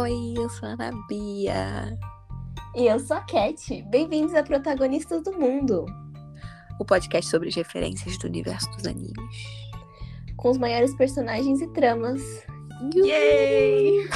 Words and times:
Oi, 0.00 0.32
eu 0.34 0.48
sou 0.48 0.66
a 0.66 0.72
Ana 0.72 0.92
Bia. 1.06 1.98
E 2.74 2.86
eu 2.86 2.98
sou 2.98 3.18
a 3.18 3.20
Cat. 3.20 3.82
Bem-vindos 3.90 4.34
a 4.34 4.42
Protagonistas 4.42 5.22
do 5.22 5.32
Mundo. 5.32 5.84
O 6.78 6.86
podcast 6.86 7.30
sobre 7.30 7.50
as 7.50 7.54
referências 7.54 8.16
do 8.16 8.26
universo 8.26 8.70
dos 8.70 8.86
animes. 8.86 9.44
Com 10.38 10.52
os 10.52 10.56
maiores 10.56 10.94
personagens 10.94 11.60
e 11.60 11.66
tramas. 11.74 12.22
Yay! 12.94 14.08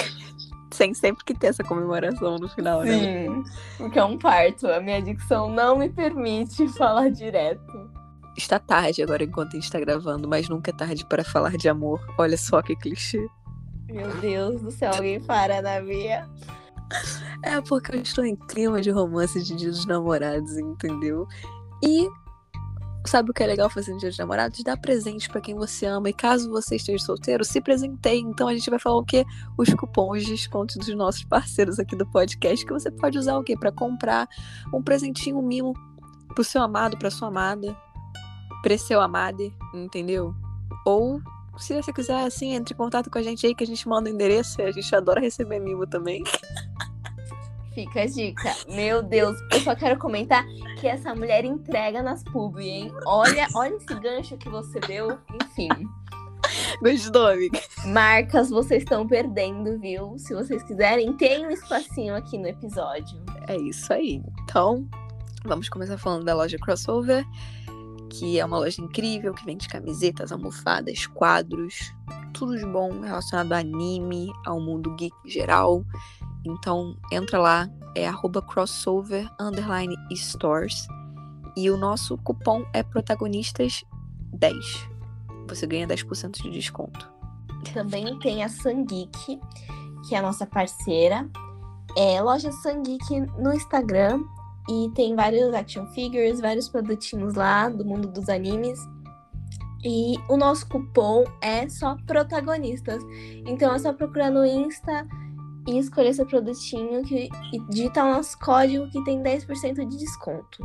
Sem 0.72 0.94
sempre 0.94 1.22
que 1.22 1.34
ter 1.34 1.48
essa 1.48 1.62
comemoração 1.62 2.38
no 2.38 2.48
final, 2.48 2.82
né? 2.82 2.98
Sim, 2.98 3.44
porque 3.76 3.98
é 3.98 4.04
um 4.04 4.16
parto. 4.16 4.66
A 4.68 4.80
minha 4.80 5.02
dicção 5.02 5.50
não 5.50 5.76
me 5.76 5.90
permite 5.90 6.66
falar 6.78 7.10
direto. 7.10 7.90
Está 8.38 8.58
tarde 8.58 9.02
agora 9.02 9.22
enquanto 9.22 9.50
a 9.50 9.56
gente 9.56 9.64
está 9.64 9.78
gravando, 9.78 10.26
mas 10.26 10.48
nunca 10.48 10.70
é 10.70 10.74
tarde 10.74 11.04
para 11.04 11.22
falar 11.22 11.58
de 11.58 11.68
amor. 11.68 12.00
Olha 12.16 12.38
só 12.38 12.62
que 12.62 12.74
clichê. 12.74 13.28
Meu 13.88 14.14
Deus 14.20 14.62
do 14.62 14.70
céu, 14.70 14.92
alguém 14.94 15.20
para 15.24 15.60
na 15.62 15.80
minha. 15.80 16.28
É 17.42 17.60
porque 17.60 17.96
eu 17.96 18.00
estou 18.00 18.24
em 18.24 18.36
clima 18.36 18.80
de 18.80 18.90
romance 18.90 19.42
de 19.42 19.54
Dia 19.54 19.70
dos 19.70 19.86
Namorados, 19.86 20.56
entendeu? 20.56 21.26
E 21.82 22.08
sabe 23.06 23.30
o 23.30 23.34
que 23.34 23.42
é 23.42 23.46
legal 23.46 23.68
fazer 23.68 23.92
no 23.92 23.98
Dia 23.98 24.08
dos 24.08 24.18
Namorados? 24.18 24.62
Dar 24.62 24.76
presente 24.76 25.28
para 25.28 25.40
quem 25.40 25.54
você 25.54 25.86
ama. 25.86 26.08
E 26.08 26.12
caso 26.12 26.50
você 26.50 26.76
esteja 26.76 27.04
solteiro, 27.04 27.44
se 27.44 27.60
presenteie. 27.60 28.20
Então 28.20 28.48
a 28.48 28.54
gente 28.54 28.70
vai 28.70 28.78
falar 28.78 28.96
o 28.96 29.04
quê? 29.04 29.24
Os 29.58 29.72
cupons 29.74 30.24
de 30.24 30.34
desconto 30.34 30.78
dos 30.78 30.94
nossos 30.94 31.24
parceiros 31.24 31.78
aqui 31.78 31.96
do 31.96 32.06
podcast 32.06 32.64
que 32.64 32.72
você 32.72 32.90
pode 32.90 33.18
usar 33.18 33.36
o 33.36 33.44
quê? 33.44 33.56
Para 33.56 33.72
comprar 33.72 34.28
um 34.72 34.82
presentinho, 34.82 35.38
um 35.38 35.46
mimo 35.46 35.74
pro 36.34 36.44
seu 36.44 36.62
amado, 36.62 36.96
pra 36.98 37.10
sua 37.10 37.28
amada, 37.28 37.76
pra 38.62 38.78
seu 38.78 39.00
amado, 39.00 39.52
entendeu? 39.74 40.34
Ou 40.86 41.20
se 41.58 41.74
você 41.74 41.92
quiser, 41.92 42.24
assim, 42.24 42.54
entre 42.54 42.74
em 42.74 42.76
contato 42.76 43.10
com 43.10 43.18
a 43.18 43.22
gente 43.22 43.46
aí 43.46 43.54
que 43.54 43.64
a 43.64 43.66
gente 43.66 43.88
manda 43.88 44.10
o 44.10 44.12
endereço. 44.12 44.60
A 44.62 44.70
gente 44.70 44.94
adora 44.94 45.20
receber 45.20 45.58
mimo 45.60 45.86
também. 45.86 46.22
Fica 47.74 48.02
a 48.02 48.06
dica. 48.06 48.54
Meu 48.68 49.02
Deus, 49.02 49.36
eu 49.52 49.60
só 49.60 49.74
quero 49.74 49.98
comentar 49.98 50.44
que 50.80 50.86
essa 50.86 51.12
mulher 51.14 51.44
entrega 51.44 52.02
nas 52.02 52.22
pub, 52.22 52.58
hein? 52.58 52.92
Olha, 53.04 53.48
olha 53.54 53.74
esse 53.74 53.94
gancho 53.98 54.36
que 54.36 54.48
você 54.48 54.78
deu. 54.80 55.18
Enfim. 55.42 55.68
Gostou, 56.80 57.26
amiga? 57.26 57.60
Marcas 57.86 58.50
vocês 58.50 58.82
estão 58.82 59.06
perdendo, 59.06 59.78
viu? 59.80 60.16
Se 60.18 60.34
vocês 60.34 60.62
quiserem, 60.62 61.12
tem 61.14 61.46
um 61.46 61.50
espacinho 61.50 62.14
aqui 62.14 62.38
no 62.38 62.46
episódio. 62.46 63.20
É 63.48 63.56
isso 63.56 63.92
aí. 63.92 64.22
Então, 64.42 64.86
vamos 65.44 65.68
começar 65.68 65.98
falando 65.98 66.24
da 66.24 66.34
loja 66.34 66.58
Crossover, 66.58 67.24
que 68.18 68.38
é 68.38 68.44
uma 68.44 68.58
loja 68.58 68.80
incrível, 68.80 69.34
que 69.34 69.44
vende 69.44 69.68
camisetas, 69.68 70.30
almofadas, 70.30 71.06
quadros, 71.06 71.92
tudo 72.32 72.56
de 72.56 72.64
bom 72.64 73.00
relacionado 73.00 73.52
a 73.52 73.58
anime, 73.58 74.32
ao 74.46 74.60
mundo 74.60 74.94
geek 74.94 75.14
geral. 75.26 75.84
Então, 76.44 76.96
entra 77.10 77.38
lá, 77.38 77.68
é 77.94 78.06
arroba 78.06 78.40
crossover 78.40 79.28
underline 79.40 79.96
stores. 80.14 80.86
E 81.56 81.70
o 81.70 81.76
nosso 81.76 82.16
cupom 82.18 82.64
é 82.72 82.82
protagonistas10. 82.82 83.84
Você 85.48 85.66
ganha 85.66 85.86
10% 85.86 86.42
de 86.42 86.50
desconto. 86.50 87.12
Também 87.72 88.18
tem 88.18 88.44
a 88.44 88.48
Sangeek, 88.48 89.40
que 90.06 90.14
é 90.14 90.18
a 90.18 90.22
nossa 90.22 90.46
parceira. 90.46 91.28
É 91.96 92.20
loja 92.20 92.52
Sangeek 92.52 93.20
no 93.38 93.52
Instagram. 93.52 94.22
E 94.68 94.90
tem 94.94 95.14
vários 95.14 95.52
action 95.52 95.86
figures, 95.88 96.40
vários 96.40 96.68
produtinhos 96.68 97.34
lá 97.34 97.68
do 97.68 97.84
mundo 97.84 98.08
dos 98.08 98.28
animes. 98.28 98.78
E 99.84 100.14
o 100.30 100.36
nosso 100.36 100.66
cupom 100.66 101.24
é 101.42 101.68
só 101.68 101.96
protagonistas. 102.06 103.02
Então 103.46 103.74
é 103.74 103.78
só 103.78 103.92
procurar 103.92 104.30
no 104.30 104.44
Insta 104.44 105.06
e 105.66 105.78
escolher 105.78 106.14
seu 106.14 106.26
produtinho 106.26 107.02
que, 107.02 107.28
e 107.52 107.58
digitar 107.68 108.06
o 108.06 108.14
nosso 108.14 108.38
código 108.38 108.88
que 108.90 109.02
tem 109.04 109.22
10% 109.22 109.86
de 109.86 109.96
desconto. 109.98 110.58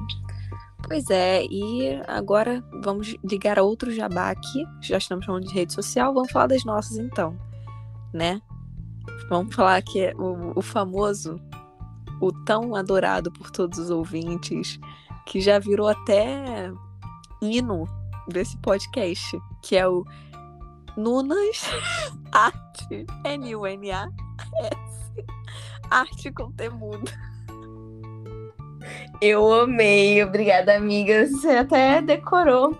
Pois 0.88 1.10
é, 1.10 1.44
e 1.46 2.02
agora 2.08 2.64
vamos 2.82 3.16
ligar 3.24 3.60
a 3.60 3.64
outro 3.64 3.92
jabá 3.92 4.32
aqui. 4.32 4.66
Já 4.82 4.98
estamos 4.98 5.26
falando 5.26 5.46
de 5.46 5.54
rede 5.54 5.74
social, 5.74 6.14
vamos 6.14 6.32
falar 6.32 6.48
das 6.48 6.64
nossas 6.64 6.98
então, 6.98 7.38
né? 8.14 8.42
Vamos 9.30 9.54
falar 9.54 9.82
que 9.82 10.00
é 10.00 10.14
o, 10.16 10.58
o 10.58 10.62
famoso, 10.62 11.40
o 12.22 12.32
tão 12.32 12.76
adorado 12.76 13.32
por 13.32 13.50
todos 13.52 13.80
os 13.80 13.90
ouvintes, 13.90 14.80
que 15.26 15.40
já 15.40 15.60
virou 15.60 15.88
até 15.88 16.72
hino 17.42 17.86
desse 18.28 18.58
podcast, 18.58 19.40
que 19.64 19.76
é 19.76 19.88
o 19.88 20.04
Nunas 20.98 21.64
Arte, 22.32 23.06
N-U-N-A-S, 23.26 24.10
Arte 25.90 26.32
com 26.32 26.52
Temudo. 26.52 27.12
Eu 29.22 29.52
amei, 29.54 30.24
obrigada, 30.24 30.76
amiga. 30.76 31.28
Você 31.28 31.50
até 31.50 32.02
decorou. 32.02 32.78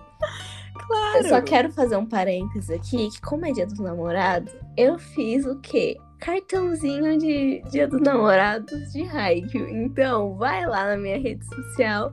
Claro. 0.74 1.18
Eu 1.18 1.28
só 1.28 1.42
quero 1.42 1.70
fazer 1.72 1.96
um 1.96 2.06
parênteses 2.06 2.70
aqui, 2.70 3.10
que 3.10 3.20
como 3.20 3.46
é 3.46 3.52
dia 3.52 3.66
dos 3.66 3.78
namorados, 3.78 4.52
eu 4.76 4.98
fiz 4.98 5.44
o 5.46 5.60
quê? 5.60 5.96
Cartãozinho 6.20 7.18
de 7.18 7.62
dia 7.70 7.88
dos 7.88 8.00
namorados 8.02 8.92
de 8.92 9.02
Haikyuu. 9.02 9.68
Então, 9.68 10.36
vai 10.36 10.66
lá 10.66 10.88
na 10.88 10.96
minha 10.96 11.18
rede 11.18 11.44
social 11.46 12.12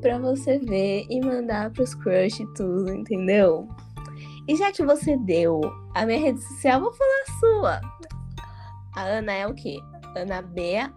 pra 0.00 0.18
você 0.18 0.58
ver 0.58 1.06
e 1.08 1.20
mandar 1.20 1.70
pros 1.70 1.94
crush 1.94 2.40
e 2.40 2.54
tudo, 2.54 2.92
entendeu? 2.92 3.68
E 4.48 4.56
já 4.56 4.72
que 4.72 4.84
você 4.84 5.16
deu 5.16 5.60
a 5.94 6.04
minha 6.04 6.18
rede 6.18 6.42
social, 6.42 6.80
vou 6.80 6.92
falar 6.92 7.22
a 7.22 7.32
sua. 7.40 7.80
A 8.96 9.02
Ana 9.02 9.32
é 9.32 9.46
o 9.46 9.54
quê? 9.54 9.78
Ana 10.16 10.42
Bea 10.42 10.92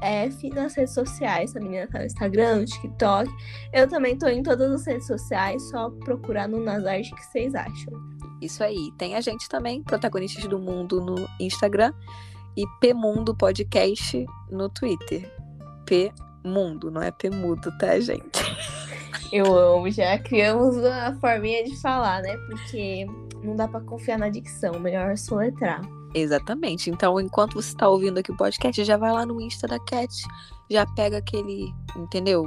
F 0.00 0.50
nas 0.50 0.74
redes 0.74 0.94
sociais. 0.94 1.54
A 1.56 1.60
menina 1.60 1.86
tá 1.86 1.98
no 1.98 2.06
Instagram, 2.06 2.56
no 2.56 2.64
TikTok. 2.64 3.30
Eu 3.72 3.88
também 3.88 4.16
tô 4.18 4.26
em 4.26 4.42
todas 4.42 4.70
as 4.70 4.86
redes 4.86 5.06
sociais, 5.06 5.62
só 5.70 5.90
procurar 5.90 6.48
no 6.48 6.60
Nazarte 6.60 7.14
que 7.14 7.24
vocês 7.24 7.54
acham. 7.54 7.92
Isso 8.40 8.62
aí. 8.62 8.92
Tem 8.98 9.14
a 9.14 9.20
gente 9.20 9.48
também, 9.48 9.82
protagonistas 9.82 10.46
do 10.46 10.58
mundo 10.58 11.00
no 11.00 11.28
Instagram 11.40 11.92
e 12.56 12.64
P 12.80 12.94
Mundo 12.94 13.34
Podcast 13.34 14.26
no 14.50 14.68
Twitter. 14.68 15.30
P 15.86 16.12
Mundo, 16.44 16.90
não 16.90 17.02
é 17.02 17.10
P 17.10 17.30
Mudo, 17.30 17.76
tá, 17.78 17.98
gente? 18.00 18.42
Eu 19.32 19.56
amo, 19.56 19.90
já 19.90 20.16
criamos 20.18 20.76
a 20.84 21.14
forminha 21.16 21.64
de 21.64 21.80
falar, 21.80 22.22
né? 22.22 22.36
Porque 22.46 23.06
não 23.42 23.56
dá 23.56 23.66
para 23.66 23.80
confiar 23.80 24.18
na 24.18 24.28
dicção, 24.28 24.78
melhor 24.78 25.16
soletrar. 25.16 25.82
Exatamente. 26.14 26.88
Então, 26.88 27.20
enquanto 27.20 27.54
você 27.54 27.70
está 27.70 27.88
ouvindo 27.88 28.18
aqui 28.18 28.30
o 28.30 28.36
podcast, 28.36 28.84
já 28.84 28.96
vai 28.96 29.10
lá 29.10 29.26
no 29.26 29.40
Insta 29.40 29.66
da 29.66 29.80
Cat, 29.80 30.14
já 30.70 30.86
pega 30.86 31.18
aquele, 31.18 31.74
entendeu? 31.96 32.46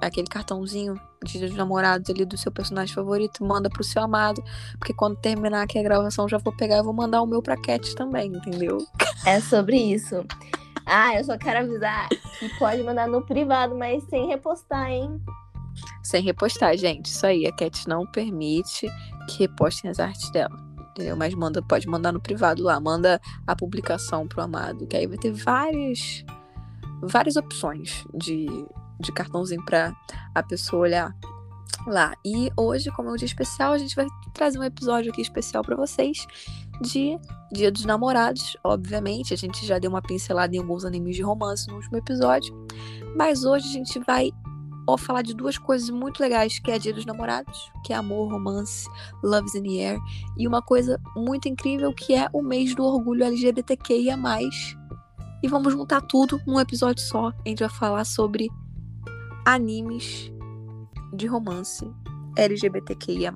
Aquele 0.00 0.28
cartãozinho 0.28 0.94
de 1.24 1.48
namorados 1.54 2.08
ali 2.08 2.24
do 2.24 2.38
seu 2.38 2.52
personagem 2.52 2.94
favorito, 2.94 3.44
manda 3.44 3.68
pro 3.68 3.82
seu 3.82 4.00
amado, 4.00 4.40
porque 4.78 4.94
quando 4.94 5.16
terminar 5.16 5.62
aqui 5.62 5.76
a 5.76 5.82
gravação, 5.82 6.28
já 6.28 6.38
vou 6.38 6.54
pegar 6.54 6.78
e 6.78 6.82
vou 6.82 6.92
mandar 6.92 7.20
o 7.20 7.26
meu 7.26 7.42
pra 7.42 7.60
Cat 7.60 7.96
também, 7.96 8.28
entendeu? 8.28 8.78
É 9.24 9.40
sobre 9.40 9.76
isso. 9.76 10.24
Ah, 10.84 11.16
eu 11.16 11.24
só 11.24 11.36
quero 11.36 11.66
avisar 11.66 12.08
que 12.38 12.48
pode 12.60 12.80
mandar 12.84 13.08
no 13.08 13.22
privado, 13.22 13.74
mas 13.74 14.04
sem 14.04 14.28
repostar, 14.28 14.88
hein? 14.88 15.20
Sem 16.00 16.22
repostar, 16.22 16.76
gente. 16.76 17.06
Isso 17.06 17.26
aí, 17.26 17.44
a 17.44 17.52
Cat 17.52 17.88
não 17.88 18.06
permite 18.06 18.86
que 19.28 19.40
repostem 19.40 19.90
as 19.90 19.98
artes 19.98 20.30
dela 20.30 20.65
entendeu? 20.96 21.16
Mas 21.16 21.34
manda, 21.34 21.60
pode 21.60 21.86
mandar 21.86 22.10
no 22.10 22.20
privado 22.20 22.62
lá, 22.62 22.80
manda 22.80 23.20
a 23.46 23.54
publicação 23.54 24.26
pro 24.26 24.42
amado, 24.42 24.86
que 24.86 24.96
aí 24.96 25.06
vai 25.06 25.18
ter 25.18 25.30
várias, 25.30 26.24
várias 27.02 27.36
opções 27.36 28.04
de, 28.14 28.46
de 28.98 29.12
cartãozinho 29.12 29.64
para 29.64 29.94
a 30.34 30.42
pessoa 30.42 30.82
olhar 30.82 31.14
lá. 31.86 32.14
E 32.24 32.50
hoje, 32.56 32.90
como 32.90 33.10
é 33.10 33.12
um 33.12 33.16
dia 33.16 33.26
especial, 33.26 33.74
a 33.74 33.78
gente 33.78 33.94
vai 33.94 34.06
trazer 34.32 34.58
um 34.58 34.64
episódio 34.64 35.12
aqui 35.12 35.20
especial 35.20 35.62
para 35.62 35.76
vocês 35.76 36.26
de 36.80 37.18
Dia 37.52 37.70
dos 37.70 37.84
Namorados, 37.84 38.56
obviamente. 38.64 39.34
A 39.34 39.36
gente 39.36 39.66
já 39.66 39.78
deu 39.78 39.90
uma 39.90 40.02
pincelada 40.02 40.56
em 40.56 40.58
alguns 40.58 40.84
animes 40.84 41.14
de 41.14 41.22
romance 41.22 41.68
no 41.68 41.76
último 41.76 41.98
episódio, 41.98 42.54
mas 43.14 43.44
hoje 43.44 43.68
a 43.68 43.72
gente 43.72 43.98
vai 44.00 44.30
ó, 44.86 44.96
falar 44.96 45.22
de 45.22 45.34
duas 45.34 45.58
coisas 45.58 45.90
muito 45.90 46.20
legais, 46.20 46.58
que 46.58 46.70
é 46.70 46.78
Dia 46.78 46.92
dos 46.92 47.04
Namorados, 47.04 47.70
que 47.84 47.92
é 47.92 47.96
amor, 47.96 48.30
romance, 48.30 48.88
love's 49.22 49.54
in 49.54 49.62
the 49.62 49.84
air, 49.84 49.98
e 50.36 50.46
uma 50.46 50.62
coisa 50.62 51.00
muito 51.16 51.48
incrível 51.48 51.92
que 51.92 52.14
é 52.14 52.28
o 52.32 52.42
mês 52.42 52.74
do 52.74 52.84
orgulho 52.84 53.24
LGBTQIA+. 53.24 54.16
E 55.42 55.48
vamos 55.48 55.72
juntar 55.72 56.00
tudo 56.02 56.40
num 56.46 56.58
episódio 56.58 57.02
só. 57.02 57.28
A 57.28 57.48
gente 57.48 57.60
vai 57.60 57.68
falar 57.68 58.04
sobre 58.04 58.48
animes 59.44 60.32
de 61.12 61.26
romance 61.26 61.88
LGBTQIA+. 62.36 63.34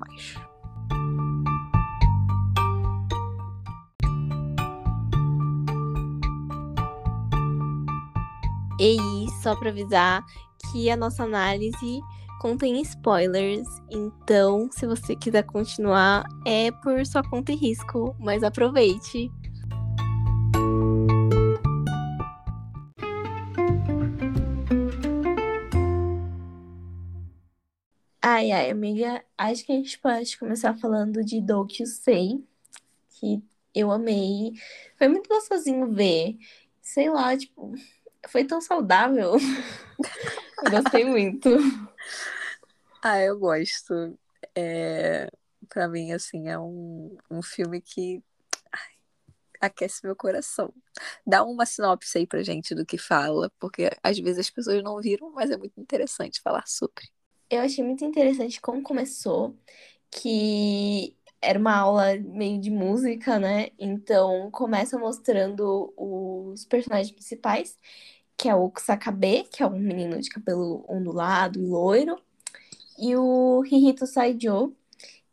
E 8.79 8.97
só 9.43 9.55
para 9.55 9.69
avisar 9.69 10.25
que 10.71 10.89
a 10.89 10.97
nossa 10.97 11.23
análise 11.23 12.01
contém 12.39 12.81
spoilers, 12.81 13.67
então 13.89 14.67
se 14.71 14.87
você 14.87 15.15
quiser 15.15 15.43
continuar, 15.43 16.23
é 16.45 16.71
por 16.71 17.05
sua 17.05 17.21
conta 17.21 17.51
e 17.51 17.55
risco, 17.55 18.15
mas 18.19 18.43
aproveite! 18.43 19.29
Ai, 28.23 28.51
ai, 28.51 28.71
amiga, 28.71 29.23
acho 29.37 29.65
que 29.65 29.71
a 29.71 29.75
gente 29.75 29.99
pode 29.99 30.37
começar 30.37 30.73
falando 30.75 31.23
de 31.23 31.41
Doki 31.41 31.85
Sei, 31.85 32.43
que 33.09 33.43
eu 33.73 33.91
amei. 33.91 34.53
Foi 34.97 35.07
muito 35.07 35.27
gostosinho 35.27 35.91
ver. 35.91 36.37
Sei 36.81 37.09
lá, 37.09 37.35
tipo, 37.37 37.73
foi 38.27 38.45
tão 38.45 38.61
saudável. 38.61 39.33
gostei 40.69 41.05
muito. 41.05 41.49
Ah, 43.03 43.19
eu 43.19 43.39
gosto. 43.39 44.15
É, 44.55 45.27
para 45.67 45.87
mim, 45.87 46.11
assim, 46.11 46.47
é 46.47 46.59
um, 46.59 47.17
um 47.31 47.41
filme 47.41 47.81
que 47.81 48.21
ai, 48.71 48.91
aquece 49.59 50.05
meu 50.05 50.15
coração. 50.15 50.71
Dá 51.25 51.43
uma 51.43 51.65
sinopse 51.65 52.19
aí 52.19 52.27
pra 52.27 52.43
gente 52.43 52.75
do 52.75 52.85
que 52.85 52.99
fala, 52.99 53.51
porque 53.59 53.89
às 54.03 54.19
vezes 54.19 54.39
as 54.39 54.49
pessoas 54.51 54.83
não 54.83 55.01
viram, 55.01 55.31
mas 55.31 55.49
é 55.49 55.57
muito 55.57 55.81
interessante 55.81 56.41
falar 56.41 56.67
sobre. 56.67 57.09
Eu 57.49 57.61
achei 57.61 57.83
muito 57.83 58.05
interessante 58.05 58.61
como 58.61 58.83
começou, 58.83 59.57
que 60.11 61.17
era 61.41 61.57
uma 61.57 61.75
aula 61.75 62.15
meio 62.17 62.59
de 62.61 62.69
música, 62.69 63.39
né? 63.39 63.69
Então 63.79 64.51
começa 64.51 64.97
mostrando 64.99 65.91
os 65.97 66.65
personagens 66.65 67.11
principais, 67.11 67.79
que 68.37 68.49
é 68.49 68.55
o 68.55 68.69
Kusakabe, 68.69 69.43
que 69.51 69.63
é 69.63 69.67
um 69.67 69.79
menino 69.79 70.19
de 70.19 70.29
cabelo 70.29 70.85
ondulado 70.89 71.59
e 71.59 71.65
loiro, 71.67 72.17
e 72.97 73.15
o 73.15 73.63
Hihito 73.65 74.05
Saijo, 74.07 74.75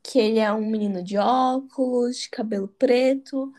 que 0.03 0.19
ele 0.19 0.39
é 0.39 0.53
um 0.53 0.71
menino 0.71 1.03
de 1.03 1.19
óculos, 1.19 2.19
de 2.19 2.31
cabelo 2.31 2.69
preto. 2.69 3.53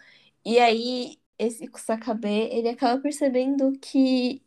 E 0.46 0.60
aí, 0.60 1.20
esse 1.38 1.68
Kusakabe, 1.68 2.28
ele 2.28 2.70
acaba 2.70 3.02
percebendo 3.02 3.74
que 3.80 4.42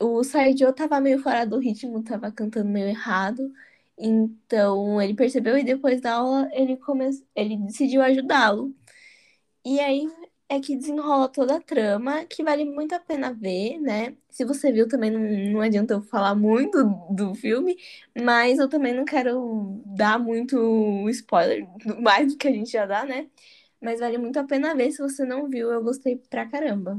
o 0.00 0.22
Saijo 0.24 0.72
tava 0.72 1.00
meio 1.00 1.20
fora 1.20 1.46
do 1.46 1.58
ritmo, 1.58 2.02
tava 2.04 2.30
cantando 2.32 2.68
meio 2.68 2.88
errado. 2.88 3.52
Então, 3.98 5.00
ele 5.02 5.14
percebeu 5.14 5.58
e 5.58 5.64
depois 5.64 6.00
da 6.00 6.14
aula 6.16 6.48
ele, 6.52 6.76
come... 6.76 7.10
ele 7.34 7.56
decidiu 7.58 8.02
ajudá-lo. 8.02 8.74
E 9.64 9.80
aí 9.80 10.08
é 10.48 10.60
que 10.60 10.76
desenrola 10.76 11.28
toda 11.28 11.56
a 11.56 11.60
trama, 11.60 12.24
que 12.26 12.42
vale 12.42 12.64
muito 12.64 12.94
a 12.94 13.00
pena 13.00 13.32
ver, 13.32 13.78
né? 13.80 14.16
Se 14.30 14.44
você 14.44 14.72
viu, 14.72 14.88
também 14.88 15.10
não, 15.10 15.20
não 15.52 15.60
adianta 15.60 15.94
eu 15.94 16.02
falar 16.02 16.34
muito 16.34 16.84
do 17.10 17.34
filme, 17.34 17.76
mas 18.20 18.58
eu 18.58 18.68
também 18.68 18.94
não 18.94 19.04
quero 19.04 19.82
dar 19.86 20.18
muito 20.18 21.08
spoiler, 21.10 21.66
mais 22.00 22.32
do 22.32 22.38
que 22.38 22.48
a 22.48 22.52
gente 22.52 22.70
já 22.70 22.86
dá, 22.86 23.04
né? 23.04 23.30
Mas 23.80 24.00
vale 24.00 24.18
muito 24.18 24.38
a 24.38 24.44
pena 24.44 24.74
ver. 24.74 24.90
Se 24.92 25.02
você 25.02 25.24
não 25.24 25.48
viu, 25.48 25.70
eu 25.72 25.82
gostei 25.82 26.16
pra 26.16 26.46
caramba. 26.48 26.98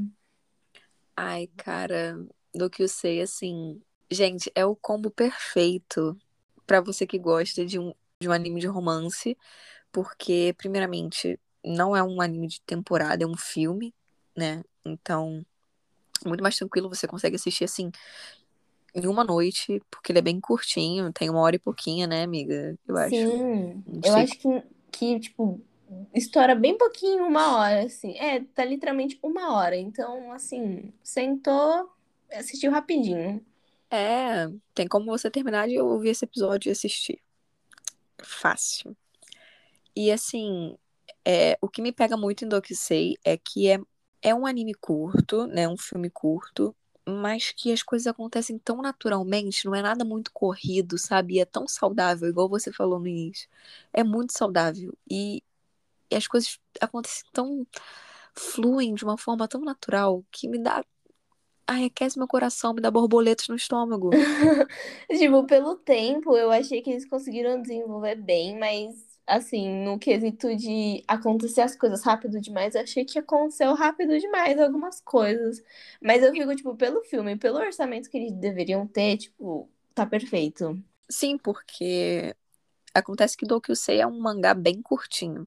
Ai, 1.16 1.48
cara, 1.56 2.16
do 2.54 2.70
que 2.70 2.82
eu 2.82 2.88
sei, 2.88 3.20
assim. 3.22 3.82
Gente, 4.10 4.50
é 4.54 4.64
o 4.64 4.74
combo 4.76 5.10
perfeito 5.10 6.18
para 6.66 6.80
você 6.80 7.06
que 7.06 7.18
gosta 7.18 7.64
de 7.66 7.78
um, 7.78 7.94
de 8.20 8.28
um 8.28 8.32
anime 8.32 8.60
de 8.60 8.66
romance, 8.66 9.36
porque, 9.92 10.54
primeiramente, 10.58 11.38
não 11.64 11.94
é 11.94 12.02
um 12.02 12.20
anime 12.20 12.48
de 12.48 12.60
temporada, 12.62 13.24
é 13.24 13.26
um 13.26 13.36
filme, 13.36 13.94
né? 14.36 14.62
Então, 14.84 15.44
muito 16.24 16.42
mais 16.42 16.56
tranquilo, 16.56 16.88
você 16.88 17.06
consegue 17.06 17.36
assistir 17.36 17.64
assim 17.64 17.90
em 18.94 19.06
uma 19.06 19.22
noite, 19.22 19.80
porque 19.90 20.10
ele 20.12 20.18
é 20.18 20.22
bem 20.22 20.40
curtinho, 20.40 21.12
tem 21.12 21.30
uma 21.30 21.40
hora 21.40 21.56
e 21.56 21.60
pouquinha, 21.60 22.06
né, 22.06 22.22
amiga? 22.22 22.76
Eu 22.86 22.96
acho. 22.96 23.14
Sim, 23.14 23.84
eu 24.04 24.14
acho 24.16 24.38
que, 24.38 24.62
que, 24.90 25.20
tipo, 25.20 25.60
estoura 26.14 26.54
bem 26.54 26.76
pouquinho, 26.76 27.24
uma 27.24 27.58
hora, 27.58 27.84
assim. 27.84 28.18
É, 28.18 28.40
tá 28.40 28.64
literalmente 28.64 29.18
uma 29.22 29.54
hora. 29.54 29.76
Então, 29.76 30.32
assim, 30.32 30.92
sentou, 31.02 31.88
assistiu 32.32 32.70
rapidinho. 32.70 33.44
É, 33.90 34.48
tem 34.74 34.86
como 34.86 35.06
você 35.06 35.30
terminar 35.30 35.68
de 35.68 35.78
ouvir 35.80 36.10
esse 36.10 36.24
episódio 36.24 36.68
e 36.68 36.72
assistir. 36.72 37.20
Fácil. 38.22 38.96
E 39.94 40.10
assim, 40.12 40.76
é, 41.24 41.58
o 41.60 41.68
que 41.68 41.82
me 41.82 41.92
pega 41.92 42.16
muito 42.16 42.44
em 42.44 42.48
Dokusei 42.48 43.16
é 43.24 43.36
que 43.36 43.68
é, 43.68 43.80
é 44.22 44.34
um 44.34 44.46
anime 44.46 44.74
curto, 44.74 45.46
né? 45.46 45.68
Um 45.68 45.76
filme 45.76 46.10
curto, 46.10 46.74
mas 47.06 47.52
que 47.52 47.72
as 47.72 47.82
coisas 47.82 48.06
acontecem 48.06 48.58
tão 48.58 48.82
naturalmente, 48.82 49.66
não 49.66 49.74
é 49.74 49.82
nada 49.82 50.04
muito 50.04 50.32
corrido, 50.32 50.98
sabe? 50.98 51.34
E 51.36 51.40
é 51.40 51.44
tão 51.44 51.66
saudável, 51.68 52.28
igual 52.28 52.48
você 52.48 52.72
falou 52.72 52.98
no 53.00 53.06
início. 53.08 53.48
É 53.92 54.04
muito 54.04 54.32
saudável. 54.36 54.96
E, 55.10 55.42
e 56.10 56.16
as 56.16 56.26
coisas 56.28 56.58
acontecem 56.80 57.24
tão. 57.32 57.66
fluem 58.34 58.94
de 58.94 59.04
uma 59.04 59.18
forma 59.18 59.48
tão 59.48 59.60
natural 59.62 60.24
que 60.30 60.48
me 60.48 60.58
dá. 60.62 60.84
Ai, 61.66 61.84
aquece 61.86 62.18
meu 62.18 62.26
coração, 62.28 62.74
me 62.74 62.80
dá 62.80 62.90
borboletas 62.90 63.48
no 63.48 63.56
estômago. 63.56 64.10
tipo, 65.08 65.46
pelo 65.46 65.76
tempo, 65.76 66.36
eu 66.36 66.50
achei 66.50 66.82
que 66.82 66.90
eles 66.90 67.08
conseguiram 67.08 67.62
desenvolver 67.62 68.16
bem, 68.16 68.58
mas 68.58 69.09
assim, 69.26 69.84
no 69.84 69.98
quesito 69.98 70.54
de 70.56 71.02
acontecer 71.06 71.60
as 71.62 71.76
coisas 71.76 72.02
rápido 72.02 72.40
demais, 72.40 72.74
eu 72.74 72.82
achei 72.82 73.04
que 73.04 73.18
aconteceu 73.18 73.74
rápido 73.74 74.18
demais 74.18 74.58
algumas 74.58 75.00
coisas. 75.00 75.62
Mas 76.02 76.22
eu 76.22 76.32
fico, 76.32 76.54
tipo, 76.56 76.76
pelo 76.76 77.02
filme, 77.02 77.36
pelo 77.36 77.58
orçamento 77.58 78.10
que 78.10 78.18
eles 78.18 78.32
deveriam 78.32 78.86
ter, 78.86 79.16
tipo, 79.18 79.70
tá 79.94 80.06
perfeito. 80.06 80.82
Sim, 81.08 81.38
porque 81.38 82.34
acontece 82.94 83.36
que 83.36 83.46
Dokusei 83.46 84.00
é 84.00 84.06
um 84.06 84.18
mangá 84.20 84.54
bem 84.54 84.82
curtinho. 84.82 85.46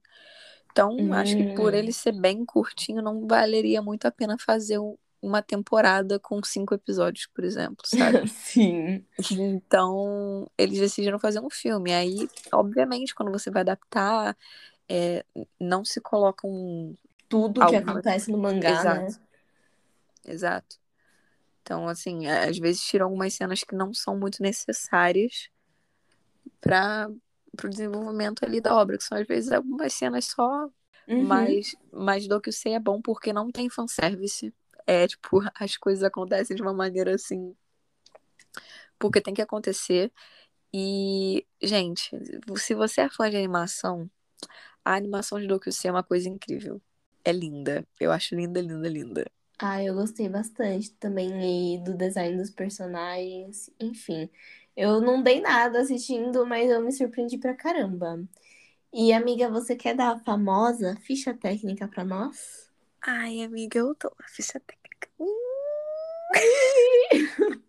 Então, 0.70 0.96
hum. 0.96 1.12
acho 1.12 1.36
que 1.36 1.54
por 1.54 1.74
ele 1.74 1.90
hum. 1.90 1.92
ser 1.92 2.12
bem 2.12 2.44
curtinho, 2.44 3.02
não 3.02 3.26
valeria 3.26 3.80
muito 3.80 4.06
a 4.06 4.10
pena 4.10 4.36
fazer 4.38 4.78
uma 5.24 5.40
temporada 5.40 6.18
com 6.18 6.42
cinco 6.44 6.74
episódios, 6.74 7.26
por 7.26 7.44
exemplo, 7.44 7.84
sabe? 7.86 8.28
Sim. 8.28 9.04
Então, 9.30 10.46
eles 10.58 10.78
decidiram 10.78 11.18
fazer 11.18 11.40
um 11.40 11.48
filme. 11.48 11.92
Aí, 11.94 12.28
obviamente, 12.52 13.14
quando 13.14 13.32
você 13.32 13.50
vai 13.50 13.62
adaptar, 13.62 14.36
é, 14.86 15.24
não 15.58 15.82
se 15.84 16.00
coloca 16.00 16.46
um. 16.46 16.94
Tudo 17.26 17.66
que 17.66 17.76
acontece 17.76 18.30
no 18.30 18.38
mangá, 18.38 18.70
Exato. 18.70 19.00
né? 19.00 19.08
Exato. 20.26 20.76
Então, 21.62 21.88
assim, 21.88 22.26
às 22.26 22.58
vezes 22.58 22.82
tiram 22.82 23.06
algumas 23.06 23.32
cenas 23.32 23.64
que 23.64 23.74
não 23.74 23.94
são 23.94 24.18
muito 24.18 24.42
necessárias 24.42 25.48
para 26.60 27.08
o 27.64 27.68
desenvolvimento 27.68 28.44
ali 28.44 28.60
da 28.60 28.76
obra, 28.76 28.98
que 28.98 29.04
são 29.04 29.16
às 29.16 29.26
vezes 29.26 29.50
algumas 29.50 29.94
cenas 29.94 30.26
só, 30.26 30.68
uhum. 31.08 31.24
mas, 31.24 31.74
mas 31.90 32.28
do 32.28 32.38
que 32.38 32.50
eu 32.50 32.52
sei 32.52 32.74
é 32.74 32.78
bom 32.78 33.00
porque 33.00 33.32
não 33.32 33.50
tem 33.50 33.70
fanservice. 33.70 34.52
É, 34.86 35.06
tipo, 35.08 35.40
as 35.54 35.76
coisas 35.76 36.04
acontecem 36.04 36.56
de 36.56 36.62
uma 36.62 36.74
maneira 36.74 37.14
assim. 37.14 37.56
Porque 38.98 39.20
tem 39.20 39.34
que 39.34 39.42
acontecer. 39.42 40.12
E, 40.74 41.46
gente, 41.62 42.10
se 42.58 42.74
você 42.74 43.02
é 43.02 43.10
fã 43.10 43.30
de 43.30 43.36
animação, 43.36 44.10
a 44.84 44.94
animação 44.96 45.40
de 45.40 45.46
Dokusei 45.46 45.90
é 45.90 45.92
uma 45.92 46.04
coisa 46.04 46.28
incrível. 46.28 46.82
É 47.24 47.32
linda. 47.32 47.86
Eu 48.00 48.12
acho 48.12 48.34
linda, 48.36 48.60
linda, 48.60 48.88
linda. 48.88 49.30
Ah, 49.58 49.82
eu 49.82 49.94
gostei 49.94 50.28
bastante 50.28 50.90
também 50.96 51.82
do 51.82 51.94
design 51.96 52.36
dos 52.36 52.50
personagens. 52.50 53.70
Enfim, 53.80 54.28
eu 54.76 55.00
não 55.00 55.22
dei 55.22 55.40
nada 55.40 55.80
assistindo, 55.80 56.44
mas 56.46 56.68
eu 56.70 56.82
me 56.82 56.92
surpreendi 56.92 57.38
pra 57.38 57.54
caramba. 57.54 58.22
E, 58.92 59.12
amiga, 59.12 59.50
você 59.50 59.76
quer 59.76 59.94
dar 59.96 60.12
a 60.16 60.20
famosa 60.20 60.96
ficha 61.02 61.34
técnica 61.34 61.88
pra 61.88 62.04
nós? 62.04 62.63
Ai, 63.06 63.42
amiga, 63.42 63.78
eu 63.80 63.94
tô 63.94 64.10
na 64.18 64.26
ficha 64.28 64.58
técnica. 64.60 65.10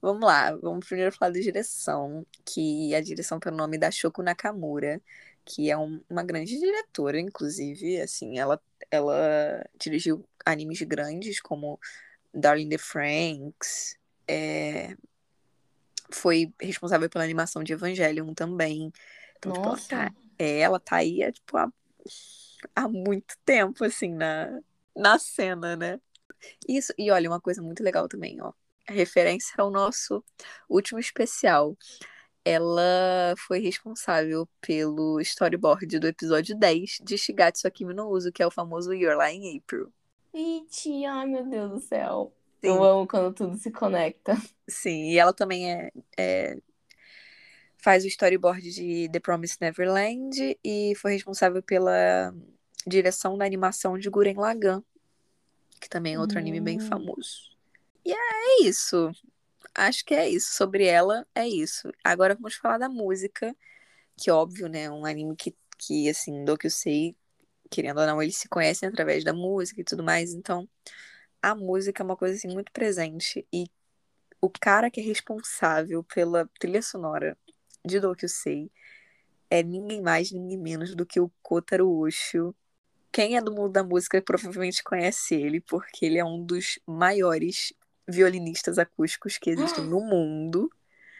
vamos 0.00 0.24
lá, 0.24 0.54
vamos 0.54 0.86
primeiro 0.86 1.10
falar 1.10 1.32
da 1.32 1.40
direção, 1.40 2.24
que 2.44 2.94
a 2.94 3.00
direção 3.00 3.40
tem 3.40 3.50
o 3.52 3.56
nome 3.56 3.76
da 3.76 3.90
Shoko 3.90 4.22
Nakamura, 4.22 5.02
que 5.44 5.72
é 5.72 5.76
um, 5.76 6.00
uma 6.08 6.22
grande 6.22 6.56
diretora, 6.56 7.18
inclusive, 7.18 8.00
assim, 8.00 8.38
ela, 8.38 8.62
ela 8.92 9.68
dirigiu 9.76 10.24
animes 10.46 10.80
grandes 10.82 11.40
como 11.40 11.80
Darling 12.32 12.68
the 12.68 12.78
Franks, 12.78 13.98
é, 14.28 14.96
foi 16.12 16.54
responsável 16.60 17.10
pela 17.10 17.24
animação 17.24 17.64
de 17.64 17.72
Evangelion 17.72 18.34
também. 18.34 18.92
Então, 19.36 19.52
tipo, 19.52 19.66
ela 19.66 19.78
tá, 19.88 20.14
é, 20.38 20.60
ela 20.60 20.78
tá 20.78 20.96
aí, 20.96 21.22
é, 21.22 21.32
tipo, 21.32 21.56
a 21.56 21.68
há 22.74 22.88
muito 22.88 23.36
tempo, 23.44 23.84
assim, 23.84 24.12
na, 24.12 24.60
na 24.96 25.18
cena, 25.18 25.76
né? 25.76 26.00
Isso, 26.68 26.92
e 26.98 27.10
olha, 27.10 27.28
uma 27.28 27.40
coisa 27.40 27.62
muito 27.62 27.82
legal 27.82 28.08
também, 28.08 28.40
ó. 28.40 28.52
A 28.88 28.92
referência 28.92 29.54
ao 29.58 29.70
nosso 29.70 30.22
último 30.68 30.98
especial. 30.98 31.76
Ela 32.44 33.34
foi 33.38 33.58
responsável 33.58 34.46
pelo 34.60 35.18
storyboard 35.20 35.98
do 35.98 36.06
episódio 36.06 36.54
10 36.54 36.98
de 37.02 37.16
Shigatsu 37.16 37.66
Akimi 37.66 37.94
no 37.94 38.06
Uso, 38.08 38.30
que 38.30 38.42
é 38.42 38.46
o 38.46 38.50
famoso 38.50 38.92
You're 38.92 39.16
Lá 39.16 39.28
April. 39.28 39.90
Iti, 40.34 41.06
ai 41.06 41.26
meu 41.26 41.48
Deus 41.48 41.70
do 41.70 41.80
céu. 41.80 42.34
Sim. 42.60 42.68
Eu 42.68 42.84
amo 42.84 43.06
quando 43.06 43.32
tudo 43.32 43.56
se 43.56 43.70
conecta. 43.70 44.34
Sim, 44.68 45.10
e 45.10 45.18
ela 45.18 45.32
também 45.32 45.72
é, 45.72 45.90
é 46.18 46.58
faz 47.84 48.02
o 48.02 48.08
storyboard 48.08 48.62
de 48.70 49.10
The 49.10 49.20
Promised 49.20 49.58
Neverland 49.60 50.58
e 50.64 50.94
foi 50.96 51.12
responsável 51.12 51.62
pela 51.62 52.34
direção 52.86 53.36
da 53.36 53.44
animação 53.44 53.98
de 53.98 54.08
Guren 54.08 54.36
Lagann, 54.38 54.82
que 55.78 55.86
também 55.90 56.14
é 56.14 56.18
outro 56.18 56.38
anime 56.38 56.62
bem 56.62 56.78
hum. 56.78 56.88
famoso. 56.88 57.54
E 58.02 58.10
é 58.10 58.62
isso. 58.62 59.12
acho 59.74 60.02
que 60.02 60.14
é 60.14 60.26
isso. 60.26 60.54
Sobre 60.54 60.86
ela, 60.86 61.26
é 61.34 61.46
isso. 61.46 61.92
Agora 62.02 62.34
vamos 62.34 62.54
falar 62.54 62.78
da 62.78 62.88
música, 62.88 63.54
que 64.16 64.30
óbvio, 64.30 64.66
né? 64.66 64.90
Um 64.90 65.04
anime 65.04 65.36
que, 65.36 65.54
que 65.76 66.08
assim, 66.08 66.42
do 66.42 66.56
que 66.56 66.68
eu 66.68 66.70
sei, 66.70 67.14
querendo 67.70 68.00
ou 68.00 68.06
não, 68.06 68.22
eles 68.22 68.38
se 68.38 68.48
conhecem 68.48 68.88
através 68.88 69.24
da 69.24 69.34
música 69.34 69.82
e 69.82 69.84
tudo 69.84 70.02
mais. 70.02 70.32
Então, 70.32 70.66
a 71.42 71.54
música 71.54 72.02
é 72.02 72.04
uma 72.04 72.16
coisa 72.16 72.34
assim 72.34 72.48
muito 72.48 72.72
presente. 72.72 73.46
E 73.52 73.66
o 74.40 74.48
cara 74.48 74.90
que 74.90 75.00
é 75.00 75.04
responsável 75.04 76.02
pela 76.02 76.48
trilha 76.58 76.80
sonora 76.80 77.36
de 77.84 78.28
Sei 78.28 78.70
é 79.50 79.62
ninguém 79.62 80.02
mais, 80.02 80.32
ninguém 80.32 80.58
menos 80.58 80.94
do 80.94 81.06
que 81.06 81.20
o 81.20 81.30
Kotaro 81.42 81.88
Osho. 81.88 82.54
Quem 83.12 83.36
é 83.36 83.40
do 83.40 83.52
mundo 83.52 83.70
da 83.70 83.84
música 83.84 84.20
provavelmente 84.20 84.82
conhece 84.82 85.34
ele, 85.34 85.60
porque 85.60 86.04
ele 86.04 86.18
é 86.18 86.24
um 86.24 86.44
dos 86.44 86.78
maiores 86.86 87.72
violinistas 88.06 88.78
acústicos 88.78 89.38
que 89.38 89.50
existem 89.50 89.84
no 89.84 90.00
mundo. 90.04 90.70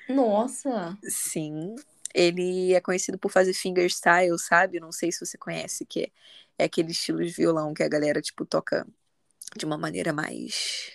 Nossa! 0.09 0.99
Sim. 1.04 1.76
Ele 2.12 2.75
é 2.75 2.80
conhecido 2.80 3.18
por 3.18 3.30
fazer 3.30 3.54
fingerstyle, 3.54 4.38
sabe? 4.38 4.80
Não 4.80 4.92
sei 4.92 5.12
se 5.12 5.25
você 5.25 5.38
conhece, 5.38 5.85
que 5.85 6.02
é, 6.02 6.11
é 6.59 6.64
aquele 6.64 6.90
estilo 6.90 7.25
de 7.25 7.30
violão 7.30 7.73
que 7.73 7.83
a 7.83 7.88
galera, 7.88 8.21
tipo, 8.21 8.44
toca 8.44 8.87
de 9.56 9.64
uma 9.64 9.78
maneira 9.78 10.12
mais. 10.12 10.92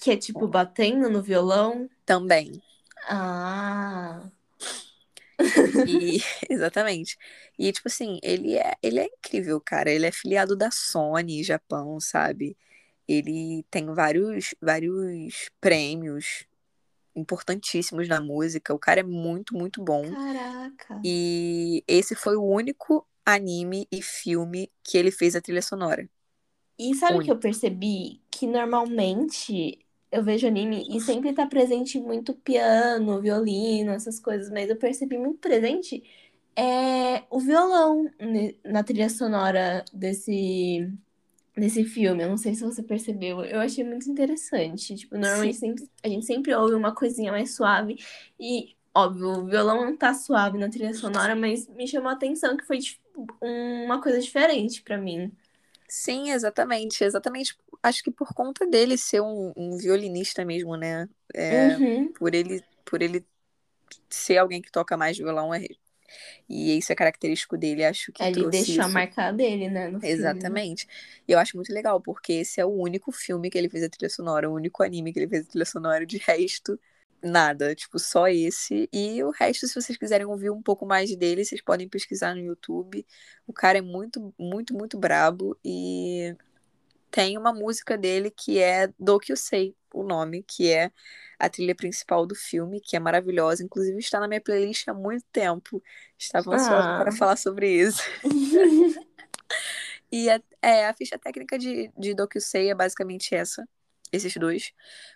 Que 0.00 0.12
é 0.12 0.16
tipo 0.16 0.46
batendo 0.46 1.08
no 1.08 1.22
violão? 1.22 1.88
Também. 2.04 2.62
Ah. 3.08 4.30
E, 5.86 6.18
exatamente. 6.48 7.16
E, 7.58 7.70
tipo 7.72 7.88
assim, 7.88 8.18
ele 8.22 8.56
é, 8.56 8.74
ele 8.82 9.00
é 9.00 9.06
incrível, 9.06 9.60
cara. 9.60 9.90
Ele 9.90 10.06
é 10.06 10.12
filiado 10.12 10.56
da 10.56 10.70
Sony, 10.70 11.42
Japão, 11.42 11.98
sabe? 12.00 12.56
Ele 13.06 13.64
tem 13.70 13.86
vários, 13.86 14.54
vários 14.60 15.50
prêmios 15.60 16.46
importantíssimos 17.14 18.08
na 18.08 18.20
música. 18.20 18.74
O 18.74 18.78
cara 18.78 19.00
é 19.00 19.04
muito, 19.04 19.54
muito 19.54 19.82
bom. 19.82 20.02
Caraca. 20.10 21.00
E 21.04 21.84
esse 21.86 22.14
foi 22.14 22.36
o 22.36 22.44
único 22.44 23.06
anime 23.24 23.86
e 23.90 24.02
filme 24.02 24.70
que 24.82 24.96
ele 24.96 25.10
fez 25.10 25.36
a 25.36 25.40
trilha 25.40 25.62
sonora. 25.62 26.08
E 26.78 26.94
sabe 26.94 27.18
o 27.18 27.22
que 27.22 27.30
eu 27.30 27.38
percebi? 27.38 28.20
Que 28.30 28.46
normalmente 28.46 29.78
eu 30.12 30.22
vejo 30.22 30.46
anime 30.46 30.86
e 30.90 31.00
sempre 31.00 31.32
tá 31.32 31.46
presente 31.46 31.98
muito 31.98 32.34
piano, 32.34 33.20
violino, 33.20 33.92
essas 33.92 34.20
coisas, 34.20 34.50
mas 34.50 34.70
eu 34.70 34.76
percebi 34.76 35.18
muito 35.18 35.38
presente 35.38 36.02
é 36.56 37.24
o 37.30 37.40
violão 37.40 38.10
na 38.64 38.84
trilha 38.84 39.08
sonora 39.08 39.84
desse, 39.92 40.86
desse 41.56 41.84
filme. 41.84 42.22
Eu 42.22 42.28
não 42.28 42.36
sei 42.36 42.54
se 42.54 42.62
você 42.62 42.82
percebeu. 42.82 43.42
Eu 43.44 43.60
achei 43.60 43.84
muito 43.84 44.10
interessante. 44.10 44.94
Tipo, 44.94 45.16
normalmente 45.16 45.56
sempre, 45.56 45.88
a 46.02 46.08
gente 46.08 46.26
sempre 46.26 46.54
ouve 46.54 46.74
uma 46.74 46.94
coisinha 46.94 47.32
mais 47.32 47.54
suave. 47.54 47.96
E, 48.38 48.76
óbvio, 48.94 49.28
o 49.28 49.46
violão 49.46 49.84
não 49.84 49.96
tá 49.96 50.12
suave 50.14 50.58
na 50.58 50.68
trilha 50.68 50.94
sonora, 50.94 51.34
mas 51.34 51.66
me 51.68 51.86
chamou 51.86 52.10
a 52.10 52.12
atenção 52.12 52.56
que 52.56 52.66
foi 52.66 52.78
tipo, 52.78 53.26
uma 53.40 54.00
coisa 54.02 54.20
diferente 54.20 54.82
para 54.82 54.98
mim. 54.98 55.32
Sim, 55.88 56.30
exatamente. 56.30 57.02
Exatamente. 57.02 57.56
Acho 57.82 58.02
que 58.02 58.10
por 58.10 58.32
conta 58.32 58.66
dele 58.66 58.96
ser 58.96 59.20
um, 59.20 59.52
um 59.56 59.76
violinista 59.76 60.44
mesmo, 60.44 60.76
né? 60.76 61.08
É, 61.34 61.76
uhum. 61.76 62.12
Por 62.12 62.34
ele 62.34 62.62
por 62.84 63.02
ele 63.02 63.24
ser 64.08 64.38
alguém 64.38 64.60
que 64.60 64.70
toca 64.70 64.96
mais 64.96 65.16
violão 65.16 65.52
é, 65.52 65.66
e 66.48 66.76
isso 66.76 66.92
é 66.92 66.94
característico 66.94 67.56
dele, 67.56 67.84
acho 67.84 68.12
que 68.12 68.22
Ele 68.22 68.48
deixou 68.48 68.84
a 68.84 68.88
marca 68.88 69.32
dele, 69.32 69.68
né? 69.68 69.88
No 69.88 70.04
Exatamente. 70.04 70.86
Filme. 70.86 71.22
E 71.28 71.32
eu 71.32 71.38
acho 71.38 71.56
muito 71.56 71.72
legal, 71.72 72.00
porque 72.00 72.34
esse 72.34 72.60
é 72.60 72.64
o 72.64 72.70
único 72.70 73.12
filme 73.12 73.50
que 73.50 73.58
ele 73.58 73.68
fez 73.68 73.84
a 73.84 73.88
trilha 73.88 74.10
sonora, 74.10 74.48
o 74.50 74.54
único 74.54 74.82
anime 74.82 75.12
que 75.12 75.18
ele 75.18 75.28
fez 75.28 75.46
a 75.46 75.48
trilha 75.48 75.64
sonora, 75.64 76.04
de 76.04 76.18
resto, 76.18 76.78
nada, 77.22 77.74
tipo, 77.74 77.98
só 77.98 78.28
esse. 78.28 78.88
E 78.92 79.22
o 79.22 79.30
resto, 79.30 79.66
se 79.66 79.74
vocês 79.74 79.96
quiserem 79.96 80.26
ouvir 80.26 80.50
um 80.50 80.62
pouco 80.62 80.84
mais 80.84 81.14
dele, 81.16 81.44
vocês 81.44 81.62
podem 81.62 81.88
pesquisar 81.88 82.34
no 82.34 82.40
YouTube. 82.40 83.06
O 83.46 83.52
cara 83.52 83.78
é 83.78 83.82
muito, 83.82 84.34
muito, 84.38 84.74
muito 84.74 84.98
brabo 84.98 85.56
e 85.64 86.34
tem 87.12 87.36
uma 87.36 87.52
música 87.52 87.96
dele 87.96 88.30
que 88.30 88.58
é 88.58 88.88
Do 88.98 89.20
Que 89.20 89.32
Eu 89.32 89.36
Sei, 89.36 89.76
o 89.92 90.02
nome, 90.02 90.42
que 90.42 90.72
é 90.72 90.90
a 91.38 91.48
trilha 91.48 91.74
principal 91.74 92.26
do 92.26 92.34
filme, 92.34 92.80
que 92.80 92.96
é 92.96 92.98
maravilhosa. 92.98 93.62
Inclusive 93.62 93.98
está 93.98 94.18
na 94.18 94.26
minha 94.26 94.40
playlist 94.40 94.88
há 94.88 94.94
muito 94.94 95.24
tempo. 95.30 95.82
Estava 96.18 96.54
ansiosa 96.54 96.96
ah. 96.96 97.00
para 97.02 97.12
falar 97.12 97.36
sobre 97.36 97.70
isso. 97.70 98.02
e 100.10 100.30
a, 100.30 100.40
é, 100.62 100.86
a 100.86 100.94
ficha 100.94 101.18
técnica 101.18 101.58
de, 101.58 101.92
de 101.98 102.14
Do 102.14 102.26
Que 102.26 102.38
Eu 102.38 102.42
Sei 102.42 102.70
é 102.70 102.74
basicamente 102.74 103.34
essa 103.34 103.68
esses 104.12 104.34
dois, 104.34 104.72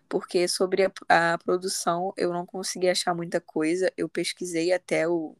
porque 0.09 0.49
sobre 0.49 0.87
a, 0.87 1.35
a, 1.35 1.39
produção 1.39 2.15
eu 2.17 2.33
não 2.33 2.47
consegui 2.47 2.89
achar 2.89 3.15
muita 3.15 3.41
coisa. 3.41 3.93
Eu 3.97 4.09
pesquisei 4.09 4.73
até 4.73 5.07
o, 5.07 5.37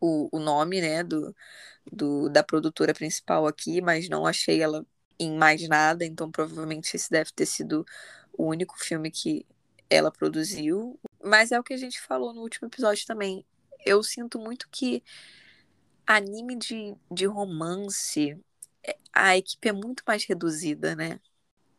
o, 0.00 0.28
o 0.36 0.38
nome, 0.38 0.80
né, 0.80 1.02
do, 1.02 1.34
do, 1.90 2.28
da 2.28 2.42
produtora 2.44 2.92
principal 2.94 3.46
aqui, 3.46 3.80
mas 3.80 4.08
não 4.08 4.26
achei 4.26 4.60
ela 4.62 4.86
em 5.18 5.36
mais 5.36 5.66
nada, 5.68 6.04
então 6.04 6.30
provavelmente 6.30 6.94
esse 6.96 7.10
deve 7.10 7.32
ter 7.32 7.46
sido 7.46 7.84
o 8.32 8.46
único 8.46 8.78
filme 8.78 9.10
que 9.10 9.46
ela 9.90 10.10
produziu. 10.10 10.98
Mas 11.22 11.52
é 11.52 11.58
o 11.58 11.62
que 11.64 11.74
a 11.74 11.78
gente 11.78 12.00
falou 12.00 12.32
no 12.32 12.42
último 12.42 12.68
episódio 12.68 13.06
também. 13.06 13.44
Eu 13.84 14.02
sinto 14.02 14.38
muito 14.38 14.68
que 14.70 15.02
anime 16.06 16.56
de, 16.56 16.94
de 17.10 17.26
romance, 17.26 18.38
é, 18.86 18.96
a 19.12 19.36
equipe 19.36 19.68
é 19.68 19.72
muito 19.72 20.02
mais 20.06 20.24
reduzida, 20.24 20.94
né? 20.96 21.20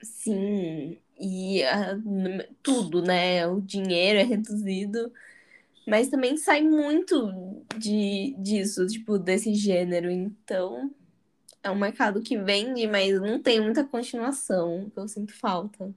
Sim, 0.02 0.98
e 1.20 1.64
a, 1.64 1.98
tudo, 2.64 3.02
né? 3.02 3.46
O 3.48 3.60
dinheiro 3.62 4.20
é 4.20 4.24
reduzido, 4.24 5.12
mas 5.88 6.10
também 6.10 6.38
sai 6.38 6.62
muito 6.62 7.66
de, 7.78 8.36
disso, 8.40 8.86
tipo, 8.88 9.18
desse 9.20 9.54
gênero. 9.54 10.10
Então, 10.10 10.94
é 11.64 11.70
um 11.70 11.76
mercado 11.76 12.22
que 12.22 12.38
vende, 12.38 12.88
mas 12.88 13.20
não 13.20 13.42
tem 13.42 13.60
muita 13.60 13.84
continuação, 13.84 14.90
que 14.90 15.00
eu 15.00 15.08
sinto 15.08 15.34
falta. 15.34 15.94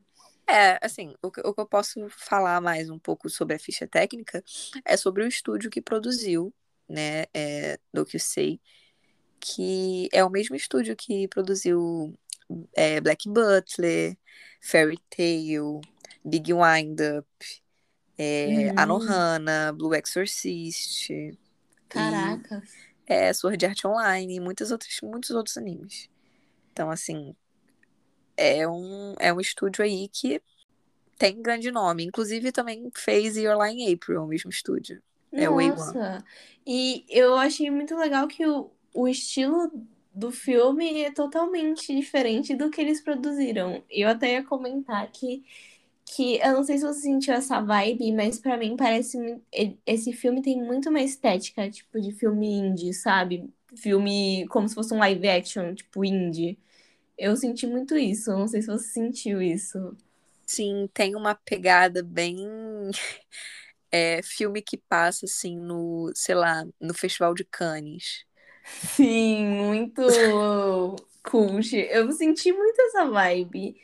É, 0.47 0.79
assim, 0.83 1.15
o 1.23 1.31
que, 1.31 1.41
o 1.41 1.55
que 1.55 1.61
eu 1.61 1.67
posso 1.67 2.09
falar 2.11 2.61
mais 2.61 2.91
um 2.91 2.99
pouco 2.99 3.31
sobre 3.31 3.55
a 3.55 3.59
ficha 3.59 3.87
técnica 3.87 4.43
é 4.85 4.97
sobre 4.97 5.23
o 5.23 5.29
estúdio 5.29 5.71
que 5.71 5.81
produziu, 5.81 6.53
né, 6.89 7.25
é, 7.33 7.79
do 7.93 8.05
que 8.05 8.17
eu 8.17 8.21
sei, 8.21 8.61
que 9.41 10.09
é 10.13 10.25
o 10.25 10.31
mesmo 10.31 10.55
estúdio 10.55 10.97
que 10.97 11.27
produziu 11.29 12.13
é, 12.75 13.01
Black 13.01 13.29
Butler, 13.29 14.17
Fairy 14.61 14.99
Tail, 15.09 15.81
Big 16.25 16.53
Wind 16.53 16.99
Up, 17.19 17.63
é, 18.19 18.73
hum. 18.73 18.75
Anohana, 18.77 19.73
Blue 19.73 19.95
Exorcist. 19.95 21.11
Caraca. 21.89 22.63
E, 22.65 22.92
é, 23.13 23.33
Sword 23.33 23.65
Art 23.67 23.85
Online 23.85 24.37
e 24.37 24.41
muitos 24.41 24.71
outros, 24.71 25.01
muitos 25.03 25.31
outros 25.31 25.57
animes. 25.57 26.09
Então, 26.73 26.91
assim, 26.91 27.35
é 28.37 28.67
um, 28.67 29.15
é 29.19 29.33
um 29.33 29.41
estúdio 29.41 29.85
aí 29.85 30.09
que 30.09 30.41
tem 31.19 31.41
grande 31.41 31.71
nome. 31.71 32.05
Inclusive, 32.05 32.51
também 32.51 32.91
fez 32.95 33.37
Your 33.37 33.65
in 33.67 33.93
April, 33.93 34.25
o 34.25 34.27
mesmo 34.27 34.51
estúdio. 34.51 35.03
É 35.31 35.49
Nossa. 35.93 36.25
E 36.67 37.05
eu 37.09 37.37
achei 37.37 37.71
muito 37.71 37.97
legal 37.97 38.27
que 38.27 38.47
o, 38.47 38.71
o 38.95 39.09
estilo 39.09 39.71
do 40.15 40.31
filme 40.31 41.05
é 41.05 41.11
totalmente 41.11 41.95
diferente 41.95 42.55
do 42.55 42.71
que 42.71 42.81
eles 42.81 43.01
produziram. 43.01 43.83
Eu 43.91 44.09
até 44.09 44.33
ia 44.33 44.43
comentar 44.45 45.11
que, 45.11 45.43
que 46.15 46.39
eu 46.39 46.53
não 46.53 46.65
sei 46.65 46.79
se 46.79 46.85
você 46.85 47.01
sentiu 47.03 47.35
essa 47.35 47.61
vibe, 47.61 48.13
mas 48.13 48.39
para 48.39 48.57
mim 48.59 48.77
parece 48.77 49.19
esse 49.87 50.13
filme 50.13 50.43
tem 50.43 50.63
muito 50.63 50.91
uma 50.91 51.01
estética 51.01 51.71
tipo 51.71 52.01
de 52.01 52.13
filme 52.13 52.47
indie, 52.49 52.93
sabe? 52.93 53.51
Filme 53.77 54.47
como 54.49 54.69
se 54.69 54.75
fosse 54.75 54.93
um 54.95 54.99
live 54.99 55.29
action, 55.29 55.75
tipo 55.75 56.05
indie. 56.05 56.59
Eu 57.19 57.37
senti 57.37 57.67
muito 57.67 57.97
isso, 57.97 58.31
não 58.33 58.49
sei 58.49 58.63
se 58.63 58.69
você 58.69 58.89
sentiu 58.89 59.41
isso. 59.43 59.97
Sim, 60.47 60.89
tem 60.93 61.17
uma 61.17 61.35
pegada 61.35 62.03
bem 62.03 62.37
é, 63.91 64.23
filme 64.23 64.63
que 64.63 64.77
passa 64.77 65.27
assim 65.27 65.59
no, 65.59 66.13
sei 66.15 66.35
lá, 66.35 66.65
no 66.81 66.95
Festival 66.95 67.35
de 67.35 67.45
Cannes. 67.45 68.25
Sim, 68.65 69.47
muito 69.47 70.03
cult. 71.25 71.73
Eu 71.91 72.11
senti 72.13 72.53
muito 72.53 72.81
essa 72.83 73.05
vibe. 73.07 73.77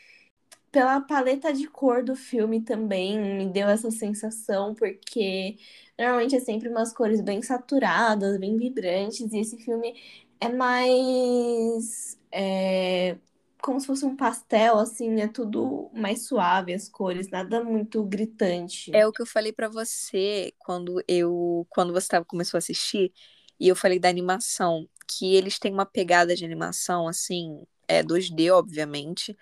Pela 0.70 1.00
paleta 1.00 1.52
de 1.52 1.66
cor 1.66 2.04
do 2.04 2.14
filme 2.14 2.60
também 2.60 3.18
me 3.18 3.46
deu 3.50 3.68
essa 3.68 3.90
sensação, 3.90 4.74
porque 4.74 5.56
normalmente 5.98 6.36
é 6.36 6.40
sempre 6.40 6.68
umas 6.68 6.92
cores 6.92 7.20
bem 7.22 7.40
saturadas, 7.40 8.38
bem 8.38 8.56
vibrantes, 8.56 9.32
e 9.32 9.38
esse 9.38 9.56
filme 9.58 9.94
é 10.40 10.48
mais. 10.48 12.18
É, 12.30 13.16
como 13.62 13.80
se 13.80 13.86
fosse 13.86 14.04
um 14.04 14.14
pastel, 14.14 14.78
assim, 14.78 15.20
é 15.20 15.26
tudo 15.26 15.90
mais 15.92 16.26
suave 16.26 16.72
as 16.72 16.88
cores, 16.88 17.28
nada 17.28 17.62
muito 17.64 18.02
gritante. 18.04 18.94
É 18.94 19.06
o 19.06 19.12
que 19.12 19.22
eu 19.22 19.26
falei 19.26 19.52
para 19.52 19.68
você 19.68 20.52
quando 20.58 21.02
eu 21.08 21.66
quando 21.70 21.92
você 21.92 22.08
tava, 22.08 22.24
começou 22.24 22.56
a 22.56 22.60
assistir 22.60 23.12
e 23.58 23.68
eu 23.68 23.74
falei 23.74 23.98
da 23.98 24.08
animação, 24.08 24.88
que 25.08 25.34
eles 25.34 25.58
têm 25.58 25.72
uma 25.72 25.86
pegada 25.86 26.36
de 26.36 26.44
animação, 26.44 27.08
assim, 27.08 27.62
é 27.88 28.02
2D, 28.02 28.50
obviamente, 28.50 29.36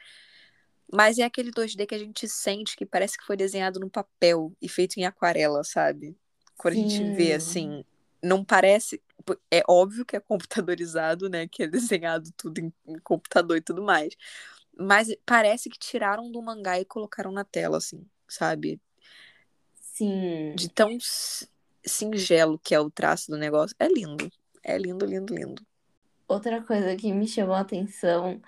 Mas 0.92 1.18
é 1.18 1.22
aquele 1.22 1.50
2D 1.50 1.86
que 1.86 1.94
a 1.94 1.98
gente 1.98 2.28
sente 2.28 2.76
que 2.76 2.86
parece 2.86 3.18
que 3.18 3.24
foi 3.24 3.36
desenhado 3.36 3.80
no 3.80 3.90
papel 3.90 4.52
e 4.62 4.68
feito 4.68 4.98
em 4.98 5.04
aquarela, 5.04 5.64
sabe? 5.64 6.16
Quando 6.56 6.74
Sim. 6.74 6.84
a 6.84 6.88
gente 6.88 7.16
vê 7.16 7.32
assim, 7.32 7.84
não 8.22 8.44
parece. 8.44 9.02
É 9.50 9.62
óbvio 9.68 10.04
que 10.04 10.16
é 10.16 10.20
computadorizado, 10.20 11.28
né? 11.28 11.48
Que 11.48 11.64
é 11.64 11.66
desenhado 11.66 12.30
tudo 12.36 12.60
em, 12.60 12.72
em 12.86 12.98
computador 13.00 13.56
e 13.56 13.60
tudo 13.60 13.82
mais. 13.82 14.14
Mas 14.78 15.08
parece 15.24 15.68
que 15.68 15.78
tiraram 15.78 16.30
do 16.30 16.42
mangá 16.42 16.78
e 16.78 16.84
colocaram 16.84 17.32
na 17.32 17.44
tela, 17.44 17.78
assim, 17.78 18.06
sabe? 18.28 18.80
Sim. 19.80 20.54
De 20.54 20.68
tão 20.68 20.96
singelo 21.84 22.58
que 22.58 22.74
é 22.74 22.80
o 22.80 22.90
traço 22.90 23.30
do 23.30 23.38
negócio. 23.38 23.74
É 23.78 23.88
lindo. 23.88 24.30
É 24.62 24.76
lindo, 24.76 25.06
lindo, 25.06 25.34
lindo. 25.34 25.66
Outra 26.28 26.62
coisa 26.62 26.94
que 26.96 27.12
me 27.12 27.26
chamou 27.26 27.54
a 27.54 27.60
atenção 27.60 28.42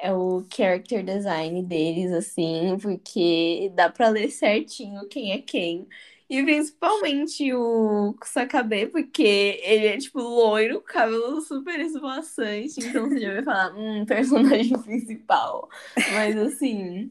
é 0.00 0.12
o 0.12 0.44
character 0.54 1.04
design 1.04 1.62
deles, 1.64 2.12
assim, 2.12 2.76
porque 2.80 3.70
dá 3.74 3.90
pra 3.90 4.08
ler 4.08 4.30
certinho 4.30 5.08
quem 5.08 5.32
é 5.32 5.38
quem. 5.42 5.86
E 6.28 6.42
principalmente 6.44 7.52
o 7.54 8.14
Kusakabe, 8.20 8.86
porque 8.86 9.22
ele 9.64 9.86
é, 9.88 9.98
tipo, 9.98 10.20
loiro, 10.20 10.80
cabelo 10.82 11.40
super 11.40 11.80
esvoaçante. 11.80 12.80
Então 12.80 13.08
você 13.08 13.18
já 13.20 13.34
vai 13.34 13.42
falar, 13.44 13.74
hum, 13.76 14.04
personagem 14.06 14.80
principal. 14.82 15.68
Mas, 16.12 16.36
assim, 16.36 17.10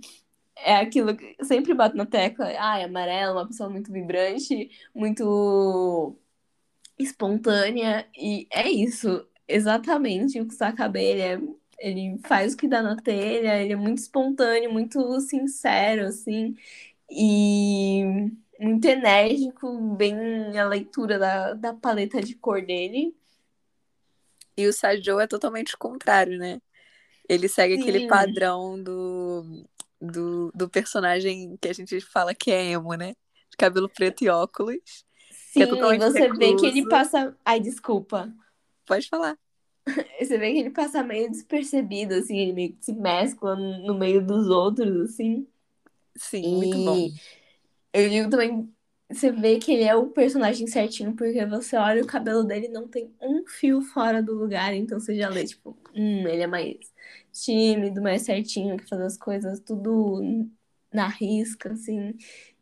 é 0.57 0.75
aquilo 0.77 1.15
que 1.17 1.35
sempre 1.45 1.73
bato 1.73 1.97
na 1.97 2.05
tecla. 2.05 2.47
Ah, 2.59 2.79
é 2.79 2.85
amarelo, 2.85 3.33
uma 3.33 3.47
pessoa 3.47 3.69
muito 3.69 3.91
vibrante, 3.91 4.69
muito 4.95 6.17
espontânea. 6.97 8.07
E 8.17 8.47
é 8.51 8.69
isso, 8.69 9.27
exatamente. 9.47 10.39
O 10.41 10.47
Kusakabe, 10.47 10.99
ele 11.03 11.21
é 11.21 11.39
ele 11.79 12.19
faz 12.25 12.53
o 12.53 12.57
que 12.57 12.67
dá 12.67 12.81
na 12.81 12.95
telha, 12.95 13.61
ele 13.61 13.73
é 13.73 13.75
muito 13.75 13.99
espontâneo, 13.99 14.71
muito 14.71 15.19
sincero, 15.21 16.05
assim, 16.05 16.55
e 17.09 18.03
muito 18.59 18.85
enérgico, 18.85 19.95
bem 19.95 20.57
a 20.57 20.67
leitura 20.67 21.17
da, 21.17 21.53
da 21.53 21.73
paleta 21.73 22.21
de 22.21 22.35
cor 22.35 22.61
dele. 22.61 23.15
E 24.57 24.67
o 24.67 24.73
Sajo 24.73 25.19
é 25.19 25.25
totalmente 25.25 25.75
o 25.75 25.77
contrário, 25.77 26.37
né? 26.37 26.61
Ele 27.27 27.47
segue 27.47 27.75
Sim. 27.75 27.81
aquele 27.81 28.07
padrão 28.07 28.81
do, 28.81 29.65
do, 30.01 30.51
do 30.53 30.69
personagem 30.69 31.57
que 31.61 31.69
a 31.69 31.73
gente 31.73 32.01
fala 32.01 32.35
que 32.35 32.51
é 32.51 32.71
emo, 32.71 32.93
né? 32.95 33.15
De 33.49 33.55
cabelo 33.57 33.87
preto 33.87 34.23
e 34.23 34.29
óculos. 34.29 35.05
Sim, 35.31 35.63
é 35.63 35.97
você 35.97 36.19
recluso. 36.21 36.39
vê 36.39 36.55
que 36.55 36.65
ele 36.65 36.87
passa. 36.89 37.35
Ai, 37.45 37.59
desculpa. 37.59 38.33
Pode 38.85 39.07
falar. 39.07 39.37
Você 40.19 40.37
vê 40.37 40.51
que 40.53 40.59
ele 40.59 40.69
passa 40.71 41.03
meio 41.03 41.29
despercebido, 41.29 42.15
assim, 42.15 42.37
ele 42.37 42.53
meio 42.53 42.73
que 42.73 42.85
se 42.85 42.93
mescla 42.93 43.55
no 43.55 43.97
meio 43.97 44.25
dos 44.25 44.49
outros, 44.49 45.09
assim. 45.11 45.47
Sim, 46.15 46.55
e... 46.55 46.57
muito 46.57 46.77
bom. 46.79 46.97
Eu 47.93 48.09
digo 48.09 48.29
também, 48.29 48.73
você 49.11 49.31
vê 49.31 49.59
que 49.59 49.71
ele 49.71 49.83
é 49.83 49.95
o 49.95 50.07
personagem 50.09 50.67
certinho, 50.67 51.15
porque 51.15 51.45
você 51.45 51.75
olha 51.77 52.03
o 52.03 52.07
cabelo 52.07 52.43
dele 52.43 52.67
não 52.67 52.87
tem 52.87 53.13
um 53.21 53.45
fio 53.47 53.81
fora 53.81 54.21
do 54.21 54.33
lugar, 54.35 54.73
então 54.73 54.99
você 54.99 55.15
já 55.15 55.29
lê, 55.29 55.45
tipo, 55.45 55.77
hum, 55.95 56.27
ele 56.27 56.43
é 56.43 56.47
mais 56.47 56.77
tímido, 57.31 58.01
mais 58.01 58.23
certinho, 58.23 58.77
que 58.77 58.87
faz 58.87 59.01
as 59.01 59.17
coisas 59.17 59.59
tudo 59.61 60.21
na 60.93 61.07
risca, 61.07 61.71
assim. 61.73 62.15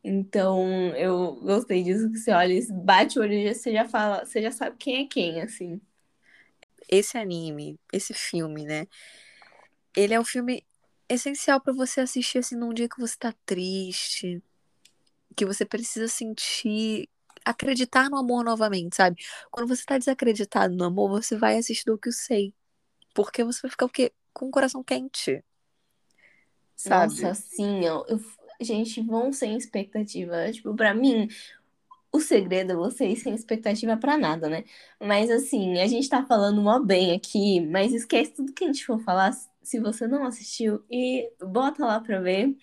Então, 0.04 0.66
eu 0.96 1.36
gostei 1.36 1.82
disso, 1.82 2.10
que 2.10 2.18
você 2.18 2.30
olha, 2.32 2.54
bate 2.84 3.18
o 3.18 3.22
olho 3.22 3.32
e 3.34 3.54
você 3.54 3.72
já 3.72 3.86
fala, 3.88 4.24
você 4.24 4.40
já 4.42 4.50
sabe 4.52 4.76
quem 4.78 5.04
é 5.04 5.06
quem, 5.08 5.40
assim 5.42 5.80
esse 6.88 7.18
anime, 7.18 7.78
esse 7.92 8.14
filme, 8.14 8.64
né? 8.64 8.86
Ele 9.96 10.14
é 10.14 10.20
um 10.20 10.24
filme 10.24 10.64
essencial 11.08 11.60
para 11.60 11.72
você 11.72 12.00
assistir 12.00 12.38
assim 12.38 12.56
num 12.56 12.72
dia 12.72 12.88
que 12.88 13.00
você 13.00 13.16
tá 13.16 13.34
triste, 13.44 14.42
que 15.36 15.46
você 15.46 15.64
precisa 15.64 16.08
sentir 16.08 17.08
acreditar 17.44 18.10
no 18.10 18.18
amor 18.18 18.44
novamente, 18.44 18.96
sabe? 18.96 19.22
Quando 19.50 19.68
você 19.68 19.84
tá 19.84 19.96
desacreditado 19.96 20.74
no 20.74 20.84
amor, 20.84 21.08
você 21.08 21.36
vai 21.36 21.56
assistir 21.56 21.90
o 21.90 21.98
que 21.98 22.08
eu 22.08 22.12
sei. 22.12 22.52
Porque 23.14 23.42
você 23.42 23.62
vai 23.62 23.70
ficar 23.70 23.86
o 23.86 23.88
quê? 23.88 24.12
Com 24.32 24.46
o 24.48 24.50
coração 24.50 24.82
quente. 24.84 25.42
Sabe? 26.76 27.22
Nossa, 27.22 27.34
sim, 27.34 27.84
eu, 27.84 28.04
eu, 28.06 28.20
gente, 28.60 29.00
vão 29.02 29.32
sem 29.32 29.56
expectativa. 29.56 30.50
Tipo, 30.52 30.74
pra 30.74 30.94
mim, 30.94 31.28
o 32.12 32.20
segredo 32.20 32.72
é 32.72 32.76
você 32.76 33.06
ir 33.06 33.16
sem 33.16 33.34
expectativa 33.34 33.96
para 33.96 34.16
nada, 34.16 34.48
né? 34.48 34.64
Mas 35.00 35.30
assim, 35.30 35.78
a 35.78 35.86
gente 35.86 36.08
tá 36.08 36.24
falando 36.24 36.60
mó 36.62 36.78
bem 36.80 37.14
aqui, 37.14 37.60
mas 37.60 37.92
esquece 37.92 38.32
tudo 38.32 38.52
que 38.52 38.64
a 38.64 38.66
gente 38.66 38.84
for 38.84 38.98
falar 39.00 39.32
se 39.62 39.78
você 39.78 40.06
não 40.06 40.24
assistiu 40.24 40.82
e 40.90 41.30
bota 41.40 41.84
lá 41.84 42.00
pra 42.00 42.20
ver. 42.20 42.56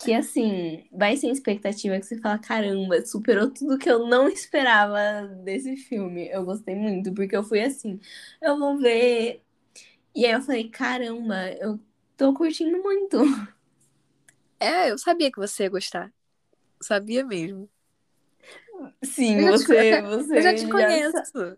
Que 0.00 0.12
assim, 0.14 0.84
vai 0.92 1.16
sem 1.16 1.30
expectativa 1.30 1.98
que 1.98 2.06
você 2.06 2.18
fala, 2.20 2.38
caramba, 2.38 3.04
superou 3.06 3.50
tudo 3.50 3.78
que 3.78 3.90
eu 3.90 4.06
não 4.06 4.28
esperava 4.28 5.26
desse 5.44 5.76
filme. 5.76 6.28
Eu 6.28 6.44
gostei 6.44 6.74
muito, 6.74 7.12
porque 7.14 7.36
eu 7.36 7.42
fui 7.44 7.60
assim, 7.62 7.98
eu 8.42 8.58
vou 8.58 8.78
ver. 8.78 9.42
E 10.14 10.26
aí 10.26 10.32
eu 10.32 10.42
falei, 10.42 10.68
caramba, 10.68 11.50
eu 11.60 11.80
tô 12.16 12.34
curtindo 12.34 12.82
muito. 12.82 13.18
É, 14.60 14.90
eu 14.90 14.98
sabia 14.98 15.30
que 15.30 15.38
você 15.38 15.64
ia 15.64 15.70
gostar. 15.70 16.12
Sabia 16.80 17.24
mesmo. 17.24 17.68
Sim, 19.02 19.40
você, 19.42 20.00
você. 20.02 20.38
Eu 20.38 20.42
já 20.42 20.54
te 20.54 20.68
conheço. 20.68 21.12
Já, 21.12 21.56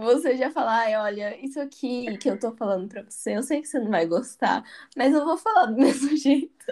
você 0.00 0.36
já 0.36 0.50
fala, 0.50 1.02
olha, 1.02 1.36
isso 1.44 1.60
aqui 1.60 2.16
que 2.18 2.30
eu 2.30 2.38
tô 2.38 2.52
falando 2.52 2.88
pra 2.88 3.02
você, 3.02 3.36
eu 3.36 3.42
sei 3.42 3.60
que 3.60 3.68
você 3.68 3.78
não 3.78 3.90
vai 3.90 4.06
gostar, 4.06 4.64
mas 4.96 5.14
eu 5.14 5.24
vou 5.24 5.36
falar 5.36 5.66
do 5.66 5.76
mesmo 5.80 6.16
jeito. 6.16 6.66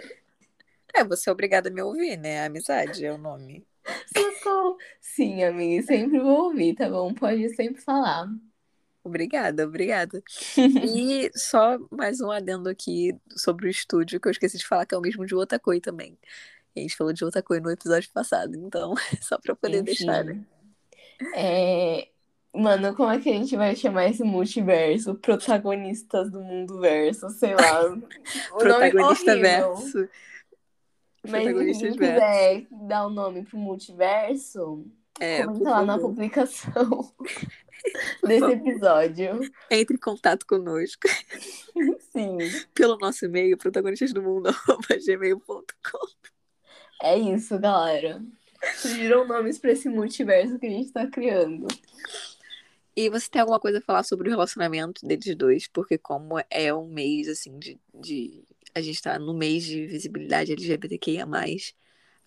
É, 0.93 1.03
você 1.03 1.29
é 1.29 1.33
obrigada 1.33 1.69
a 1.69 1.71
me 1.71 1.81
ouvir, 1.81 2.17
né? 2.17 2.45
amizade 2.45 3.03
é 3.03 3.11
o 3.11 3.17
nome. 3.17 3.65
Socorro. 4.15 4.77
Sim, 5.01 5.43
amiga, 5.43 5.83
sempre 5.83 6.19
vou 6.19 6.45
ouvir, 6.45 6.75
tá 6.75 6.89
bom? 6.89 7.13
Pode 7.13 7.49
sempre 7.55 7.81
falar. 7.81 8.29
Obrigada, 9.03 9.65
obrigada. 9.65 10.23
e 10.57 11.29
só 11.35 11.77
mais 11.91 12.21
um 12.21 12.31
adendo 12.31 12.69
aqui 12.69 13.13
sobre 13.35 13.67
o 13.67 13.69
estúdio, 13.69 14.19
que 14.19 14.27
eu 14.27 14.31
esqueci 14.31 14.57
de 14.57 14.65
falar 14.65 14.85
que 14.85 14.95
é 14.95 14.97
o 14.97 15.01
mesmo 15.01 15.25
de 15.25 15.35
outra 15.35 15.59
coisa 15.59 15.81
também. 15.81 16.17
A 16.75 16.79
gente 16.79 16.95
falou 16.95 17.13
de 17.13 17.23
outra 17.23 17.43
coisa 17.43 17.63
no 17.63 17.71
episódio 17.71 18.09
passado, 18.11 18.55
então, 18.55 18.95
só 19.21 19.37
pra 19.37 19.55
poder 19.55 19.81
Enfim. 19.81 19.85
deixar, 19.85 20.23
né? 20.23 20.43
É... 21.35 22.07
Mano, 22.55 22.95
como 22.95 23.09
é 23.09 23.19
que 23.19 23.29
a 23.29 23.33
gente 23.33 23.55
vai 23.55 23.75
chamar 23.75 24.09
esse 24.09 24.23
multiverso? 24.23 25.15
Protagonistas 25.15 26.29
do 26.29 26.39
mundo 26.39 26.79
verso, 26.79 27.27
sei 27.31 27.55
lá. 27.55 27.97
Protagonista 28.59 29.35
verso. 29.35 30.07
Mas 31.27 31.45
se 31.45 31.53
quem 31.79 31.93
quiser 31.93 32.67
dar 32.69 33.07
o 33.07 33.09
um 33.09 33.13
nome 33.13 33.43
pro 33.43 33.57
multiverso, 33.57 34.85
é, 35.19 35.43
comenta 35.43 35.69
lá 35.69 35.83
na 35.83 35.97
publicação 35.97 37.11
desse 38.23 38.51
episódio. 38.51 39.39
Entre 39.71 39.95
em 39.95 39.99
contato 39.99 40.45
conosco. 40.45 41.07
Sim. 42.11 42.37
Pelo 42.75 42.97
nosso 42.97 43.25
e-mail, 43.25 43.57
protagonistasdomundo.gmail.com 43.57 46.32
é 47.03 47.17
isso, 47.17 47.59
galera. 47.59 48.21
Surgiram 48.77 49.27
nomes 49.27 49.59
para 49.59 49.71
esse 49.71 49.89
multiverso 49.89 50.57
que 50.57 50.65
a 50.65 50.69
gente 50.69 50.91
tá 50.91 51.05
criando. 51.05 51.67
E 52.95 53.09
você 53.09 53.29
tem 53.29 53.41
alguma 53.41 53.59
coisa 53.59 53.79
a 53.79 53.81
falar 53.81 54.03
sobre 54.03 54.29
o 54.29 54.31
relacionamento 54.31 55.05
deles 55.05 55.35
dois? 55.35 55.67
Porque 55.67 55.97
como 55.97 56.35
é 56.49 56.73
um 56.73 56.87
mês, 56.87 57.27
assim, 57.27 57.59
de... 57.59 57.77
de... 57.93 58.43
A 58.73 58.81
gente 58.81 59.01
tá 59.01 59.19
no 59.19 59.33
mês 59.33 59.65
de 59.65 59.85
visibilidade 59.85 60.51
LGBTQIA+, 60.53 61.27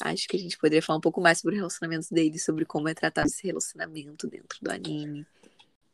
acho 0.01 0.29
que 0.29 0.37
a 0.37 0.39
gente 0.39 0.57
poderia 0.57 0.83
falar 0.83 0.99
um 0.99 1.01
pouco 1.03 1.21
mais 1.21 1.39
sobre 1.39 1.57
o 1.57 1.59
relacionamento 1.59 2.07
deles, 2.13 2.45
sobre 2.45 2.65
como 2.65 2.89
é 2.89 2.95
tratado 2.95 3.27
esse 3.27 3.45
relacionamento 3.45 4.29
dentro 4.29 4.59
do 4.63 4.71
anime 4.71 5.27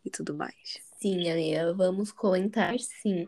e 0.05 0.11
tudo 0.11 0.35
mais. 0.35 0.81
Sim, 1.01 1.31
amiga, 1.31 1.73
vamos 1.73 2.13
comentar 2.13 2.79
sim. 2.79 3.27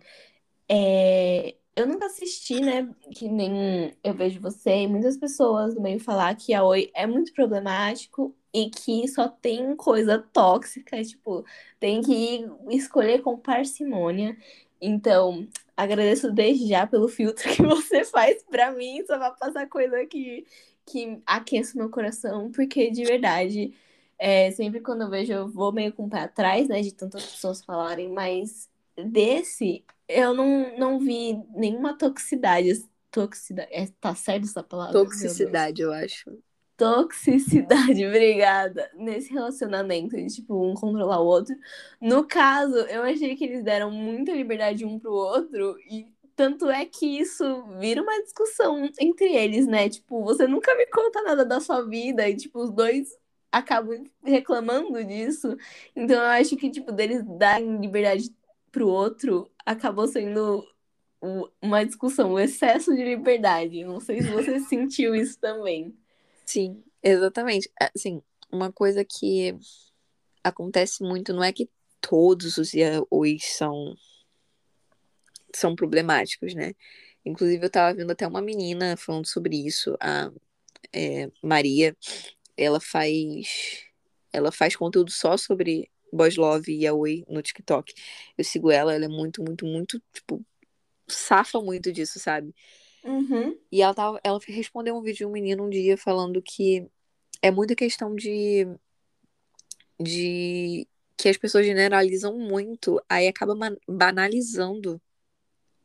É, 0.69 1.55
eu 1.77 1.87
nunca 1.87 2.07
assisti, 2.07 2.61
né? 2.61 2.89
Que 3.13 3.29
nem 3.29 3.93
eu 4.03 4.15
vejo 4.15 4.41
você 4.41 4.83
e 4.83 4.87
muitas 4.89 5.17
pessoas 5.17 5.75
no 5.75 5.81
meio 5.81 5.99
falar 6.01 6.35
que 6.37 6.55
a 6.55 6.63
Oi 6.65 6.91
é 6.95 7.07
muito 7.07 7.33
problemático 7.33 8.35
e 8.53 8.71
que 8.71 9.09
só 9.09 9.29
tem 9.29 9.75
coisa 9.77 10.19
tóxica, 10.19 11.03
tipo, 11.03 11.45
tem 11.81 12.01
que 12.03 12.47
escolher 12.71 13.23
com 13.23 13.37
parcimônia. 13.37 14.37
Então, 14.81 15.49
agradeço 15.77 16.31
desde 16.33 16.69
já 16.69 16.87
pelo 16.87 17.09
filtro 17.09 17.49
que 17.53 17.63
você 17.63 18.05
faz 18.05 18.43
para 18.45 18.71
mim, 18.73 19.05
só 19.07 19.19
vai 19.19 19.35
passar 19.37 19.69
coisa 19.69 20.07
que, 20.07 20.47
que 20.87 21.21
aqueça 21.27 21.77
meu 21.77 21.91
coração, 21.91 22.51
porque 22.53 22.91
de 22.91 23.05
verdade, 23.05 23.75
é, 24.19 24.51
sempre 24.53 24.81
quando 24.81 25.03
eu 25.03 25.11
vejo, 25.11 25.33
eu 25.33 25.49
vou 25.49 25.73
meio 25.73 25.93
com 25.93 26.07
o 26.07 26.11
pé 26.11 26.21
atrás, 26.21 26.69
né, 26.69 26.81
de 26.83 26.93
tantas 26.95 27.25
pessoas 27.27 27.65
falarem, 27.65 28.09
mas 28.11 28.69
desse 28.97 29.85
eu 30.09 30.35
não, 30.35 30.77
não 30.79 30.99
vi 30.99 31.40
nenhuma 31.55 31.97
toxicidade. 31.97 32.85
Toxicidade. 33.11 33.69
É, 33.73 33.87
tá 34.01 34.14
certo 34.14 34.45
essa 34.45 34.62
palavra? 34.62 34.93
Toxicidade, 34.93 35.83
eu 35.83 35.93
acho. 35.93 36.37
Toxicidade, 36.77 38.05
obrigada. 38.07 38.90
Nesse 38.95 39.33
relacionamento 39.33 40.17
de, 40.17 40.27
tipo, 40.27 40.62
um 40.64 40.75
controlar 40.75 41.21
o 41.21 41.27
outro. 41.27 41.55
No 42.01 42.27
caso, 42.27 42.77
eu 42.77 43.03
achei 43.03 43.37
que 43.37 43.45
eles 43.45 43.62
deram 43.62 43.90
muita 43.90 44.33
liberdade 44.33 44.85
um 44.85 44.99
pro 44.99 45.12
outro 45.12 45.79
e 45.88 46.09
tanto 46.37 46.69
é 46.69 46.85
que 46.85 47.07
isso 47.07 47.45
vira 47.79 48.03
uma 48.03 48.23
discussão 48.23 48.90
entre 49.01 49.33
eles, 49.33 49.67
né? 49.67 49.88
Tipo, 49.88 50.23
você 50.25 50.47
nunca 50.47 50.75
me 50.75 50.87
conta 50.87 51.23
nada 51.23 51.45
da 51.45 51.61
sua 51.61 51.83
vida 51.83 52.29
e, 52.29 52.37
tipo, 52.37 52.61
os 52.61 52.73
dois 52.73 53.17
acabam 53.53 54.05
reclamando 54.23 55.05
disso. 55.05 55.57
Então 55.95 56.17
eu 56.17 56.31
acho 56.31 56.57
que, 56.57 56.71
tipo, 56.71 56.90
deles 56.90 57.23
darem 57.38 57.79
liberdade 57.81 58.35
pro 58.75 58.89
outro 58.89 59.49
acabou 59.65 60.09
sendo 60.09 60.67
uma 61.63 61.87
discussão, 61.87 62.33
o 62.33 62.41
excesso 62.41 62.95
de 62.95 63.05
liberdade. 63.05 63.85
Não 63.85 64.01
sei 64.01 64.21
se 64.21 64.29
você 64.29 64.59
sentiu 64.69 65.15
isso 65.15 65.39
também. 65.39 65.97
Sim, 66.45 66.83
exatamente. 67.01 67.71
Assim, 67.81 68.21
uma 68.53 68.73
coisa 68.73 69.05
que 69.05 69.57
acontece 70.43 71.05
muito 71.05 71.33
não 71.33 71.43
é 71.43 71.53
que 71.53 71.71
todos 72.01 72.59
os 72.59 72.75
yaois 72.75 73.45
são 73.57 73.95
são 75.55 75.77
problemáticos, 75.77 76.53
né? 76.53 76.75
Inclusive 77.25 77.65
eu 77.65 77.71
tava 77.71 77.97
vendo 77.97 78.11
até 78.11 78.27
uma 78.27 78.43
menina 78.43 78.97
falando 78.97 79.27
sobre 79.27 79.57
isso, 79.57 79.97
a 80.01 80.31
é, 80.93 81.31
Maria, 81.41 81.97
ela 82.57 82.81
faz 82.81 83.87
ela 84.33 84.51
faz 84.51 84.75
conteúdo 84.75 85.13
só 85.13 85.37
sobre 85.37 85.89
Boys 86.14 86.37
Love 86.37 86.72
e 86.72 86.85
Yaoi 86.85 87.24
no 87.29 87.42
TikTok. 87.42 87.92
Eu 88.38 88.44
sigo 88.44 88.70
ela, 88.70 88.94
ela 88.94 89.05
é 89.05 89.09
muito, 89.09 89.42
muito, 89.42 89.66
muito, 89.66 90.00
tipo, 90.12 90.44
safa 91.09 91.61
muito 91.61 91.92
disso, 91.92 92.18
sabe? 92.20 92.55
Uhum. 93.03 93.59
E 93.70 93.83
ela, 93.83 93.94
tava, 93.94 94.20
ela 94.22 94.38
respondeu 94.46 94.96
um 94.96 95.03
vídeo 95.03 95.18
de 95.18 95.27
um 95.27 95.33
menino 95.33 95.64
um 95.64 95.70
dia 95.70 95.96
falando 95.96 96.40
que 96.40 96.87
é 97.42 97.50
muita 97.50 97.74
questão 97.74 98.14
de. 98.14 98.66
de 100.00 100.87
que 101.16 101.29
as 101.29 101.37
pessoas 101.37 101.66
generalizam 101.66 102.37
muito, 102.38 103.00
aí 103.09 103.29
acaba 103.29 103.55
banalizando 103.88 105.00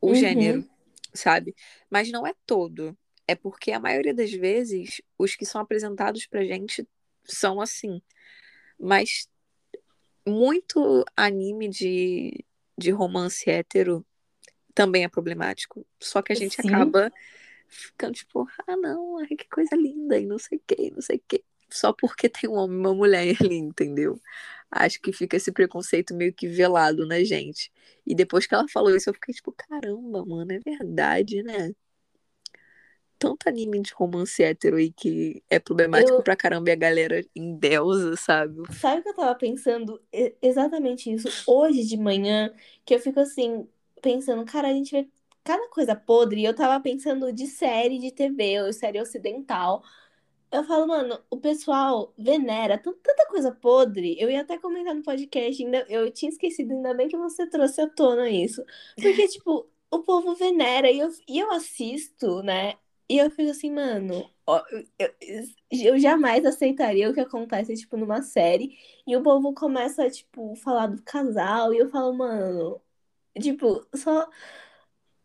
o 0.02 0.08
uhum. 0.08 0.16
gênero, 0.16 0.68
sabe? 1.14 1.56
Mas 1.90 2.12
não 2.12 2.26
é 2.26 2.34
todo. 2.46 2.98
É 3.28 3.36
porque 3.36 3.72
a 3.72 3.80
maioria 3.80 4.14
das 4.14 4.32
vezes 4.32 5.02
os 5.18 5.36
que 5.36 5.46
são 5.46 5.62
apresentados 5.62 6.26
pra 6.26 6.44
gente 6.44 6.88
são 7.24 7.62
assim. 7.62 8.02
Mas 8.80 9.28
muito 10.28 11.04
anime 11.16 11.68
de, 11.70 12.46
de 12.78 12.92
romance 12.92 13.50
hétero 13.50 14.06
também 14.74 15.04
é 15.04 15.10
problemático. 15.10 15.86
Só 16.00 16.22
que 16.22 16.32
a 16.32 16.36
gente 16.36 16.62
Sim. 16.62 16.70
acaba 16.70 17.12
ficando 17.68 18.14
tipo, 18.14 18.48
ah, 18.68 18.78
não, 18.78 19.18
que 19.28 19.48
coisa 19.50 19.76
linda, 19.76 20.18
e 20.18 20.26
não 20.26 20.40
sei 20.40 20.58
o 20.58 20.62
que, 20.66 20.92
não 20.92 21.02
sei 21.02 21.18
o 21.18 21.24
que. 21.28 21.44
Só 21.70 21.94
porque 21.94 22.28
tem 22.28 22.50
um 22.50 22.54
homem 22.54 22.78
e 22.78 22.80
uma 22.80 22.94
mulher 22.94 23.36
ali, 23.42 23.58
entendeu? 23.58 24.20
Acho 24.72 25.00
que 25.02 25.12
fica 25.12 25.38
esse 25.38 25.52
preconceito 25.52 26.16
meio 26.16 26.34
que 26.34 26.48
velado 26.48 27.06
na 27.06 27.24
gente. 27.24 27.72
E 28.06 28.16
depois 28.16 28.46
que 28.48 28.54
ela 28.54 28.68
falou 28.68 28.96
isso, 28.96 29.10
eu 29.10 29.14
fiquei 29.14 29.34
tipo, 29.34 29.52
caramba, 29.52 30.26
mano, 30.26 30.52
é 30.52 30.60
verdade, 30.60 31.44
né? 31.44 31.74
Tanto 33.20 33.50
anime 33.50 33.82
de 33.82 33.94
romance 33.94 34.42
hétero 34.42 34.78
aí 34.78 34.92
que 34.92 35.44
é 35.50 35.60
problemático 35.60 36.18
eu... 36.18 36.24
pra 36.24 36.38
caramba 36.38 36.70
e 36.70 36.74
a 36.74 36.76
galera 36.76 37.22
em 37.36 37.56
deusa, 37.56 38.16
sabe? 38.16 38.64
Sabe 38.74 39.02
o 39.02 39.04
que 39.04 39.10
eu 39.10 39.16
tava 39.16 39.36
pensando? 39.36 40.02
Exatamente 40.42 41.12
isso. 41.12 41.28
Hoje 41.46 41.84
de 41.84 41.98
manhã, 41.98 42.52
que 42.86 42.96
eu 42.96 43.00
fico 43.00 43.20
assim, 43.20 43.68
pensando, 44.02 44.46
cara, 44.46 44.70
a 44.70 44.74
gente 44.74 44.92
vê 44.92 45.08
cada 45.44 45.68
coisa 45.70 45.96
podre. 45.96 46.44
Eu 46.44 46.56
tava 46.56 46.82
pensando 46.82 47.32
de 47.34 47.48
série 47.48 48.00
de 48.00 48.12
TV, 48.12 48.62
ou 48.62 48.74
série 48.74 49.02
ocidental. 49.02 49.84
Eu 50.52 50.64
falo, 50.64 50.88
mano, 50.88 51.20
o 51.30 51.38
pessoal 51.38 52.14
venera 52.18 52.78
tanta 52.78 53.28
coisa 53.28 53.52
podre. 53.52 54.18
Eu 54.20 54.30
ia 54.32 54.42
até 54.42 54.58
comentar 54.58 54.96
no 54.96 55.04
podcast, 55.04 55.64
ainda, 55.64 55.86
eu 55.90 56.12
tinha 56.12 56.30
esquecido, 56.30 56.74
ainda 56.74 56.94
bem 56.94 57.08
que 57.08 57.18
você 57.18 57.48
trouxe 57.48 57.82
à 57.82 57.90
tona 57.90 58.30
isso. 58.30 58.64
Porque, 58.96 59.28
tipo, 59.30 59.70
o 59.92 60.00
povo 60.00 60.36
venera 60.36 60.90
e 60.92 61.00
eu, 61.00 61.10
e 61.28 61.40
eu 61.40 61.52
assisto, 61.52 62.42
né? 62.44 62.76
E 63.10 63.18
eu 63.18 63.32
fico 63.32 63.50
assim, 63.50 63.72
mano, 63.72 64.30
ó, 64.46 64.64
eu, 65.00 65.14
eu, 65.72 66.00
jamais 66.00 66.46
aceitaria 66.46 67.10
o 67.10 67.14
que 67.14 67.20
acontece, 67.20 67.76
tipo, 67.76 67.98
numa 67.98 68.22
série. 68.22 68.78
E 69.08 69.16
o 69.18 69.24
povo 69.24 69.54
começa, 69.54 70.10
tipo, 70.10 70.56
falar 70.56 70.88
do 70.88 71.02
casal. 71.04 71.74
E 71.74 71.80
eu 71.80 71.90
falo, 71.90 72.14
mano, 72.14 72.80
tipo, 73.40 73.86
só, 73.96 74.30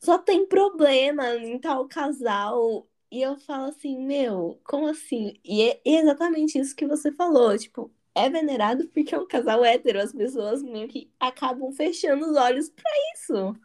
só 0.00 0.18
tem 0.18 0.46
problema 0.46 1.36
em 1.36 1.58
tal 1.58 1.88
casal. 1.88 2.88
E 3.10 3.22
eu 3.22 3.36
falo 3.38 3.66
assim, 3.66 3.98
meu, 4.04 4.60
como 4.64 4.88
assim? 4.88 5.38
E 5.44 5.62
é 5.62 5.80
exatamente 5.84 6.58
isso 6.58 6.74
que 6.76 6.86
você 6.86 7.12
falou, 7.12 7.56
tipo, 7.58 7.92
é 8.14 8.30
venerado 8.30 8.88
porque 8.88 9.14
é 9.14 9.18
um 9.18 9.26
casal 9.26 9.64
hétero. 9.64 10.00
As 10.00 10.12
pessoas 10.12 10.62
meio 10.62 10.88
que 10.88 11.12
acabam 11.20 11.72
fechando 11.72 12.26
os 12.30 12.36
olhos 12.36 12.70
para 12.70 12.90
isso. 13.14 13.56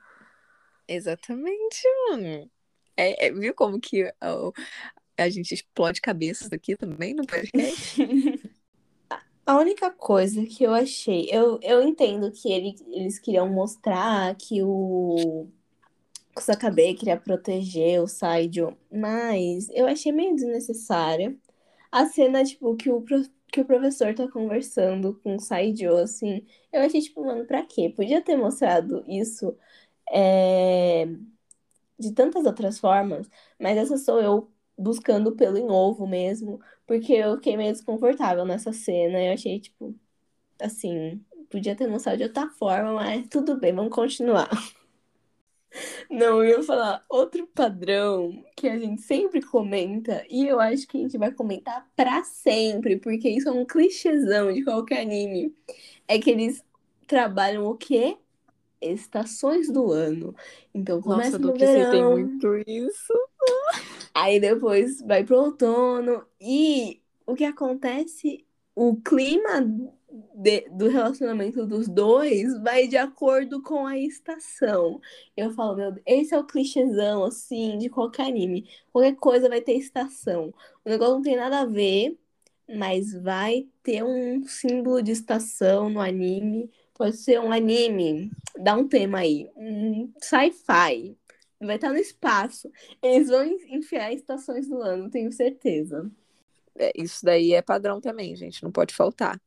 Exatamente, 0.87 1.81
mano. 2.09 2.51
É, 2.99 3.27
é, 3.27 3.31
viu 3.31 3.53
como 3.53 3.79
que 3.79 4.03
a, 4.19 4.51
a 5.17 5.29
gente 5.29 5.53
explode 5.53 6.01
cabeças 6.01 6.51
aqui 6.51 6.75
também 6.75 7.13
no 7.13 7.25
podcast? 7.25 7.95
A 9.45 9.57
única 9.57 9.89
coisa 9.89 10.45
que 10.45 10.63
eu 10.63 10.73
achei, 10.73 11.27
eu, 11.31 11.59
eu 11.63 11.81
entendo 11.81 12.31
que 12.31 12.51
ele, 12.51 12.75
eles 12.91 13.17
queriam 13.17 13.49
mostrar 13.49 14.35
que 14.35 14.61
o 14.61 15.47
Kusakabe 16.35 16.93
queria 16.93 17.17
proteger 17.17 17.99
o 17.99 18.07
Saijo, 18.07 18.77
mas 18.91 19.67
eu 19.71 19.87
achei 19.87 20.11
meio 20.11 20.35
desnecessária. 20.35 21.35
A 21.91 22.05
cena, 22.05 22.43
tipo, 22.43 22.75
que 22.75 22.91
o, 22.91 23.03
que 23.51 23.61
o 23.61 23.65
professor 23.65 24.13
tá 24.13 24.27
conversando 24.27 25.19
com 25.23 25.37
o 25.37 25.39
Saijo, 25.39 25.95
assim, 25.95 26.45
eu 26.71 26.81
achei, 26.81 27.01
tipo, 27.01 27.25
mano, 27.25 27.47
pra 27.47 27.63
quê? 27.65 27.89
Podia 27.89 28.21
ter 28.21 28.37
mostrado 28.37 29.03
isso 29.07 29.57
é, 30.11 31.07
de 31.99 32.11
tantas 32.13 32.45
outras 32.45 32.79
formas, 32.79 33.29
mas 33.59 33.77
essa 33.77 33.97
sou 33.97 34.21
eu 34.21 34.51
buscando 34.77 35.33
pelo 35.35 35.57
em 35.57 35.69
ovo 35.69 36.07
mesmo, 36.07 36.59
porque 36.87 37.13
eu 37.13 37.35
fiquei 37.35 37.57
meio 37.57 37.73
desconfortável 37.73 38.45
nessa 38.45 38.71
cena. 38.73 39.21
Eu 39.21 39.33
achei, 39.33 39.59
tipo, 39.59 39.93
assim, 40.61 41.23
podia 41.49 41.75
ter 41.75 41.87
mostrado 41.87 42.17
de 42.17 42.23
outra 42.25 42.49
forma, 42.49 42.93
mas 42.93 43.27
tudo 43.29 43.59
bem, 43.59 43.73
vamos 43.73 43.93
continuar. 43.93 44.49
Não, 46.09 46.43
eu 46.43 46.45
ia 46.45 46.63
falar 46.63 47.03
outro 47.09 47.45
padrão 47.47 48.43
que 48.55 48.67
a 48.67 48.77
gente 48.77 49.01
sempre 49.01 49.41
comenta, 49.41 50.25
e 50.29 50.47
eu 50.47 50.59
acho 50.59 50.87
que 50.87 50.97
a 50.97 51.01
gente 51.01 51.17
vai 51.17 51.31
comentar 51.31 51.87
pra 51.95 52.23
sempre, 52.23 52.97
porque 52.97 53.29
isso 53.29 53.49
é 53.49 53.51
um 53.51 53.65
clichêzão 53.65 54.51
de 54.51 54.63
qualquer 54.63 55.01
anime. 55.01 55.53
É 56.07 56.19
que 56.19 56.29
eles 56.31 56.63
trabalham 57.07 57.65
o 57.65 57.75
quê? 57.75 58.17
Estações 58.81 59.71
do 59.71 59.91
ano. 59.91 60.35
Então 60.73 61.01
começa 61.01 61.37
Nossa, 61.37 61.51
no 61.51 61.57
verão. 61.57 61.91
tem 61.91 62.03
muito 62.03 62.57
isso. 62.67 63.13
Aí 64.13 64.39
depois 64.39 65.01
vai 65.01 65.23
pro 65.23 65.37
outono. 65.37 66.25
E 66.39 67.01
o 67.25 67.35
que 67.35 67.43
acontece, 67.43 68.45
o 68.75 68.95
clima 68.97 69.61
de, 70.35 70.69
do 70.69 70.87
relacionamento 70.87 71.65
dos 71.65 71.87
dois 71.87 72.57
vai 72.61 72.87
de 72.87 72.97
acordo 72.97 73.61
com 73.61 73.85
a 73.85 73.97
estação. 73.97 74.99
Eu 75.35 75.51
falo, 75.51 75.75
meu 75.75 75.95
esse 76.05 76.33
é 76.33 76.39
o 76.39 76.45
clichêzão, 76.45 77.23
assim, 77.23 77.77
de 77.77 77.89
qualquer 77.89 78.27
anime. 78.27 78.67
Qualquer 78.91 79.15
coisa 79.15 79.49
vai 79.49 79.61
ter 79.61 79.73
estação. 79.73 80.53
O 80.83 80.89
negócio 80.89 81.15
não 81.15 81.21
tem 81.21 81.35
nada 81.35 81.61
a 81.61 81.65
ver, 81.65 82.17
mas 82.67 83.13
vai 83.13 83.67
ter 83.83 84.03
um 84.03 84.43
símbolo 84.47 85.01
de 85.01 85.11
estação 85.11 85.89
no 85.89 85.99
anime. 85.99 86.71
Pode 86.99 87.15
ser 87.15 87.39
um 87.39 87.49
anime, 87.49 88.29
dá 88.57 88.75
um 88.75 88.85
tema 88.85 89.19
aí, 89.19 89.49
um 89.55 90.11
sci-fi, 90.17 91.17
vai 91.57 91.75
estar 91.75 91.91
no 91.91 91.97
espaço. 91.97 92.69
Eles 93.01 93.29
vão 93.29 93.45
enfiar 93.45 94.11
estações 94.11 94.67
do 94.67 94.81
ano, 94.81 95.09
tenho 95.09 95.31
certeza. 95.31 96.11
É, 96.77 96.91
isso 96.93 97.23
daí 97.23 97.53
é 97.53 97.61
padrão 97.61 98.01
também, 98.01 98.35
gente. 98.35 98.61
Não 98.61 98.69
pode 98.69 98.93
faltar. 98.93 99.41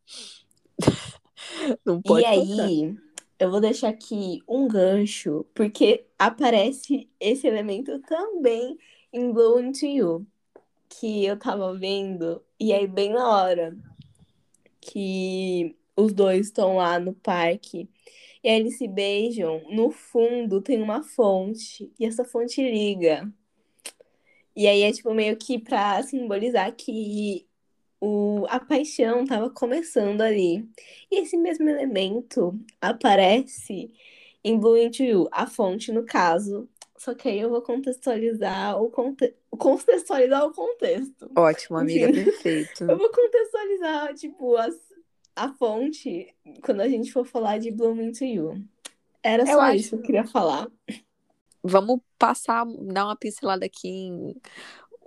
não 1.84 2.00
pode 2.00 2.22
e 2.22 2.24
faltar. 2.24 2.66
aí, 2.66 2.96
eu 3.38 3.50
vou 3.50 3.60
deixar 3.60 3.90
aqui 3.90 4.42
um 4.48 4.66
gancho, 4.66 5.44
porque 5.54 6.06
aparece 6.18 7.06
esse 7.20 7.46
elemento 7.46 7.98
também 8.00 8.78
em 9.12 9.30
Blow 9.30 9.60
Into 9.60 9.84
You, 9.84 10.26
que 10.88 11.26
eu 11.26 11.38
tava 11.38 11.76
vendo, 11.76 12.42
e 12.58 12.72
aí 12.72 12.86
bem 12.86 13.12
na 13.12 13.28
hora 13.28 13.76
que 14.80 15.76
os 15.96 16.12
dois 16.12 16.46
estão 16.46 16.76
lá 16.76 16.98
no 16.98 17.12
parque 17.14 17.88
e 18.42 18.48
aí 18.48 18.60
eles 18.60 18.76
se 18.76 18.88
beijam. 18.88 19.62
No 19.70 19.90
fundo 19.90 20.60
tem 20.60 20.82
uma 20.82 21.02
fonte. 21.02 21.92
E 21.98 22.04
essa 22.04 22.24
fonte 22.24 22.60
liga. 22.60 23.32
E 24.54 24.66
aí 24.66 24.82
é 24.82 24.92
tipo 24.92 25.14
meio 25.14 25.36
que 25.36 25.58
pra 25.58 26.02
simbolizar 26.02 26.74
que 26.74 27.46
o, 28.00 28.44
a 28.48 28.58
paixão 28.58 29.24
tava 29.24 29.48
começando 29.48 30.20
ali. 30.22 30.68
E 31.10 31.20
esse 31.20 31.36
mesmo 31.36 31.68
elemento 31.68 32.58
aparece 32.80 33.92
em 34.44 34.58
Blue 34.58 34.76
Into 34.76 35.04
You, 35.04 35.28
a 35.30 35.46
fonte 35.46 35.92
no 35.92 36.04
caso. 36.04 36.68
Só 36.98 37.14
que 37.14 37.28
aí 37.28 37.40
eu 37.40 37.50
vou 37.50 37.62
contextualizar 37.62 38.80
o, 38.80 38.90
conte 38.90 39.34
contextualizar 39.50 40.44
o 40.44 40.52
contexto. 40.52 41.30
Ótimo, 41.36 41.78
amiga, 41.78 42.10
Enfim, 42.10 42.24
perfeito. 42.30 42.84
Eu 42.84 42.98
vou 42.98 43.10
contextualizar, 43.10 44.14
tipo, 44.14 44.56
as, 44.56 44.74
a 45.36 45.52
fonte 45.54 46.34
quando 46.62 46.80
a 46.80 46.88
gente 46.88 47.12
for 47.12 47.24
falar 47.26 47.58
de 47.58 47.70
Bloom 47.70 48.00
Into 48.02 48.24
You. 48.24 48.64
Era 49.22 49.46
só 49.46 49.68
eu 49.68 49.74
isso 49.74 49.90
que 49.90 49.94
eu 49.96 50.02
queria 50.02 50.26
falar. 50.26 50.68
vamos 51.62 52.00
passar, 52.18 52.64
dar 52.92 53.06
uma 53.06 53.16
pincelada 53.16 53.66
aqui 53.66 53.88
em 53.88 54.36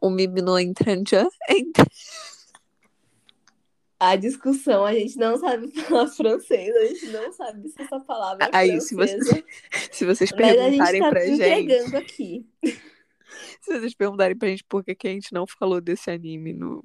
o 0.01 0.09
MIB 0.09 0.41
no 0.41 0.59
Entranjan. 0.59 1.27
A 3.99 4.15
discussão, 4.17 4.83
a 4.85 4.93
gente 4.93 5.17
não 5.17 5.37
sabe 5.37 5.71
falar 5.83 6.07
francês, 6.07 6.75
a 6.75 6.85
gente 6.85 7.07
não 7.07 7.31
sabe 7.31 7.69
se 7.69 7.81
essa 7.81 7.99
palavra 8.01 8.45
é 8.45 8.49
Aí, 8.51 8.81
francesa. 8.81 8.81
se, 8.81 8.95
você, 8.95 9.45
se 9.91 10.05
vocês 10.05 10.31
Mas 10.31 10.57
a 10.59 10.69
gente 10.69 10.87
perguntarem 10.87 11.01
tá 11.01 11.09
pra 11.09 11.25
gente. 11.25 11.41
entregando 11.41 11.97
aqui. 11.97 12.45
Se 13.61 13.79
vocês 13.79 13.93
perguntarem 13.95 14.37
pra 14.37 14.49
gente 14.49 14.63
por 14.65 14.83
que, 14.83 14.95
que 14.95 15.07
a 15.07 15.11
gente 15.11 15.33
não 15.33 15.45
falou 15.47 15.79
desse 15.81 16.11
anime 16.11 16.53
no. 16.53 16.83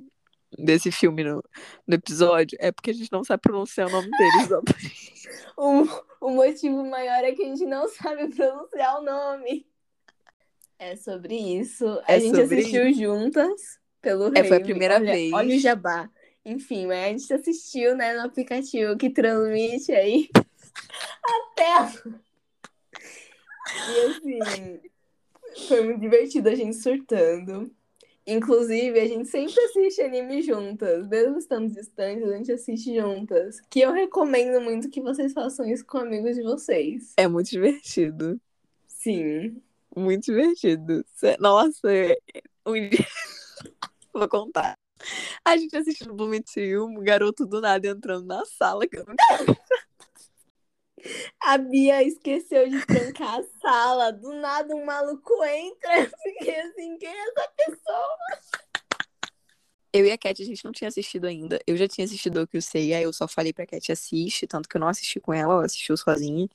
Desse 0.59 0.91
filme 0.91 1.23
no, 1.25 1.43
no 1.87 1.95
episódio, 1.95 2.57
é 2.61 2.71
porque 2.73 2.91
a 2.91 2.95
gente 2.95 3.11
não 3.13 3.23
sabe 3.25 3.43
pronunciar 3.43 3.89
o 3.89 3.91
nome 3.93 4.09
deles. 4.11 4.49
O, 5.57 5.85
o 6.23 6.31
motivo 6.31 6.83
maior 6.87 7.23
é 7.23 7.33
que 7.33 7.43
a 7.43 7.45
gente 7.47 7.67
não 7.67 7.87
sabe 7.89 8.35
pronunciar 8.35 8.99
o 8.99 9.05
nome. 9.05 9.67
É 10.79 10.97
sobre 10.97 11.35
isso. 11.37 11.87
A 12.07 12.15
É 12.15 12.21
gente 12.21 12.37
sobre 12.41 12.61
assistiu 12.61 12.93
juntas 12.95 13.79
pelo 14.01 14.33
É, 14.35 14.43
foi 14.43 14.57
a 14.57 14.61
primeira 14.61 14.95
Olha- 14.95 15.13
vez. 15.13 15.33
Olha 15.33 15.55
o 15.55 15.59
jabá. 15.59 16.09
Enfim, 16.47 16.87
mas 16.87 16.99
a 16.99 17.09
gente 17.09 17.33
assistiu, 17.35 17.95
né, 17.95 18.15
no 18.15 18.23
aplicativo 18.25 18.97
que 18.97 19.11
transmite 19.11 19.93
aí 19.93 20.31
a 21.23 21.55
tela. 21.55 22.21
E 23.93 24.01
assim, 24.07 24.81
foi 25.69 25.83
muito 25.85 26.01
divertido 26.01 26.49
a 26.49 26.55
gente 26.55 26.77
surtando. 26.77 27.71
Inclusive, 28.31 29.01
a 29.01 29.07
gente 29.09 29.29
sempre 29.29 29.61
assiste 29.65 30.01
anime 30.03 30.41
juntas. 30.41 31.09
Mesmo 31.09 31.37
estando 31.37 31.69
distantes, 31.69 32.29
a 32.29 32.37
gente 32.37 32.53
assiste 32.53 32.95
juntas. 32.95 33.61
Que 33.69 33.81
eu 33.81 33.93
recomendo 33.93 34.61
muito 34.61 34.89
que 34.89 35.01
vocês 35.01 35.33
façam 35.33 35.67
isso 35.67 35.85
com 35.85 35.99
amigos 35.99 36.37
de 36.37 36.43
vocês. 36.43 37.13
É 37.17 37.27
muito 37.27 37.51
divertido. 37.51 38.41
Sim. 38.87 39.61
Muito 39.97 40.27
divertido. 40.27 41.05
Nossa, 41.41 41.93
é- 41.93 42.17
um 42.65 42.75
dia. 42.75 42.91
Vou 44.15 44.29
contar. 44.29 44.75
A 45.45 45.57
gente 45.57 45.77
assistiu 45.77 46.09
no 46.09 46.15
Bonitinho, 46.15 46.85
um 46.85 47.03
garoto 47.03 47.47
do 47.47 47.61
nada 47.61 47.89
entrando 47.89 48.27
na 48.27 48.45
sala. 48.45 48.87
que 48.87 48.97
eu 48.97 49.05
não 49.07 49.15
A 51.43 51.59
Bia 51.59 52.03
esqueceu 52.03 52.69
de 52.69 52.85
trancar 52.87 53.41
a 53.41 53.45
sala. 53.61 54.13
Do 54.13 54.33
nada 54.35 54.75
um 54.75 54.85
maluco 54.85 55.33
entra. 55.45 56.01
Eu 56.01 56.11
fiquei 56.23 56.61
assim, 56.61 56.99
quem 56.99 57.09
é 57.09 57.29
essa 57.29 57.53
pessoa? 57.57 58.19
Eu 59.93 60.07
e 60.07 60.13
a 60.13 60.19
Cat, 60.19 60.41
a 60.41 60.45
gente 60.45 60.65
não 60.65 60.71
tinha 60.71 60.89
assistido 60.89 61.27
ainda. 61.27 61.59
Eu 61.67 61.77
já 61.77 61.89
tinha 61.89 62.05
assistido 62.05 62.43
o 62.43 62.47
que 62.47 62.57
eu 62.57 62.63
sei, 62.63 62.95
aí 62.95 63.03
eu 63.03 63.13
só 63.13 63.27
falei 63.27 63.53
pra 63.53 63.67
Cat 63.67 63.91
assiste, 63.91 64.47
tanto 64.47 64.69
que 64.69 64.77
eu 64.77 64.81
não 64.81 64.87
assisti 64.87 65.19
com 65.19 65.35
ela, 65.35 65.55
ela 65.55 65.67
assistiu 65.67 65.97
sozinha. 65.97 66.49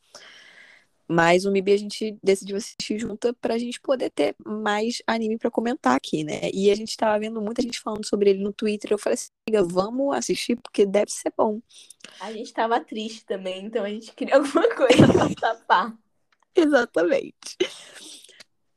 Mas 1.08 1.46
o 1.46 1.52
MIB 1.52 1.72
a 1.72 1.78
gente 1.78 2.18
decidiu 2.24 2.58
assistir 2.58 2.98
junta 2.98 3.34
pra 3.34 3.58
gente 3.58 3.80
poder 3.80 4.10
ter 4.10 4.36
mais 4.44 5.02
anime 5.06 5.38
pra 5.38 5.52
comentar 5.52 5.96
aqui, 5.96 6.24
né? 6.24 6.50
E 6.54 6.72
a 6.72 6.76
gente 6.76 6.98
tava 6.98 7.20
vendo 7.20 7.40
muita 7.40 7.62
gente 7.62 7.80
falando 7.80 8.06
sobre 8.06 8.32
ele 8.32 8.44
no 8.44 8.52
Twitter. 8.52 8.92
Eu 8.92 8.98
falei 8.98 9.14
assim, 9.14 9.30
amiga, 9.48 9.64
vamos 9.64 10.16
assistir 10.16 10.56
porque 10.56 10.86
deve 10.86 11.12
ser 11.12 11.32
bom. 11.38 11.62
A 12.20 12.32
gente 12.32 12.52
tava 12.52 12.80
triste 12.80 13.26
também, 13.26 13.66
então 13.66 13.84
a 13.84 13.90
gente 13.90 14.12
queria 14.14 14.38
alguma 14.38 14.68
coisa 14.76 15.08
pra 15.08 15.36
tapar. 15.36 15.96
Exatamente. 16.56 17.58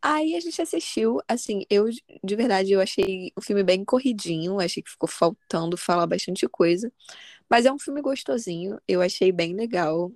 Aí 0.01 0.37
a 0.37 0.41
gente 0.41 0.61
assistiu, 0.63 1.21
assim, 1.27 1.65
eu 1.69 1.87
de 1.89 2.37
verdade 2.37 2.73
eu 2.73 2.81
achei 2.81 3.33
o 3.37 3.41
filme 3.41 3.65
bem 3.65 3.85
corridinho, 3.85 4.61
achei 4.61 4.83
que 4.83 4.91
ficou 4.91 5.09
faltando 5.09 5.77
falar 5.77 6.07
bastante 6.07 6.49
coisa, 6.49 6.93
mas 7.51 7.67
é 7.67 7.73
um 7.73 7.79
filme 7.79 8.01
gostosinho, 8.01 8.79
eu 8.87 9.03
achei 9.03 9.33
bem 9.33 9.55
legal 9.55 10.13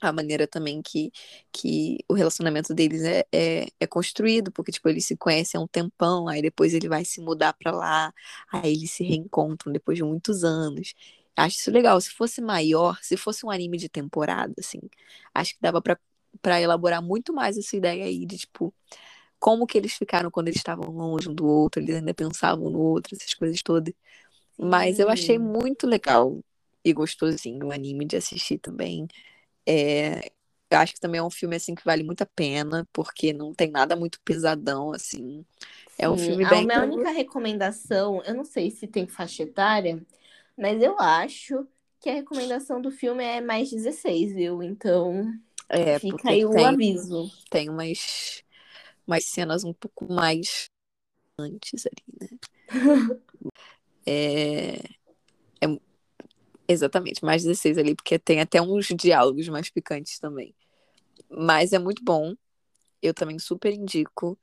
a 0.00 0.12
maneira 0.12 0.46
também 0.46 0.82
que, 0.82 1.12
que 1.52 1.98
o 2.08 2.14
relacionamento 2.14 2.74
deles 2.74 3.02
é, 3.02 3.24
é, 3.32 3.66
é 3.80 3.86
construído, 3.86 4.50
porque 4.52 4.72
tipo, 4.72 4.88
eles 4.88 5.04
se 5.06 5.16
conhecem 5.16 5.58
há 5.60 5.62
um 5.64 5.66
tempão, 5.68 6.28
aí 6.28 6.42
depois 6.42 6.74
ele 6.74 6.88
vai 6.88 7.04
se 7.04 7.20
mudar 7.20 7.52
pra 7.54 7.70
lá, 7.72 8.12
aí 8.52 8.72
eles 8.74 8.90
se 8.92 9.04
reencontram 9.04 9.72
depois 9.72 9.96
de 9.98 10.04
muitos 10.04 10.44
anos. 10.44 10.94
Acho 11.36 11.58
isso 11.58 11.70
legal, 11.70 12.00
se 12.00 12.10
fosse 12.10 12.40
maior, 12.40 12.98
se 13.02 13.16
fosse 13.16 13.46
um 13.46 13.50
anime 13.50 13.78
de 13.78 13.88
temporada, 13.88 14.52
assim, 14.58 14.80
acho 15.34 15.54
que 15.54 15.60
dava 15.60 15.80
para 15.82 16.60
elaborar 16.60 17.02
muito 17.02 17.32
mais 17.32 17.56
essa 17.58 17.76
ideia 17.76 18.04
aí 18.04 18.26
de 18.26 18.38
tipo 18.38 18.74
como 19.38 19.66
que 19.66 19.78
eles 19.78 19.94
ficaram 19.94 20.30
quando 20.30 20.48
eles 20.48 20.58
estavam 20.60 20.90
longe 20.92 21.28
um 21.28 21.34
do 21.34 21.46
outro, 21.46 21.80
eles 21.82 21.96
ainda 21.96 22.14
pensavam 22.14 22.70
no 22.70 22.78
outro, 22.78 23.14
essas 23.16 23.34
coisas 23.34 23.62
todas. 23.62 23.94
Mas 24.58 24.98
eu 24.98 25.08
achei 25.10 25.38
muito 25.38 25.86
legal 25.86 26.40
e 26.84 26.92
gostosinho 26.92 27.68
o 27.68 27.72
anime 27.72 28.04
de 28.06 28.16
assistir 28.16 28.58
também. 28.58 29.06
É, 29.70 30.32
eu 30.70 30.78
acho 30.78 30.94
que 30.94 31.00
também 31.00 31.18
é 31.20 31.22
um 31.22 31.30
filme 31.30 31.56
assim 31.56 31.74
que 31.74 31.84
vale 31.84 32.02
muito 32.04 32.22
a 32.22 32.26
pena, 32.26 32.86
porque 32.92 33.32
não 33.32 33.54
tem 33.54 33.70
nada 33.70 33.96
muito 33.96 34.20
pesadão 34.24 34.92
assim. 34.92 35.44
É 35.98 36.08
um 36.10 36.16
Sim, 36.16 36.18
filme 36.18 36.44
a 36.44 36.56
bem 36.56 36.66
minha 36.66 36.82
tranquilo. 36.82 36.82
única 36.82 37.10
recomendação, 37.10 38.22
eu 38.24 38.34
não 38.34 38.44
sei 38.44 38.70
se 38.70 38.86
tem 38.88 39.06
faixa 39.06 39.42
etária, 39.42 40.04
mas 40.58 40.82
eu 40.82 40.98
acho 40.98 41.66
que 42.00 42.08
a 42.10 42.14
recomendação 42.14 42.80
do 42.80 42.90
filme 42.90 43.24
é 43.24 43.40
mais 43.40 43.70
16, 43.70 44.32
viu? 44.34 44.62
Então, 44.62 45.32
É, 45.68 45.98
fica 46.00 46.30
aí 46.30 46.44
o 46.46 46.50
tem, 46.50 46.64
aviso. 46.64 47.32
tem 47.50 47.68
umas, 47.70 48.42
umas 49.06 49.24
cenas 49.26 49.64
um 49.64 49.74
pouco 49.74 50.12
mais 50.12 50.70
antes 51.38 51.86
ali, 51.86 52.04
né? 52.20 52.38
É- 54.06 54.99
exatamente, 56.72 57.24
mais 57.24 57.42
16 57.42 57.78
ali, 57.78 57.94
porque 57.94 58.18
tem 58.18 58.40
até 58.40 58.60
uns 58.60 58.86
diálogos 58.88 59.48
mais 59.48 59.70
picantes 59.70 60.18
também. 60.18 60.54
Mas 61.30 61.72
é 61.72 61.78
muito 61.78 62.02
bom. 62.04 62.34
Eu 63.02 63.14
também 63.14 63.38
super 63.38 63.72
indico. 63.72 64.38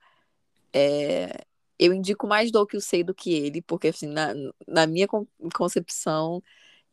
É, 0.73 1.45
eu 1.79 1.93
indico 1.93 2.27
mais 2.27 2.51
do 2.51 2.65
que 2.65 2.77
eu 2.77 2.81
sei 2.81 3.03
do 3.03 3.13
que 3.15 3.33
ele, 3.33 3.61
porque 3.61 3.89
assim, 3.89 4.07
na, 4.07 4.33
na 4.67 4.87
minha 4.87 5.07
con- 5.07 5.27
concepção, 5.55 6.43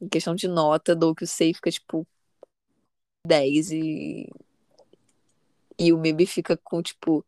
em 0.01 0.09
questão 0.09 0.35
de 0.35 0.49
nota, 0.49 0.97
do 0.97 1.15
que 1.15 1.25
eu 1.25 1.29
sei 1.29 1.55
fica 1.55 1.71
tipo 1.71 2.07
10 3.27 3.71
e, 3.71 4.29
e 5.79 5.93
o 5.93 5.99
Mib 5.99 6.27
fica 6.27 6.57
com 6.57 6.83
tipo 6.83 7.25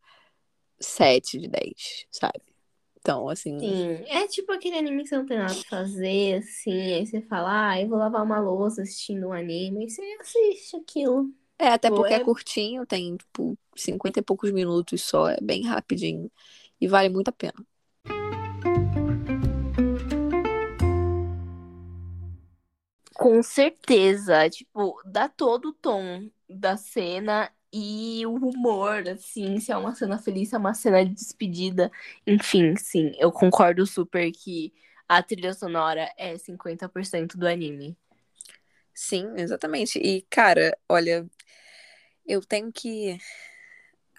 7 0.79 1.39
de 1.39 1.47
10, 1.47 2.05
sabe? 2.11 2.46
Então, 3.07 3.29
assim, 3.29 3.57
Sim, 3.57 4.03
é 4.09 4.27
tipo 4.27 4.51
aquele 4.51 4.77
anime 4.77 5.03
que 5.03 5.07
você 5.07 5.17
não 5.17 5.25
tem 5.25 5.37
nada 5.37 5.55
pra 5.55 5.63
fazer, 5.79 6.39
assim, 6.39 6.93
aí 6.93 7.07
você 7.07 7.21
fala, 7.21 7.69
ah, 7.69 7.81
eu 7.81 7.87
vou 7.87 7.97
lavar 7.97 8.21
uma 8.21 8.37
louça 8.37 8.81
assistindo 8.81 9.27
um 9.29 9.31
anime, 9.31 9.85
e 9.85 9.89
você 9.89 10.01
assiste 10.19 10.75
aquilo. 10.75 11.31
é 11.57 11.69
até 11.69 11.87
Pô, 11.89 11.95
porque 11.95 12.13
é 12.13 12.17
é- 12.17 12.19
curtinho, 12.19 12.85
tem 12.85 13.15
tipo 13.15 13.57
50 13.77 14.19
e 14.19 14.21
poucos 14.21 14.51
minutos 14.51 15.01
só, 15.03 15.29
é 15.29 15.39
bem 15.41 15.63
rapidinho 15.63 16.29
e 16.81 16.85
vale 16.85 17.07
muito 17.07 17.29
a 17.29 17.31
pena. 17.31 17.53
Com 23.15 23.41
certeza, 23.41 24.49
tipo, 24.49 25.01
dá 25.05 25.29
todo 25.29 25.69
o 25.69 25.73
tom 25.73 26.29
da 26.49 26.75
cena 26.75 27.49
e 27.79 28.25
o 28.25 28.33
humor, 28.33 29.07
assim, 29.07 29.59
se 29.59 29.71
é 29.71 29.77
uma 29.77 29.93
cena 29.93 30.17
feliz, 30.17 30.49
se 30.49 30.55
é 30.55 30.57
uma 30.57 30.73
cena 30.73 31.05
de 31.05 31.13
despedida. 31.13 31.91
Enfim, 32.25 32.75
sim, 32.75 33.11
eu 33.19 33.31
concordo 33.31 33.85
super 33.85 34.31
que 34.31 34.73
a 35.07 35.21
trilha 35.21 35.53
sonora 35.53 36.11
é 36.17 36.35
50% 36.39 37.37
do 37.37 37.47
anime. 37.47 37.95
Sim, 38.95 39.31
exatamente. 39.35 39.99
E, 39.99 40.23
cara, 40.27 40.75
olha, 40.89 41.29
eu 42.25 42.41
tenho 42.41 42.71
que 42.71 43.15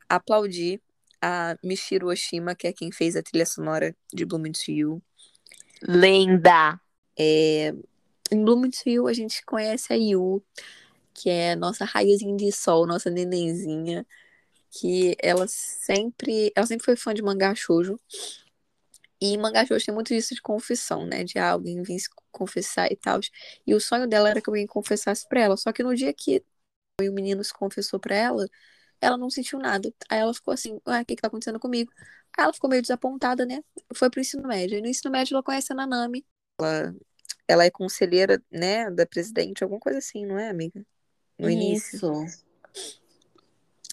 aplaudir 0.08 0.80
a 1.20 1.58
Michiru 1.60 2.06
Oshima, 2.06 2.54
que 2.54 2.68
é 2.68 2.72
quem 2.72 2.92
fez 2.92 3.16
a 3.16 3.22
trilha 3.24 3.44
sonora 3.44 3.92
de 4.14 4.24
Blooming 4.24 4.52
to 4.52 4.70
You. 4.70 5.02
Lenda! 5.82 6.80
Em 7.18 7.74
Blooming 8.44 8.70
to 8.70 8.88
You, 8.88 9.08
a 9.08 9.12
gente 9.12 9.44
conhece 9.44 9.92
a 9.92 9.96
Yu, 9.96 10.40
que 11.18 11.28
é 11.30 11.56
nossa 11.56 11.84
raizinha 11.84 12.36
de 12.36 12.52
sol, 12.52 12.86
nossa 12.86 13.10
nenenzinha, 13.10 14.06
que 14.70 15.16
ela 15.22 15.46
sempre, 15.48 16.52
ela 16.54 16.66
sempre 16.66 16.84
foi 16.84 16.96
fã 16.96 17.12
de 17.14 17.22
mangá 17.22 17.54
shoujo. 17.54 17.98
E 19.20 19.36
mangá 19.36 19.66
shoujo 19.66 19.84
tem 19.84 19.94
muito 19.94 20.14
isso 20.14 20.34
de 20.34 20.40
confissão, 20.40 21.04
né? 21.06 21.24
De 21.24 21.38
ah, 21.38 21.50
alguém 21.50 21.82
vir 21.82 21.98
se 21.98 22.08
confessar 22.30 22.90
e 22.92 22.96
tal. 22.96 23.18
E 23.66 23.74
o 23.74 23.80
sonho 23.80 24.06
dela 24.06 24.30
era 24.30 24.40
que 24.40 24.48
alguém 24.48 24.66
confessasse 24.66 25.26
pra 25.28 25.40
ela. 25.40 25.56
Só 25.56 25.72
que 25.72 25.82
no 25.82 25.94
dia 25.94 26.12
que 26.14 26.44
o 27.00 27.12
menino 27.12 27.42
se 27.42 27.52
confessou 27.52 27.98
pra 27.98 28.14
ela, 28.14 28.46
ela 29.00 29.16
não 29.16 29.30
sentiu 29.30 29.58
nada. 29.58 29.92
Aí 30.08 30.20
ela 30.20 30.34
ficou 30.34 30.54
assim, 30.54 30.80
ué, 30.86 31.02
o 31.02 31.04
que 31.06 31.16
que 31.16 31.22
tá 31.22 31.28
acontecendo 31.28 31.58
comigo? 31.60 31.92
Aí 32.36 32.44
ela 32.44 32.52
ficou 32.52 32.70
meio 32.70 32.82
desapontada, 32.82 33.44
né? 33.46 33.62
Foi 33.94 34.10
pro 34.10 34.20
ensino 34.20 34.46
médio. 34.48 34.78
E 34.78 34.82
no 34.82 34.88
ensino 34.88 35.10
médio 35.10 35.34
ela 35.34 35.42
conhece 35.42 35.72
a 35.72 35.76
Nanami. 35.76 36.24
Ela, 36.60 36.94
ela 37.48 37.64
é 37.64 37.70
conselheira, 37.70 38.42
né, 38.50 38.90
da 38.90 39.06
presidente, 39.06 39.62
alguma 39.64 39.80
coisa 39.80 39.98
assim, 39.98 40.26
não 40.26 40.38
é, 40.38 40.48
amiga? 40.50 40.84
No 41.38 41.48
início. 41.48 41.96
Isso. 41.96 42.44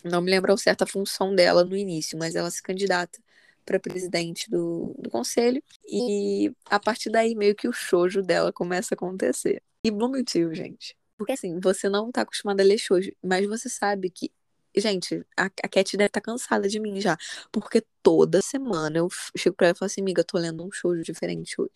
Não 0.04 0.22
me 0.22 0.30
lembro 0.30 0.52
ao 0.52 0.58
certo 0.58 0.84
a 0.84 0.88
função 0.88 1.34
dela 1.34 1.64
no 1.64 1.76
início, 1.76 2.18
mas 2.18 2.36
ela 2.36 2.52
se 2.52 2.62
candidata 2.62 3.20
para 3.66 3.80
presidente 3.80 4.50
do, 4.50 4.96
do 5.00 5.10
conselho. 5.10 5.64
E 5.88 6.52
a 6.66 6.80
partir 6.80 7.10
daí, 7.10 7.36
meio 7.36 7.56
que 7.56 7.68
o 7.68 7.74
shoujo 7.74 8.22
dela 8.22 8.54
começa 8.54 8.94
a 8.94 8.96
acontecer. 8.96 9.62
E 9.84 9.90
Bloomington, 9.90 10.54
gente. 10.54 10.96
Porque 11.18 11.34
assim, 11.34 11.60
você 11.60 11.90
não 11.90 12.12
tá 12.12 12.22
acostumado 12.22 12.60
a 12.60 12.64
ler 12.64 12.78
shoujo, 12.78 13.12
mas 13.24 13.48
você 13.48 13.70
sabe 13.70 14.10
que 14.10 14.32
gente, 14.78 15.26
a, 15.38 15.46
a 15.46 15.68
Cat 15.70 15.98
deve 15.98 16.08
estar 16.08 16.22
cansada 16.22 16.68
de 16.68 16.80
mim 16.80 17.00
já. 17.00 17.18
Porque 17.52 17.84
toda 18.04 18.42
semana 18.42 18.98
eu 18.98 19.08
chego 19.36 19.56
pra 19.56 19.68
ela 19.68 19.76
e 19.76 19.78
falo 19.78 19.88
assim, 19.88 20.02
amiga, 20.02 20.24
tô 20.24 20.38
lendo 20.38 20.66
um 20.66 20.72
shoujo 20.72 21.02
diferente 21.02 21.56
hoje. 21.60 21.72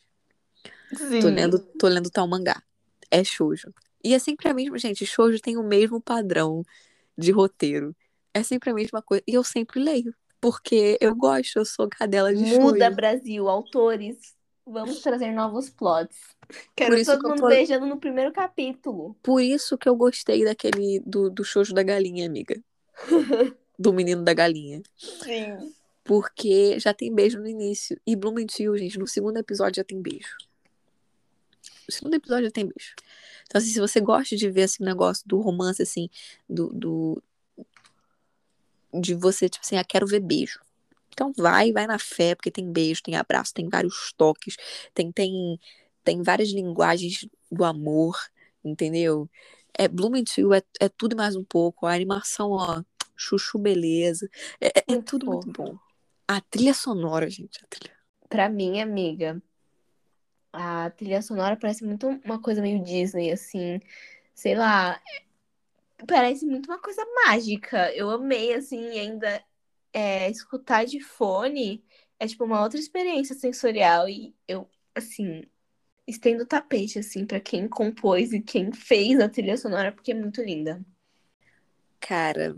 Sim. 0.96 1.20
Tô 1.22 1.30
lendo, 1.30 1.60
tô 1.60 1.88
lendo 1.88 2.10
tal 2.10 2.28
mangá. 2.28 2.62
É 3.10 3.24
shoujo. 3.24 3.74
E 4.04 4.14
é 4.14 4.20
sempre 4.20 4.48
a 4.48 4.54
mesma, 4.54 4.78
gente, 4.78 5.06
shoujo 5.06 5.40
tem 5.42 5.58
o 5.58 5.64
mesmo 5.64 6.00
padrão 6.02 6.64
de 7.18 7.32
roteiro. 7.32 7.96
É 8.34 8.44
sempre 8.44 8.70
a 8.70 8.74
mesma 8.74 9.02
coisa. 9.02 9.24
E 9.28 9.34
eu 9.34 9.44
sempre 9.44 9.80
leio. 9.80 10.14
Porque 10.42 10.98
eu 11.02 11.14
gosto, 11.16 11.58
eu 11.60 11.66
sou 11.66 11.90
cadela 11.90 12.34
de 12.34 12.42
Muda, 12.42 12.80
shoujo. 12.86 12.96
Brasil, 12.96 13.50
autores. 13.50 14.34
Vamos 14.66 15.00
trazer 15.02 15.32
novos 15.32 15.70
plots. 15.70 16.16
Quero 16.76 17.04
todo 17.04 17.22
que 17.22 17.28
mundo 17.28 17.42
tô- 17.42 17.48
beijando 17.48 17.86
no 17.88 17.98
primeiro 17.98 18.32
capítulo. 18.32 19.16
Por 19.22 19.42
isso 19.42 19.78
que 19.78 19.90
eu 19.90 19.96
gostei 19.96 20.46
daquele 20.46 21.00
do, 21.06 21.30
do 21.30 21.44
shoujo 21.44 21.74
da 21.74 21.84
galinha, 21.84 22.26
amiga. 22.28 22.62
Do 23.78 23.94
menino 23.94 24.24
da 24.24 24.34
galinha. 24.34 24.82
Sim. 24.98 25.74
Porque 26.04 26.78
já 26.80 26.94
tem 26.94 27.14
beijo 27.14 27.40
no 27.40 27.48
início. 27.48 28.00
E 28.06 28.16
Blumenthal, 28.16 28.76
gente, 28.78 29.00
no 29.00 29.08
segundo 29.08 29.38
episódio 29.38 29.78
já 29.78 29.84
tem 29.84 30.02
beijo. 30.02 30.36
No 31.90 31.92
segundo 31.92 32.14
episódio 32.14 32.46
já 32.46 32.52
tem 32.52 32.66
beijo. 32.66 32.94
Então, 33.48 33.60
assim, 33.60 33.70
se 33.72 33.80
você 33.80 34.00
gosta 34.00 34.36
de 34.36 34.50
ver 34.50 34.62
esse 34.62 34.82
negócio 34.84 35.24
do 35.28 35.40
romance, 35.42 35.82
assim, 35.82 36.08
do, 36.48 36.68
do. 36.72 37.24
De 38.94 39.16
você, 39.16 39.50
tipo 39.50 39.66
assim, 39.66 39.78
ah, 39.78 39.84
quero 39.84 40.06
ver 40.06 40.20
beijo. 40.20 40.60
Então 41.12 41.34
vai, 41.36 41.72
vai 41.72 41.88
na 41.88 41.98
fé, 42.00 42.36
porque 42.36 42.52
tem 42.52 42.72
beijo, 42.72 43.02
tem 43.04 43.16
abraço, 43.16 43.54
tem 43.54 43.68
vários 43.68 44.14
toques, 44.16 44.56
tem, 44.94 45.12
tem, 45.12 45.60
tem 46.04 46.22
várias 46.22 46.50
linguagens 46.50 47.28
do 47.52 47.64
amor, 47.66 48.16
entendeu? 48.64 49.30
É 49.78 49.88
Blumenthal, 49.88 50.54
é, 50.54 50.62
é 50.80 50.88
tudo 50.90 51.14
e 51.14 51.16
mais 51.16 51.36
um 51.36 51.44
pouco. 51.44 51.86
A 51.88 51.94
animação, 51.94 52.52
ó, 52.52 52.84
chuchu 53.16 53.58
beleza. 53.58 54.30
É, 54.62 54.68
é- 54.80 54.94
é 54.94 55.02
tudo 55.02 55.26
muito 55.26 55.52
bom. 55.52 55.76
A 56.28 56.40
trilha 56.40 56.74
sonora, 56.74 57.28
gente, 57.30 57.60
a 57.64 57.68
trilha. 57.68 57.96
Pra 58.30 58.48
mim, 58.48 58.80
amiga, 58.80 59.42
a 60.54 60.90
trilha 60.92 61.22
sonora 61.22 61.58
parece 61.58 61.84
muito 61.86 62.08
uma 62.26 62.42
coisa 62.42 62.62
meio 62.62 62.84
Disney, 62.84 63.32
assim. 63.32 63.80
Sei 64.34 64.56
lá. 64.56 65.02
Parece 66.08 66.46
muito 66.46 66.68
uma 66.68 66.80
coisa 66.80 67.04
mágica. 67.26 67.94
Eu 67.94 68.10
amei, 68.10 68.54
assim, 68.54 69.00
ainda 69.00 69.44
é, 69.94 70.30
escutar 70.30 70.86
de 70.86 71.00
fone 71.02 71.84
é 72.20 72.28
tipo 72.28 72.44
uma 72.44 72.62
outra 72.62 72.80
experiência 72.80 73.36
sensorial. 73.36 74.08
E 74.10 74.36
eu, 74.48 74.70
assim, 74.94 75.44
estendo 76.08 76.44
o 76.44 76.48
tapete, 76.48 77.00
assim, 77.00 77.26
pra 77.26 77.40
quem 77.40 77.68
compôs 77.68 78.34
e 78.34 78.42
quem 78.42 78.72
fez 78.72 79.20
a 79.20 79.30
trilha 79.30 79.58
sonora, 79.58 79.92
porque 79.92 80.12
é 80.12 80.16
muito 80.16 80.42
linda. 80.42 80.84
Cara, 82.00 82.58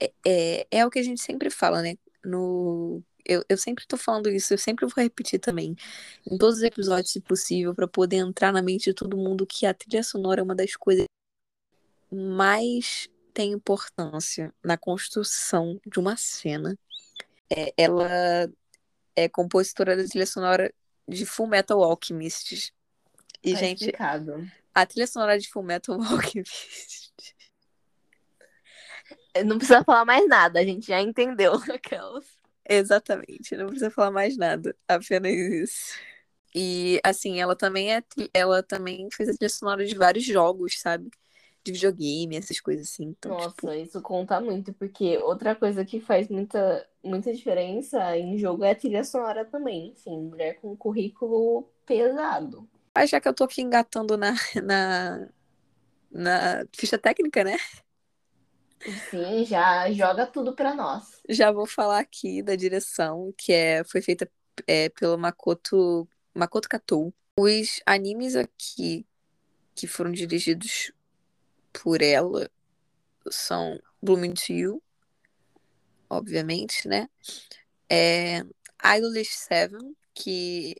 é, 0.00 0.12
é, 0.26 0.66
é 0.70 0.86
o 0.86 0.90
que 0.90 0.98
a 0.98 1.02
gente 1.02 1.22
sempre 1.22 1.50
fala, 1.50 1.82
né? 1.82 1.94
No, 2.24 3.02
eu, 3.30 3.44
eu 3.48 3.56
sempre 3.56 3.86
tô 3.86 3.96
falando 3.96 4.28
isso, 4.28 4.52
eu 4.52 4.58
sempre 4.58 4.84
vou 4.86 4.94
repetir 5.02 5.38
também, 5.38 5.76
em 6.30 6.36
todos 6.36 6.56
os 6.56 6.62
episódios, 6.62 7.12
se 7.12 7.20
possível, 7.20 7.74
pra 7.74 7.86
poder 7.86 8.16
entrar 8.16 8.52
na 8.52 8.60
mente 8.60 8.84
de 8.84 8.94
todo 8.94 9.16
mundo 9.16 9.46
que 9.46 9.64
a 9.66 9.72
trilha 9.72 10.02
sonora 10.02 10.40
é 10.40 10.44
uma 10.44 10.54
das 10.54 10.74
coisas 10.74 11.04
que 12.08 12.14
mais 12.16 13.08
tem 13.32 13.52
importância 13.52 14.52
na 14.64 14.76
construção 14.76 15.80
de 15.86 16.00
uma 16.00 16.16
cena. 16.16 16.76
É, 17.48 17.72
ela 17.76 18.50
é 19.14 19.28
compositora 19.28 19.96
da 19.96 20.04
trilha 20.04 20.26
sonora 20.26 20.72
de 21.06 21.24
Full 21.24 21.46
Metal 21.46 21.82
Alchemist. 21.82 22.72
E, 23.42 23.52
Tá 23.52 23.58
gente, 23.58 23.80
explicado. 23.82 24.50
a 24.74 24.84
trilha 24.84 25.06
sonora 25.06 25.38
de 25.38 25.48
Full 25.48 25.62
Metal 25.62 25.94
Alchemist. 26.02 27.12
Não 29.46 29.58
precisa 29.58 29.84
falar 29.84 30.04
mais 30.04 30.26
nada, 30.28 30.58
a 30.58 30.64
gente 30.64 30.86
já 30.88 31.00
entendeu 31.00 31.52
aquelas. 31.72 32.39
Exatamente, 32.72 33.56
não 33.56 33.66
precisa 33.66 33.90
falar 33.90 34.12
mais 34.12 34.36
nada, 34.36 34.76
apenas 34.86 35.32
isso. 35.34 35.94
E 36.54 37.00
assim, 37.04 37.40
ela 37.40 37.56
também 37.56 37.94
é, 37.94 38.02
ela 38.34 38.62
também 38.62 39.08
fez 39.12 39.28
a 39.30 39.34
trilha 39.34 39.50
sonora 39.50 39.86
de 39.86 39.94
vários 39.96 40.24
jogos, 40.24 40.80
sabe? 40.80 41.10
De 41.64 41.72
videogame, 41.72 42.36
essas 42.36 42.60
coisas 42.60 42.88
assim. 42.90 43.04
Então, 43.06 43.34
Nossa, 43.34 43.54
tipo, 43.54 43.74
isso 43.76 44.00
conta 44.02 44.40
muito, 44.40 44.72
porque 44.74 45.16
outra 45.18 45.54
coisa 45.54 45.84
que 45.84 46.00
faz 46.00 46.28
muita, 46.28 46.86
muita 47.04 47.32
diferença 47.34 48.16
em 48.16 48.36
jogo 48.38 48.64
é 48.64 48.70
a 48.72 48.74
trilha 48.74 49.04
sonora 49.04 49.44
também. 49.44 49.88
Enfim, 49.90 50.18
mulher 50.20 50.58
com 50.60 50.76
currículo 50.76 51.64
pesado. 51.86 52.68
ah, 52.94 53.06
já 53.06 53.20
que 53.20 53.28
eu 53.28 53.34
tô 53.34 53.44
aqui 53.44 53.62
engatando 53.62 54.16
na, 54.16 54.32
na, 54.64 55.28
na 56.10 56.64
ficha 56.76 56.98
técnica, 56.98 57.44
né? 57.44 57.56
Sim, 59.08 59.44
já 59.46 59.90
joga 59.92 60.26
tudo 60.26 60.54
pra 60.54 60.74
nós. 60.74 61.19
Já 61.32 61.52
vou 61.52 61.64
falar 61.64 62.00
aqui 62.00 62.42
da 62.42 62.56
direção, 62.56 63.32
que 63.38 63.52
é, 63.52 63.84
foi 63.84 64.02
feita 64.02 64.28
é, 64.66 64.88
pelo 64.88 65.16
Makoto, 65.16 66.08
Makoto 66.34 66.68
Katou. 66.68 67.14
Os 67.38 67.80
animes 67.86 68.34
aqui 68.34 69.06
que 69.76 69.86
foram 69.86 70.10
dirigidos 70.10 70.92
por 71.72 72.02
ela 72.02 72.50
são 73.30 73.80
Blumenthal, 74.02 74.82
obviamente, 76.08 76.88
né? 76.88 77.08
É 77.88 78.42
Idolish 78.96 79.30
Seven, 79.30 79.96
que 80.12 80.74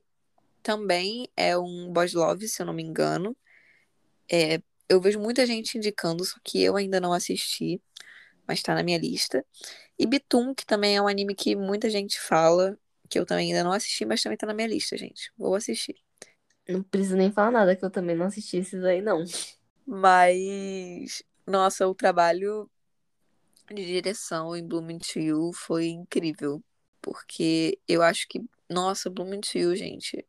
também 0.64 1.28
é 1.36 1.56
um 1.56 1.92
boys 1.92 2.12
love, 2.12 2.48
se 2.48 2.60
eu 2.60 2.66
não 2.66 2.74
me 2.74 2.82
engano. 2.82 3.36
É, 4.28 4.60
eu 4.88 5.00
vejo 5.00 5.20
muita 5.20 5.46
gente 5.46 5.78
indicando, 5.78 6.24
só 6.24 6.40
que 6.42 6.60
eu 6.60 6.76
ainda 6.76 6.98
não 6.98 7.12
assisti, 7.12 7.80
mas 8.48 8.62
tá 8.62 8.74
na 8.74 8.82
minha 8.82 8.98
lista. 8.98 9.46
E 10.00 10.06
Bitum, 10.06 10.54
que 10.54 10.66
também 10.66 10.96
é 10.96 11.02
um 11.02 11.08
anime 11.08 11.34
que 11.36 11.56
muita 11.56 11.90
gente 11.90 12.20
fala, 12.20 12.78
que 13.10 13.18
eu 13.20 13.26
também 13.26 13.48
ainda 13.52 13.64
não 13.64 13.72
assisti, 13.72 14.04
mas 14.06 14.22
também 14.22 14.38
tá 14.38 14.46
na 14.46 14.54
minha 14.54 14.68
lista, 14.68 14.96
gente. 14.98 15.32
Vou 15.38 15.54
assistir. 15.56 15.96
Não 16.68 16.82
preciso 16.82 17.16
nem 17.16 17.30
falar 17.32 17.50
nada, 17.50 17.76
que 17.76 17.84
eu 17.84 17.90
também 17.90 18.16
não 18.16 18.26
assisti 18.26 18.56
esses 18.58 18.82
aí, 18.84 19.02
não. 19.02 19.24
Mas, 19.86 21.22
nossa, 21.46 21.86
o 21.88 21.94
trabalho 21.94 22.70
de 23.72 23.84
direção 23.86 24.54
em 24.56 24.66
Blumenthal 24.66 25.52
foi 25.54 25.88
incrível. 25.88 26.62
Porque 27.02 27.78
eu 27.88 28.02
acho 28.02 28.26
que, 28.28 28.42
nossa, 28.68 29.08
Blumenthal, 29.10 29.74
gente, 29.76 30.26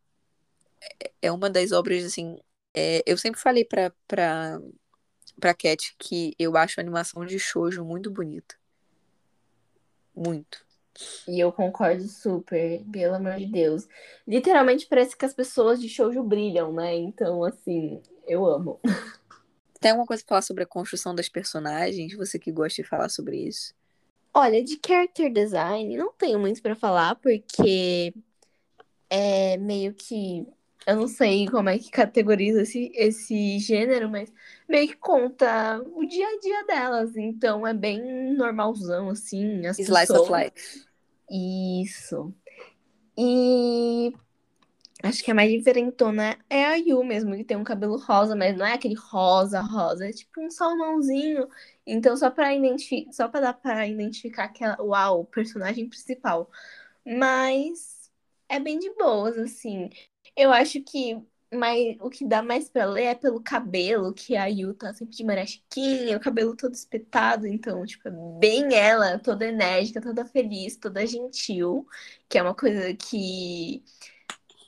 é- 1.04 1.12
é 1.24 1.32
uma 1.32 1.50
das 1.50 1.72
obras, 1.72 2.04
assim. 2.06 2.38
é, 2.74 3.04
eu 3.06 3.18
sempre 3.18 3.40
falei 3.42 3.66
pra, 3.66 3.92
pra, 4.08 4.58
pra 5.40 5.54
Cat 5.56 5.96
que 6.00 6.36
eu 6.40 6.58
acho 6.58 6.80
a 6.80 6.84
animação 6.84 7.26
de 7.26 7.40
shoujo 7.40 7.86
muito 7.86 8.12
bonita. 8.12 8.56
Muito. 10.15 10.65
E 11.28 11.39
eu 11.39 11.52
concordo 11.52 12.04
super, 12.08 12.84
pelo 12.91 13.15
amor 13.15 13.38
de 13.38 13.45
Deus. 13.45 13.88
Literalmente 14.28 14.86
parece 14.88 15.15
que 15.15 15.26
as 15.26 15.34
pessoas 15.34 15.80
de 15.80 15.88
shoujo 15.88 16.24
brilham, 16.24 16.74
né? 16.74 16.95
Então, 16.95 17.43
assim, 17.43 18.02
eu 18.28 18.45
amo. 18.45 18.80
Tem 19.80 19.91
alguma 19.91 20.06
coisa 20.06 20.21
pra 20.24 20.30
falar 20.30 20.41
sobre 20.43 20.63
a 20.63 20.67
construção 20.67 21.15
das 21.15 21.28
personagens? 21.28 22.15
Você 22.15 22.38
que 22.38 22.52
gosta 22.52 22.84
de 22.84 22.88
falar 22.88 23.10
sobre 23.10 23.38
isso? 23.38 23.74
Olha, 24.34 24.63
de 24.63 24.80
character 24.86 25.32
design, 25.34 25.97
não 25.97 26.13
tenho 26.13 26.39
muito 26.39 26.62
pra 26.62 26.76
falar, 26.76 27.15
porque 27.15 28.13
é 29.10 29.58
meio 29.58 29.93
que. 29.93 30.45
Eu 30.86 30.96
não 30.96 31.08
sei 31.08 31.48
como 31.48 31.70
é 31.70 31.78
que 31.78 31.91
categoriza 31.91 32.63
esse, 32.63 32.91
esse 32.96 33.60
gênero, 33.60 34.10
mas 34.10 34.34
meio 34.67 34.88
que 34.88 34.98
conta 34.98 35.80
o 35.94 36.06
dia 36.06 36.28
a 36.28 36.39
dia 36.39 36.65
delas. 36.65 37.15
Então 37.15 37.65
é 37.65 37.74
bem 37.74 38.34
normalzão, 38.34 39.10
assim. 39.10 39.65
As 39.65 39.78
Slice 39.78 40.08
pessoas... 40.08 40.22
of 40.22 40.32
Life. 40.32 40.86
Isso. 41.30 42.34
E 43.17 44.13
acho 45.03 45.24
que 45.24 45.32
a 45.32 45.36
mais 45.36 45.51
diferentona 45.51 46.38
é 46.49 46.66
a 46.66 46.76
Yu 46.76 47.03
mesmo, 47.03 47.36
que 47.36 47.43
tem 47.43 47.58
um 47.58 47.64
cabelo 47.64 47.97
rosa, 47.97 48.36
mas 48.36 48.58
não 48.58 48.66
é 48.66 48.74
aquele 48.74 48.95
rosa, 48.95 49.62
rosa, 49.62 50.08
é 50.08 50.12
tipo 50.12 50.41
um 50.41 50.49
salmãozinho. 50.49 51.47
Então, 51.86 52.18
só 52.18 52.30
pra 52.30 52.53
identificar, 52.56 53.12
só 53.12 53.28
pra 53.28 53.39
dar 53.39 53.53
pra 53.53 53.88
identificar 53.88 54.49
que 54.49 54.64
é, 54.64 54.76
uau, 54.80 55.22
o 55.22 55.26
personagem 55.26 55.88
principal. 55.88 56.49
Mas 57.06 58.12
é 58.49 58.60
bem 58.60 58.80
de 58.80 58.93
boas, 58.95 59.38
assim. 59.38 59.89
Eu 60.36 60.52
acho 60.52 60.82
que 60.84 61.22
mais, 61.54 61.98
o 62.00 62.10
que 62.10 62.26
dá 62.26 62.42
mais 62.42 62.70
pra 62.70 62.86
ler 62.86 63.04
é 63.06 63.16
pelo 63.16 63.42
cabelo, 63.42 64.14
que 64.14 64.36
a 64.38 64.46
Yu 64.48 64.74
tá 64.74 64.94
sempre 64.94 65.16
de 65.16 65.24
maré 65.24 65.46
chiquinha, 65.46 66.16
o 66.18 66.20
cabelo 66.20 66.56
todo 66.56 66.74
espetado, 66.74 67.46
então, 67.46 67.86
tipo, 67.86 68.08
é 68.08 68.12
bem 68.40 68.74
ela, 68.74 69.20
toda 69.20 69.46
enérgica, 69.46 70.02
toda 70.02 70.26
feliz, 70.26 70.78
toda 70.78 71.06
gentil, 71.06 71.86
que 72.30 72.38
é 72.38 72.42
uma 72.42 72.56
coisa 72.56 72.94
que 72.96 73.84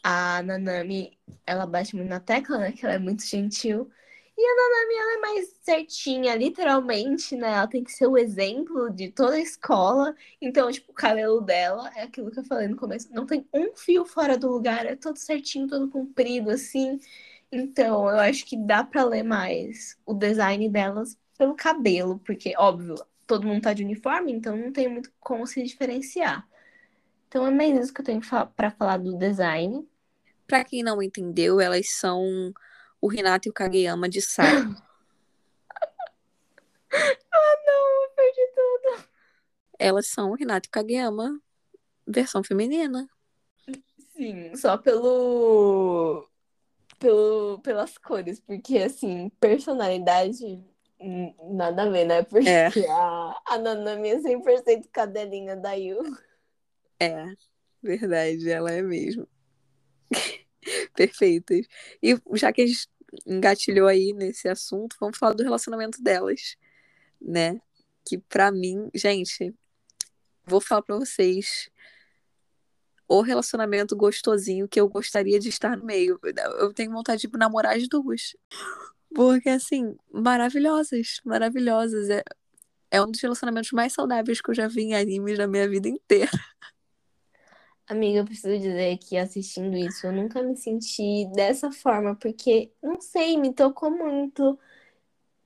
a 0.03 0.43
Nanami, 0.43 1.17
ela 1.45 1.65
bate 1.65 1.95
muito 1.95 2.09
na 2.09 2.19
tecla, 2.19 2.57
né, 2.59 2.71
que 2.73 2.85
ela 2.85 2.95
é 2.95 2.99
muito 2.99 3.25
gentil. 3.25 3.89
E 4.35 4.41
a 4.41 4.55
Nanami, 4.55 4.95
ela 4.95 5.13
é 5.13 5.21
mais 5.21 5.49
certinha, 5.61 6.35
literalmente, 6.35 7.35
né? 7.35 7.49
Ela 7.53 7.67
tem 7.67 7.83
que 7.83 7.91
ser 7.91 8.07
o 8.07 8.17
exemplo 8.17 8.89
de 8.89 9.11
toda 9.11 9.35
a 9.35 9.39
escola. 9.39 10.15
Então, 10.41 10.71
tipo, 10.71 10.91
o 10.91 10.95
cabelo 10.95 11.39
dela 11.39 11.91
é 11.95 12.03
aquilo 12.03 12.31
que 12.31 12.39
eu 12.39 12.43
falei 12.45 12.67
no 12.67 12.75
começo. 12.75 13.13
Não 13.13 13.25
tem 13.27 13.47
um 13.53 13.75
fio 13.75 14.05
fora 14.05 14.37
do 14.37 14.49
lugar, 14.49 14.85
é 14.85 14.95
todo 14.95 15.17
certinho, 15.17 15.67
todo 15.67 15.89
comprido, 15.89 16.49
assim. 16.49 16.99
Então, 17.51 18.09
eu 18.09 18.17
acho 18.19 18.45
que 18.45 18.57
dá 18.57 18.83
pra 18.83 19.03
ler 19.03 19.23
mais 19.23 19.97
o 20.05 20.13
design 20.13 20.67
delas 20.69 21.17
pelo 21.37 21.55
cabelo, 21.55 22.19
porque, 22.19 22.53
óbvio, 22.57 22.95
todo 23.27 23.47
mundo 23.47 23.61
tá 23.61 23.73
de 23.73 23.83
uniforme, 23.83 24.31
então 24.31 24.55
não 24.57 24.71
tem 24.71 24.87
muito 24.87 25.11
como 25.19 25.45
se 25.45 25.61
diferenciar. 25.63 26.47
Então 27.27 27.45
é 27.47 27.51
mais 27.51 27.77
isso 27.77 27.93
que 27.93 28.01
eu 28.01 28.05
tenho 28.05 28.21
para 28.55 28.71
falar 28.71 28.97
do 28.97 29.17
design. 29.17 29.87
Para 30.45 30.63
quem 30.63 30.83
não 30.83 31.01
entendeu, 31.01 31.59
elas 31.59 31.89
são 31.91 32.53
o 33.03 33.07
Renato 33.09 33.49
e 33.49 33.51
o 33.51 33.53
Kageyama 33.53 34.07
de 34.07 34.21
saia. 34.21 34.63
ah, 36.93 37.57
não, 37.65 38.03
eu 38.03 38.09
perdi 38.15 38.47
tudo. 38.55 39.09
Elas 39.77 40.07
são 40.07 40.31
o 40.31 40.35
Renato 40.35 40.67
e 40.67 40.69
o 40.69 40.71
Kageyama 40.71 41.37
versão 42.07 42.41
feminina. 42.41 43.09
Sim, 44.15 44.55
só 44.55 44.77
pelo 44.77 46.29
pelo, 46.97 47.59
pelas 47.59 47.97
cores, 47.97 48.39
porque 48.39 48.77
assim, 48.77 49.29
personalidade 49.37 50.63
nada 51.51 51.83
a 51.83 51.89
ver, 51.89 52.05
né? 52.05 52.23
Porque 52.23 52.47
é. 52.47 52.69
a, 52.89 53.41
a 53.47 53.57
Nanami 53.57 54.11
é 54.11 54.19
100% 54.19 54.87
cadelinha 54.89 55.57
da 55.57 55.73
Yu. 55.73 55.99
É, 57.01 57.25
verdade, 57.81 58.49
ela 58.49 58.71
é 58.71 58.81
mesmo. 58.81 59.27
Perfeitas. 60.95 61.67
E 62.01 62.17
já 62.33 62.51
que 62.51 62.61
a 62.61 62.67
gente 62.67 62.87
engatilhou 63.25 63.87
aí 63.87 64.13
nesse 64.13 64.47
assunto, 64.47 64.95
vamos 64.99 65.17
falar 65.17 65.33
do 65.33 65.43
relacionamento 65.43 66.01
delas, 66.01 66.55
né? 67.21 67.59
Que 68.05 68.17
para 68.17 68.51
mim, 68.51 68.89
gente, 68.93 69.53
vou 70.45 70.61
falar 70.61 70.81
para 70.81 70.97
vocês 70.97 71.69
o 73.07 73.21
relacionamento 73.21 73.95
gostosinho 73.95 74.67
que 74.67 74.79
eu 74.79 74.87
gostaria 74.89 75.39
de 75.39 75.49
estar 75.49 75.77
no 75.77 75.85
meio. 75.85 76.19
Eu 76.59 76.73
tenho 76.73 76.91
vontade 76.91 77.27
de 77.27 77.37
namorar 77.37 77.75
as 77.75 77.87
duas. 77.87 78.35
Porque, 79.13 79.49
assim, 79.49 79.95
maravilhosas, 80.11 81.21
maravilhosas. 81.23 82.09
É, 82.09 82.23
é 82.89 83.01
um 83.01 83.11
dos 83.11 83.21
relacionamentos 83.21 83.71
mais 83.71 83.93
saudáveis 83.93 84.41
que 84.41 84.49
eu 84.49 84.55
já 84.55 84.67
vi 84.67 84.83
em 84.83 84.95
animes 84.95 85.37
na 85.37 85.47
minha 85.47 85.69
vida 85.69 85.87
inteira. 85.87 86.31
Amiga, 87.93 88.19
eu 88.19 88.25
preciso 88.25 88.57
dizer 88.59 88.97
que 88.97 89.15
assistindo 89.17 89.77
isso, 89.77 90.07
eu 90.07 90.11
nunca 90.11 90.41
me 90.41 90.57
senti 90.57 91.27
dessa 91.35 91.71
forma, 91.71 92.15
porque, 92.15 92.71
não 92.81 92.99
sei, 92.99 93.37
me 93.37 93.53
tocou 93.53 93.91
muito. 93.91 94.59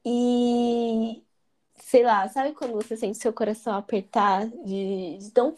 E, 0.06 1.24
sei 1.76 2.04
lá, 2.04 2.28
sabe 2.30 2.54
quando 2.54 2.74
você 2.74 2.96
sente 2.96 3.18
seu 3.18 3.34
coração 3.34 3.76
apertar 3.76 4.48
de, 4.48 5.18
de 5.18 5.32
tão, 5.32 5.56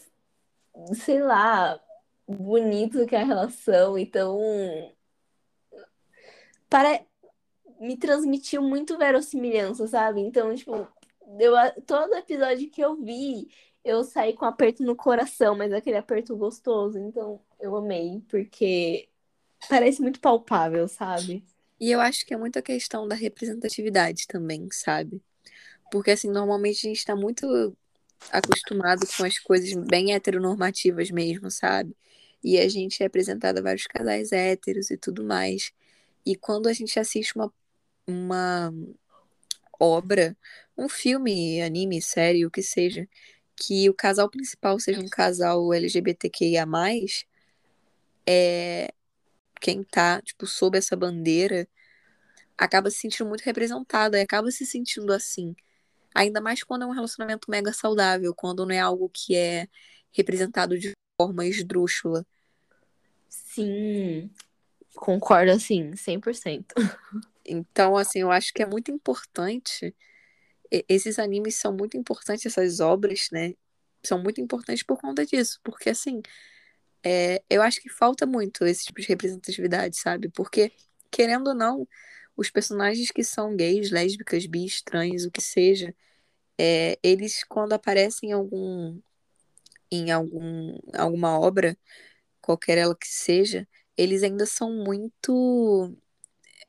sei 0.95 1.21
lá, 1.21 1.79
bonito 2.27 3.05
que 3.05 3.15
é 3.15 3.21
a 3.21 3.25
relação, 3.25 3.97
então 3.97 4.39
para 6.69 7.01
me 7.79 7.97
transmitiu 7.97 8.61
muito 8.61 8.97
verossimilhança, 8.97 9.87
sabe? 9.87 10.21
Então, 10.21 10.53
tipo, 10.55 10.87
eu, 11.39 11.53
todo 11.85 12.15
episódio 12.15 12.69
que 12.69 12.81
eu 12.81 12.95
vi, 12.95 13.47
eu 13.89 14.03
saí 14.03 14.33
com 14.33 14.45
aperto 14.45 14.83
no 14.83 14.95
coração, 14.95 15.55
mas 15.57 15.73
aquele 15.73 15.97
aperto 15.97 16.35
gostoso. 16.35 16.97
Então, 16.99 17.41
eu 17.59 17.75
amei, 17.75 18.21
porque 18.29 19.09
parece 19.67 20.01
muito 20.01 20.19
palpável, 20.19 20.87
sabe? 20.87 21.43
E 21.79 21.91
eu 21.91 21.99
acho 21.99 22.25
que 22.25 22.33
é 22.33 22.37
muita 22.37 22.61
questão 22.61 23.07
da 23.07 23.15
representatividade 23.15 24.27
também, 24.27 24.67
sabe? 24.71 25.21
Porque, 25.91 26.11
assim, 26.11 26.29
normalmente 26.29 26.85
a 26.85 26.89
gente 26.89 27.05
tá 27.05 27.15
muito 27.15 27.75
acostumado 28.31 29.07
com 29.17 29.23
as 29.23 29.39
coisas 29.39 29.73
bem 29.87 30.13
heteronormativas 30.13 31.09
mesmo, 31.09 31.49
sabe? 31.49 31.95
E 32.43 32.59
a 32.59 32.67
gente 32.69 33.01
é 33.01 33.05
apresentado 33.05 33.57
a 33.57 33.61
vários 33.61 33.87
casais 33.87 34.31
héteros 34.31 34.91
e 34.91 34.97
tudo 34.97 35.23
mais. 35.23 35.71
E 36.25 36.35
quando 36.35 36.67
a 36.67 36.73
gente 36.73 36.99
assiste 36.99 37.35
uma, 37.35 37.51
uma 38.05 38.73
obra, 39.79 40.37
um 40.77 40.87
filme, 40.89 41.61
anime, 41.61 42.01
série, 42.01 42.45
o 42.45 42.51
que 42.51 42.61
seja, 42.61 43.07
que 43.60 43.89
o 43.89 43.93
casal 43.93 44.30
principal 44.30 44.80
seja 44.80 45.01
um 45.01 45.10
casal 45.10 45.74
LGBTQIA+, 45.74 46.66
é, 48.26 48.93
quem 49.60 49.84
tá, 49.84 50.22
tipo, 50.22 50.47
sob 50.47 50.78
essa 50.78 50.95
bandeira 50.95 51.68
acaba 52.57 52.89
se 52.89 52.97
sentindo 52.97 53.28
muito 53.28 53.41
representada 53.41 54.18
e 54.18 54.22
acaba 54.22 54.51
se 54.51 54.66
sentindo 54.66 55.12
assim. 55.14 55.55
Ainda 56.14 56.41
mais 56.41 56.64
quando 56.64 56.84
é 56.84 56.86
um 56.86 56.91
relacionamento 56.91 57.49
mega 57.49 57.72
saudável, 57.72 58.34
quando 58.36 58.66
não 58.66 58.74
é 58.74 58.80
algo 58.80 59.10
que 59.10 59.36
é 59.36 59.68
representado 60.12 60.78
de 60.78 60.91
forma 61.20 61.45
esdrúxula. 61.45 62.26
Sim, 63.30 64.30
concordo 64.95 65.51
assim, 65.51 65.95
100%. 65.95 66.74
Então, 67.45 67.97
assim, 67.97 68.20
eu 68.20 68.32
acho 68.32 68.53
que 68.53 68.62
é 68.62 68.66
muito 68.66 68.91
importante. 68.91 69.95
Esses 70.72 71.20
animes 71.20 71.55
são 71.55 71.76
muito 71.76 71.97
importantes, 71.97 72.45
essas 72.45 72.80
obras, 72.80 73.30
né? 73.32 73.53
São 74.03 74.22
muito 74.22 74.41
importantes 74.41 74.84
por 74.84 74.99
conta 74.99 75.26
disso. 75.26 75.59
Porque, 75.63 75.89
assim, 75.89 76.22
é, 77.03 77.43
eu 77.49 77.61
acho 77.61 77.82
que 77.82 77.89
falta 77.89 78.26
muito 78.26 78.65
esse 78.65 78.86
tipo 78.86 79.01
de 79.01 79.07
representatividade, 79.07 79.97
sabe? 79.97 80.30
Porque, 80.30 80.72
querendo 81.11 81.49
ou 81.49 81.55
não, 81.55 81.88
os 82.38 82.49
personagens 82.49 83.11
que 83.11 83.24
são 83.24 83.55
gays, 83.55 83.91
lésbicas, 83.91 84.45
bi, 84.45 84.65
estranhos, 84.65 85.26
o 85.26 85.32
que 85.32 85.41
seja, 85.41 85.95
é, 86.57 86.99
eles, 87.03 87.43
quando 87.45 87.74
aparecem 87.74 88.30
em 88.32 88.34
algum 88.34 88.99
em 89.91 90.11
algum, 90.11 90.78
alguma 90.93 91.39
obra, 91.39 91.78
qualquer 92.41 92.78
ela 92.78 92.95
que 92.95 93.07
seja, 93.07 93.67
eles 93.97 94.24
ainda 94.24 94.45
são 94.45 94.72
muito. 94.74 95.95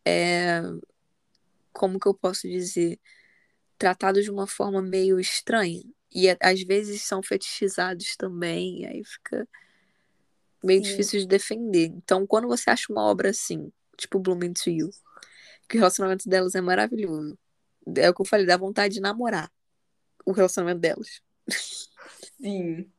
É, 0.05 0.62
como 1.72 1.98
que 2.01 2.09
eu 2.09 2.14
posso 2.14 2.48
dizer? 2.48 2.98
Tratados 3.80 4.24
de 4.24 4.30
uma 4.30 4.46
forma 4.46 4.82
meio 4.82 5.18
estranha. 5.18 5.82
E 6.14 6.28
às 6.40 6.62
vezes 6.62 7.02
são 7.02 7.22
fetichizados 7.22 8.14
também, 8.16 8.84
aí 8.86 9.02
fica 9.04 9.48
meio 10.62 10.84
Sim. 10.84 10.90
difícil 10.90 11.20
de 11.20 11.26
defender. 11.26 11.86
Então, 11.86 12.26
quando 12.26 12.46
você 12.46 12.68
acha 12.68 12.92
uma 12.92 13.02
obra 13.02 13.30
assim, 13.30 13.72
tipo 13.96 14.18
Blooming 14.18 14.52
to 14.52 14.68
You, 14.68 14.90
que 15.68 15.76
o 15.76 15.80
relacionamento 15.80 16.28
delas 16.28 16.54
é 16.54 16.60
maravilhoso, 16.60 17.38
é 17.96 18.10
o 18.10 18.14
que 18.14 18.20
eu 18.20 18.26
falei, 18.26 18.44
dá 18.44 18.56
vontade 18.56 18.94
de 18.94 19.00
namorar 19.00 19.50
o 20.26 20.32
relacionamento 20.32 20.80
delas. 20.80 21.22
Sim 22.40 22.90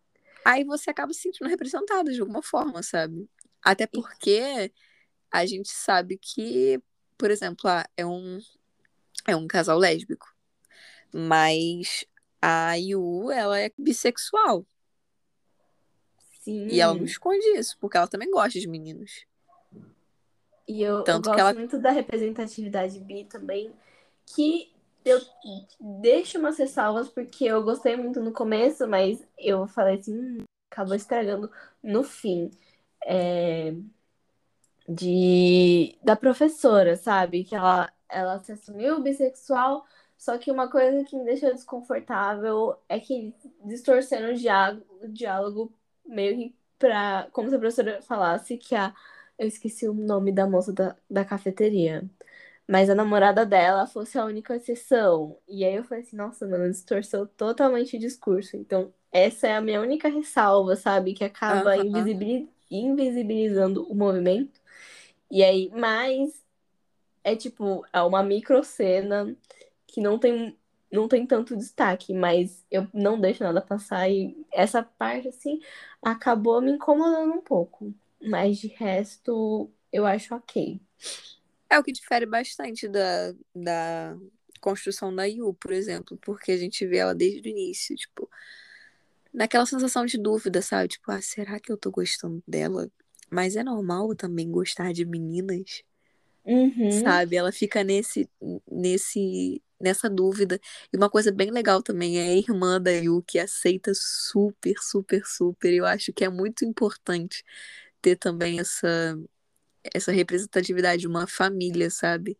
aí 0.44 0.64
você 0.64 0.90
acaba 0.90 1.14
se 1.14 1.22
sentindo 1.22 1.50
representado 1.50 2.12
de 2.12 2.20
alguma 2.20 2.42
forma, 2.42 2.84
sabe? 2.84 3.30
Até 3.64 3.88
porque 3.88 4.72
a 5.32 5.46
gente 5.46 5.70
sabe 5.70 6.18
que, 6.18 6.82
por 7.18 7.32
exemplo, 7.32 7.70
ah, 7.70 7.88
é 7.96 8.06
um, 8.06 8.40
é 9.28 9.36
um 9.36 9.48
casal 9.48 9.78
lésbico. 9.78 10.31
Mas 11.14 12.06
a 12.42 12.76
Yu, 12.76 13.32
ela 13.32 13.60
é 13.60 13.72
bissexual. 13.78 14.66
Sim. 16.42 16.68
E 16.68 16.82
ela 16.82 16.94
não 16.94 17.06
esconde 17.06 17.46
isso, 17.58 17.78
porque 17.80 17.98
ela 17.98 18.08
também 18.08 18.32
gosta 18.32 18.60
de 18.60 18.68
meninos. 18.68 19.26
E 20.68 20.82
eu, 20.82 21.04
Tanto 21.04 21.30
eu 21.30 21.34
gosto 21.34 21.40
ela... 21.40 21.54
muito 21.54 21.78
da 21.78 21.92
representatividade 21.92 23.00
bi 23.00 23.26
também, 23.26 23.72
que 24.26 24.72
eu 25.04 25.20
deixo 25.80 26.40
umas 26.40 26.58
ressalvas 26.58 27.10
porque 27.10 27.46
eu 27.46 27.64
gostei 27.64 27.96
muito 27.96 28.22
no 28.22 28.32
começo, 28.32 28.88
mas 28.88 29.24
eu 29.38 29.68
falei 29.68 29.98
assim, 29.98 30.18
hum, 30.18 30.44
acabou 30.72 30.96
estragando 30.96 31.52
no 31.84 32.04
fim. 32.04 32.50
É, 33.06 33.74
de 34.88 35.98
da 36.04 36.16
professora, 36.16 36.96
sabe? 36.96 37.44
Que 37.44 37.56
ela, 37.56 37.92
ela 38.10 38.40
se 38.44 38.52
assumiu 38.52 39.02
bissexual, 39.02 39.86
só 40.22 40.38
que 40.38 40.52
uma 40.52 40.70
coisa 40.70 41.04
que 41.04 41.18
me 41.18 41.26
deixou 41.26 41.52
desconfortável 41.52 42.78
é 42.88 43.00
que 43.00 43.34
distorcendo 43.66 44.32
o 44.32 44.36
diálogo, 44.36 44.86
o 45.02 45.08
diálogo 45.08 45.74
meio 46.06 46.38
que 46.38 46.56
pra. 46.78 47.28
Como 47.32 47.50
se 47.50 47.56
a 47.56 47.60
professora 47.60 48.02
falasse 48.04 48.56
que 48.56 48.76
a. 48.76 48.94
Eu 49.40 49.48
esqueci 49.48 49.88
o 49.90 49.94
nome 49.96 50.32
da 50.32 50.48
moça 50.48 50.72
da, 50.72 50.96
da 51.10 51.26
cafeteria 51.26 52.08
mas 52.68 52.90
a 52.90 52.96
namorada 52.96 53.46
dela 53.46 53.88
fosse 53.88 54.18
a 54.18 54.24
única 54.26 54.56
exceção. 54.56 55.38
E 55.48 55.66
aí 55.66 55.76
eu 55.76 55.84
falei 55.84 56.04
assim, 56.04 56.16
nossa, 56.16 56.48
mano, 56.48 56.70
distorceu 56.72 57.28
totalmente 57.28 57.98
o 57.98 58.00
discurso. 58.00 58.56
Então, 58.56 58.94
essa 59.12 59.48
é 59.48 59.56
a 59.58 59.62
minha 59.62 59.82
única 59.82 60.08
ressalva, 60.08 60.76
sabe? 60.78 61.14
Que 61.14 61.26
acaba 61.26 61.76
uhum. 61.76 61.84
invisibiliz... 61.86 62.48
invisibilizando 62.70 63.84
o 63.92 63.96
movimento. 63.96 64.62
E 65.30 65.44
aí, 65.44 65.70
mas 65.76 66.46
é 67.24 67.36
tipo, 67.36 67.86
é 67.92 68.02
uma 68.04 68.24
micro 68.24 68.64
cena 68.64 69.36
que 69.92 70.02
não 70.02 70.18
tem, 70.18 70.58
não 70.92 71.08
tem 71.08 71.26
tanto 71.26 71.56
destaque, 71.56 72.14
mas 72.14 72.66
eu 72.72 72.88
não 72.94 73.20
deixo 73.20 73.44
nada 73.44 73.62
passar. 73.62 74.10
E 74.10 74.36
essa 74.52 74.82
parte, 74.82 75.28
assim, 75.28 75.60
acabou 76.02 76.62
me 76.62 76.72
incomodando 76.72 77.34
um 77.34 77.42
pouco. 77.42 77.94
Mas 78.22 78.58
de 78.58 78.68
resto, 78.68 79.70
eu 79.92 80.06
acho 80.06 80.34
ok. 80.34 80.80
É 81.70 81.78
o 81.78 81.84
que 81.84 81.92
difere 81.92 82.26
bastante 82.26 82.88
da, 82.88 83.34
da 83.56 84.18
construção 84.60 85.14
da 85.14 85.26
Yu, 85.26 85.54
por 85.56 85.72
exemplo, 85.72 86.18
porque 86.22 86.52
a 86.52 86.58
gente 86.58 86.86
vê 86.86 86.98
ela 86.98 87.16
desde 87.16 87.48
o 87.48 87.52
início, 87.52 87.96
tipo, 87.96 88.30
naquela 89.34 89.66
sensação 89.66 90.06
de 90.06 90.18
dúvida, 90.18 90.62
sabe? 90.62 90.90
Tipo, 90.90 91.12
ah, 91.12 91.22
será 91.22 91.60
que 91.60 91.72
eu 91.72 91.78
tô 91.78 91.90
gostando 91.90 92.44
dela? 92.48 92.90
Mas 93.30 93.56
é 93.56 93.64
normal 93.64 94.14
também 94.16 94.52
gostar 94.52 94.94
de 94.94 95.06
meninas, 95.06 95.84
uhum. 96.46 96.92
sabe? 97.04 97.38
Ela 97.38 97.52
fica 97.52 97.84
nesse, 97.84 98.30
nesse, 98.70 99.62
nessa 99.82 100.10
dúvida. 100.10 100.60
E 100.94 100.98
uma 100.98 101.10
coisa 101.10 101.32
bem 101.32 101.52
legal 101.52 101.82
também 101.82 102.20
é 102.20 102.24
a 102.30 102.38
irmã 102.38 102.82
da 102.82 102.92
Yu, 102.92 103.24
que 103.24 103.40
aceita 103.40 103.92
super, 103.96 104.76
super, 104.80 105.26
super. 105.26 105.74
Eu 105.74 105.86
acho 105.86 106.14
que 106.14 106.24
é 106.24 106.30
muito 106.30 106.66
importante 106.66 107.44
ter 108.02 108.16
também 108.16 108.60
essa, 108.60 109.18
essa 109.94 110.12
representatividade 110.12 111.02
de 111.02 111.08
uma 111.08 111.28
família, 111.28 111.90
sabe? 111.90 112.38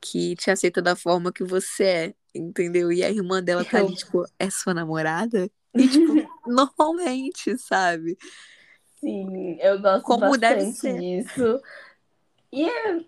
Que 0.00 0.34
te 0.36 0.50
aceita 0.50 0.80
da 0.82 0.96
forma 0.96 1.32
que 1.32 1.44
você 1.44 1.84
é, 1.84 2.14
entendeu? 2.34 2.92
E 2.92 3.02
a 3.02 3.10
irmã 3.10 3.42
dela 3.42 3.64
tá 3.64 3.78
ali, 3.78 3.94
tipo, 3.94 4.24
é 4.38 4.50
sua 4.50 4.74
namorada? 4.74 5.50
E, 5.74 5.88
tipo, 5.88 6.14
normalmente, 6.46 7.56
sabe? 7.58 8.16
Sim, 9.00 9.56
eu 9.60 9.80
gosto 9.80 10.04
Como 10.04 10.20
bastante 10.20 10.72
ser. 10.74 11.00
disso. 11.00 11.60
E 12.52 12.64
é, 12.68 13.00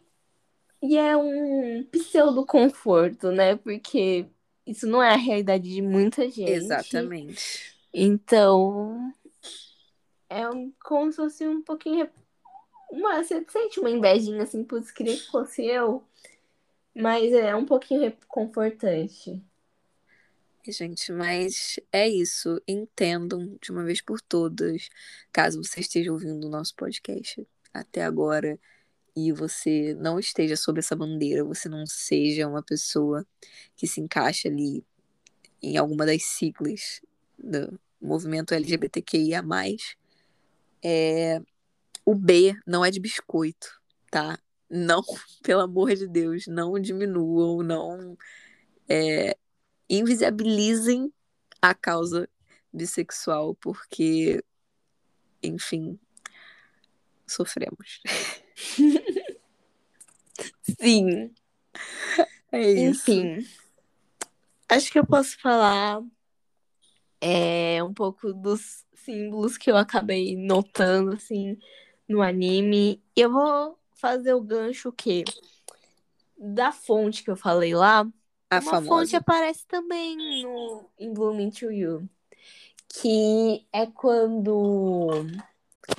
e 0.92 0.98
é 0.98 1.16
um 1.16 1.82
pseudo 1.84 2.44
conforto, 2.44 3.30
né? 3.30 3.56
Porque 3.56 4.26
isso 4.66 4.86
não 4.86 5.02
é 5.02 5.14
a 5.14 5.16
realidade 5.16 5.72
de 5.72 5.80
muita 5.80 6.28
gente. 6.28 6.50
Exatamente. 6.50 7.74
Então, 7.94 9.10
é 10.28 10.46
um, 10.50 10.70
como 10.84 11.10
se 11.10 11.16
fosse 11.16 11.48
um 11.48 11.62
pouquinho. 11.62 12.10
Uma, 12.90 13.24
você 13.24 13.42
sente 13.48 13.80
uma 13.80 13.88
invejinha 13.88 14.42
assim, 14.42 14.62
putz, 14.62 14.90
queria 14.90 15.16
que 15.16 15.30
fosse 15.30 15.64
eu. 15.64 16.04
Mas 16.94 17.32
é 17.32 17.56
um 17.56 17.64
pouquinho 17.64 18.02
reconfortante. 18.02 19.42
Gente, 20.68 21.10
mas 21.10 21.80
é 21.90 22.06
isso. 22.06 22.60
Entendam 22.68 23.56
de 23.62 23.72
uma 23.72 23.82
vez 23.82 24.02
por 24.02 24.20
todas, 24.20 24.90
caso 25.32 25.64
você 25.64 25.80
esteja 25.80 26.12
ouvindo 26.12 26.46
o 26.46 26.50
nosso 26.50 26.74
podcast 26.76 27.48
até 27.72 28.04
agora 28.04 28.60
e 29.14 29.32
você 29.32 29.94
não 29.94 30.18
esteja 30.18 30.56
sob 30.56 30.78
essa 30.78 30.96
bandeira, 30.96 31.44
você 31.44 31.68
não 31.68 31.86
seja 31.86 32.48
uma 32.48 32.62
pessoa 32.62 33.26
que 33.76 33.86
se 33.86 34.00
encaixa 34.00 34.48
ali 34.48 34.84
em 35.62 35.76
alguma 35.76 36.06
das 36.06 36.24
siglas 36.24 37.00
do 37.38 37.78
movimento 38.00 38.54
LGBTQIA+, 38.54 39.42
é... 40.82 41.40
o 42.04 42.14
B 42.14 42.54
não 42.66 42.84
é 42.84 42.90
de 42.90 42.98
biscoito, 42.98 43.80
tá? 44.10 44.38
Não, 44.68 45.02
pelo 45.42 45.60
amor 45.60 45.94
de 45.94 46.08
Deus, 46.08 46.46
não 46.46 46.78
diminuam, 46.80 47.62
não 47.62 48.16
é, 48.88 49.36
invisibilizem 49.88 51.12
a 51.60 51.74
causa 51.74 52.28
bissexual, 52.72 53.54
porque, 53.56 54.42
enfim, 55.42 55.98
sofremos. 57.26 58.00
Sim. 60.80 61.34
É 62.50 62.60
isso. 62.60 63.10
Enfim, 63.10 63.46
acho 64.68 64.92
que 64.92 64.98
eu 64.98 65.06
posso 65.06 65.40
falar 65.40 66.02
é, 67.20 67.82
um 67.82 67.94
pouco 67.94 68.32
dos 68.32 68.84
símbolos 68.94 69.56
que 69.56 69.70
eu 69.70 69.76
acabei 69.76 70.36
notando, 70.36 71.12
assim, 71.12 71.56
no 72.08 72.20
anime. 72.20 73.02
E 73.16 73.20
eu 73.20 73.32
vou 73.32 73.78
fazer 73.94 74.34
o 74.34 74.40
gancho 74.40 74.88
o 74.88 74.92
quê? 74.92 75.24
Da 76.36 76.72
fonte 76.72 77.22
que 77.22 77.30
eu 77.30 77.36
falei 77.36 77.74
lá. 77.74 78.00
A 78.50 78.56
uma 78.56 78.62
famosa. 78.62 78.86
fonte 78.86 79.16
aparece 79.16 79.66
também 79.66 80.42
no 80.42 80.84
em 80.98 81.12
Blooming 81.12 81.50
to 81.50 81.70
You. 81.70 82.08
Que 82.88 83.66
é 83.72 83.86
quando 83.86 85.24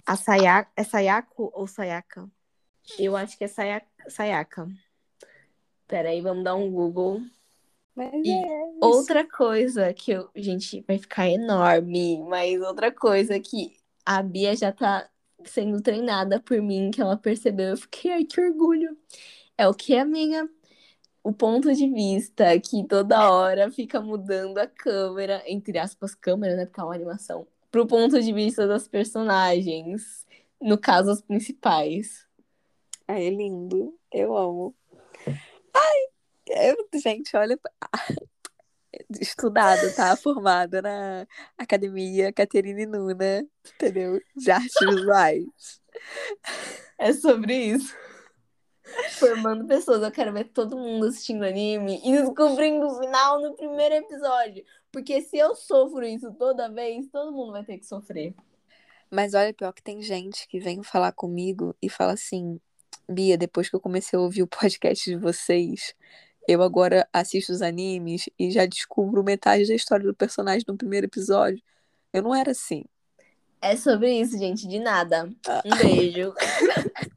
a 0.05 0.15
Sayaka. 0.15 0.69
É 0.75 0.83
Sayako 0.83 1.51
ou 1.53 1.65
Sayaka? 1.65 2.29
Eu 2.97 3.15
acho 3.15 3.37
que 3.37 3.43
é 3.43 3.47
Saya- 3.47 3.85
Sayaka. 4.07 4.67
Peraí, 5.87 6.21
vamos 6.21 6.43
dar 6.43 6.55
um 6.55 6.71
Google. 6.71 7.21
Mas 7.95 8.11
é. 8.25 8.45
Outra 8.81 9.27
coisa 9.27 9.93
que 9.93 10.11
eu. 10.11 10.29
Gente, 10.35 10.83
vai 10.87 10.97
ficar 10.97 11.29
enorme, 11.29 12.21
mas 12.23 12.59
outra 12.61 12.91
coisa 12.91 13.39
que 13.39 13.77
a 14.05 14.21
Bia 14.21 14.55
já 14.55 14.71
tá 14.71 15.09
sendo 15.45 15.81
treinada 15.81 16.39
por 16.39 16.61
mim, 16.61 16.89
que 16.91 17.01
ela 17.01 17.17
percebeu. 17.17 17.69
Eu 17.69 17.77
fiquei, 17.77 18.11
ai, 18.11 18.23
que 18.23 18.41
orgulho. 18.41 18.97
É 19.57 19.67
o 19.67 19.73
que, 19.73 19.95
amiga? 19.95 20.49
O 21.23 21.31
ponto 21.31 21.73
de 21.73 21.87
vista 21.89 22.59
que 22.59 22.85
toda 22.85 23.31
hora 23.31 23.71
fica 23.71 24.01
mudando 24.01 24.57
a 24.57 24.67
câmera, 24.67 25.41
entre 25.47 25.77
aspas, 25.77 26.15
câmera, 26.15 26.55
né? 26.55 26.65
Porque 26.65 26.81
é 26.81 26.83
uma 26.83 26.95
animação. 26.95 27.47
Pro 27.71 27.87
ponto 27.87 28.21
de 28.21 28.33
vista 28.33 28.67
das 28.67 28.87
personagens. 28.87 30.25
No 30.61 30.77
caso, 30.77 31.11
as 31.11 31.21
principais. 31.21 32.25
Ah, 33.07 33.19
é 33.19 33.29
lindo. 33.29 33.97
Eu 34.11 34.35
amo. 34.37 34.75
Ai, 35.73 35.99
eu, 36.47 36.75
gente, 36.99 37.35
olha. 37.35 37.59
Estudada, 39.19 39.93
tá? 39.95 40.15
Formada 40.15 40.81
na 40.81 41.27
Academia 41.57 42.31
Caterine 42.31 42.85
Nuna, 42.85 43.45
entendeu? 43.75 44.21
De 44.35 44.51
artes 44.51 44.75
visuais. 44.79 45.81
É 46.97 47.11
sobre 47.11 47.55
isso. 47.55 47.93
Formando 49.17 49.65
pessoas. 49.65 50.01
Eu 50.01 50.11
quero 50.11 50.31
ver 50.31 50.45
todo 50.45 50.77
mundo 50.77 51.07
assistindo 51.07 51.43
anime 51.43 52.01
e 52.03 52.11
descobrindo 52.11 52.85
o 52.85 52.99
final 52.99 53.41
no 53.41 53.55
primeiro 53.55 53.95
episódio. 53.95 54.63
Porque 54.91 55.21
se 55.21 55.37
eu 55.37 55.55
sofro 55.55 56.05
isso 56.05 56.31
toda 56.33 56.71
vez, 56.71 57.07
todo 57.09 57.31
mundo 57.31 57.51
vai 57.51 57.63
ter 57.63 57.77
que 57.77 57.85
sofrer. 57.85 58.35
Mas 59.09 59.33
olha, 59.33 59.53
pior 59.53 59.73
que 59.73 59.83
tem 59.83 60.01
gente 60.01 60.47
que 60.47 60.59
vem 60.59 60.83
falar 60.83 61.11
comigo 61.11 61.75
e 61.81 61.89
fala 61.89 62.13
assim: 62.13 62.59
Bia, 63.13 63.37
depois 63.37 63.69
que 63.69 63.75
eu 63.75 63.79
comecei 63.79 64.17
a 64.17 64.21
ouvir 64.21 64.43
o 64.43 64.47
podcast 64.47 65.09
de 65.09 65.15
vocês, 65.15 65.93
eu 66.47 66.61
agora 66.61 67.07
assisto 67.13 67.51
os 67.51 67.61
animes 67.61 68.29
e 68.37 68.51
já 68.51 68.65
descubro 68.65 69.23
metade 69.23 69.67
da 69.67 69.75
história 69.75 70.05
do 70.05 70.13
personagem 70.13 70.65
no 70.67 70.77
primeiro 70.77 71.05
episódio. 71.05 71.61
Eu 72.11 72.21
não 72.21 72.35
era 72.35 72.51
assim. 72.51 72.83
É 73.61 73.77
sobre 73.77 74.11
isso, 74.19 74.37
gente. 74.37 74.67
De 74.67 74.79
nada. 74.79 75.29
Um 75.65 75.77
beijo. 75.77 76.33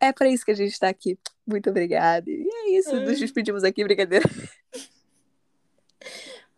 É 0.00 0.12
pra 0.12 0.28
isso 0.28 0.44
que 0.44 0.50
a 0.50 0.54
gente 0.54 0.78
tá 0.78 0.88
aqui. 0.88 1.18
Muito 1.46 1.70
obrigada. 1.70 2.28
E 2.28 2.46
é 2.46 2.78
isso, 2.78 2.94
nos 2.94 3.18
despedimos 3.18 3.64
aqui, 3.64 3.82
brincadeira. 3.82 4.28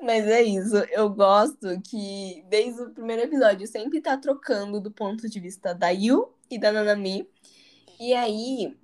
Mas 0.02 0.26
é 0.26 0.42
isso. 0.42 0.76
Eu 0.90 1.08
gosto 1.10 1.80
que 1.82 2.44
desde 2.48 2.82
o 2.82 2.90
primeiro 2.90 3.22
episódio 3.22 3.64
sempre 3.68 4.00
tá 4.00 4.16
trocando 4.16 4.80
do 4.80 4.90
ponto 4.90 5.28
de 5.28 5.38
vista 5.38 5.72
da 5.72 5.90
Yu 5.90 6.28
e 6.50 6.58
da 6.58 6.72
Nanami. 6.72 7.28
E 7.98 8.12
aí 8.14 8.76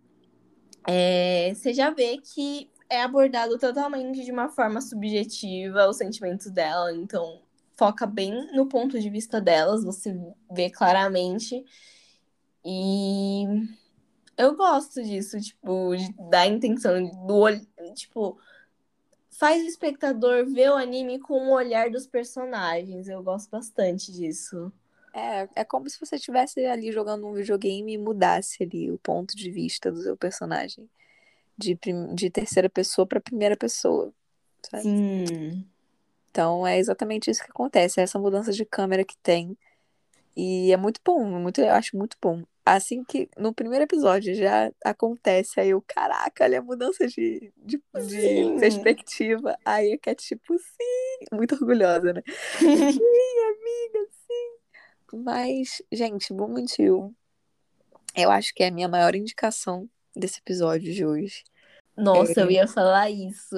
é, 0.87 1.53
você 1.55 1.73
já 1.73 1.91
vê 1.91 2.19
que 2.19 2.71
é 2.89 3.03
abordado 3.03 3.59
totalmente 3.59 4.25
de 4.25 4.31
uma 4.31 4.49
forma 4.49 4.81
subjetiva 4.81 5.89
os 5.89 5.97
sentimentos 5.97 6.51
dela. 6.51 6.93
Então 6.93 7.41
foca 7.77 8.07
bem 8.07 8.55
no 8.55 8.67
ponto 8.67 9.01
de 9.01 9.09
vista 9.11 9.41
delas, 9.41 9.85
você 9.85 10.15
vê 10.51 10.71
claramente. 10.71 11.65
E 12.65 13.45
eu 14.37 14.57
gosto 14.57 15.03
disso, 15.03 15.41
tipo, 15.41 15.91
da 16.31 16.47
intenção 16.47 17.05
do 17.27 17.35
olho, 17.35 17.67
tipo, 17.95 18.39
faz 19.31 19.63
o 19.63 19.67
espectador 19.67 20.47
ver 20.47 20.71
o 20.71 20.77
anime 20.77 21.19
com 21.19 21.49
o 21.49 21.55
olhar 21.55 21.91
dos 21.91 22.07
personagens. 22.07 23.09
Eu 23.09 23.23
gosto 23.23 23.51
bastante 23.51 24.13
disso. 24.13 24.73
É, 25.13 25.49
é 25.57 25.65
como 25.65 25.89
se 25.89 26.01
você 26.01 26.17
estivesse 26.17 26.65
ali 26.65 26.91
jogando 26.91 27.27
um 27.27 27.33
videogame 27.33 27.93
e 27.93 27.99
mudasse 27.99 28.63
ali 28.63 28.91
o 28.91 28.99
ponto 28.99 29.37
de 29.37 29.51
vista 29.51 29.91
do 29.91 30.03
seu 30.03 30.17
personagem. 30.17 30.89
De, 31.57 31.79
de 32.15 32.31
terceira 32.31 32.69
pessoa 32.69 33.07
para 33.07 33.21
primeira 33.21 33.57
pessoa. 33.57 34.13
sabe? 34.69 34.83
Sim. 34.85 35.67
Então 36.31 36.67
é 36.67 36.79
exatamente 36.79 37.31
isso 37.31 37.45
que 37.45 37.51
acontece, 37.51 38.01
é 38.01 38.03
essa 38.03 38.19
mudança 38.19 38.53
de 38.53 38.65
câmera 38.65 39.05
que 39.05 39.17
tem. 39.19 39.57
E 40.35 40.73
é 40.73 40.77
muito 40.79 40.99
bom, 41.05 41.37
é 41.37 41.39
muito, 41.39 41.61
eu 41.61 41.71
acho 41.73 41.95
muito 41.97 42.17
bom. 42.21 42.43
Assim 42.65 43.05
que 43.05 43.29
no 43.37 43.53
primeiro 43.53 43.85
episódio 43.85 44.35
já 44.35 44.73
acontece, 44.85 45.61
aí 45.61 45.71
eu, 45.71 45.83
caraca, 45.87 46.45
olha 46.45 46.61
a 46.61 46.63
mudança 46.63 47.07
de, 47.07 47.53
de, 47.57 47.83
de 48.07 48.59
perspectiva. 48.59 49.59
Aí 49.65 49.93
a 49.93 49.99
Cat, 49.99 50.25
tipo, 50.25 50.57
sim, 50.57 51.27
muito 51.33 51.55
orgulhosa, 51.57 52.13
né? 52.15 52.23
Sim, 52.57 52.69
amiga, 52.71 54.09
sim. 54.27 54.62
Mas, 55.13 55.83
gente, 55.93 56.33
Bloom 56.33 56.65
Hill, 56.79 57.15
eu 58.17 58.31
acho 58.31 58.55
que 58.55 58.63
é 58.63 58.69
a 58.69 58.73
minha 58.73 58.89
maior 58.89 59.15
indicação 59.15 59.89
desse 60.15 60.39
episódio 60.41 60.93
de 60.93 61.05
hoje. 61.05 61.45
Nossa, 61.97 62.41
eu 62.41 62.51
ia 62.51 62.67
falar 62.67 63.11
isso. 63.11 63.55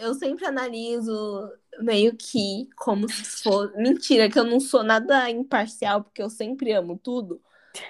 Eu 0.00 0.14
sempre 0.14 0.44
analiso 0.44 1.52
meio 1.78 2.16
que 2.16 2.68
como 2.76 3.08
se 3.08 3.42
fosse. 3.42 3.76
Mentira, 3.76 4.28
que 4.28 4.38
eu 4.38 4.44
não 4.44 4.58
sou 4.58 4.82
nada 4.82 5.30
imparcial, 5.30 6.02
porque 6.02 6.20
eu 6.20 6.28
sempre 6.28 6.72
amo 6.72 6.98
tudo. 6.98 7.40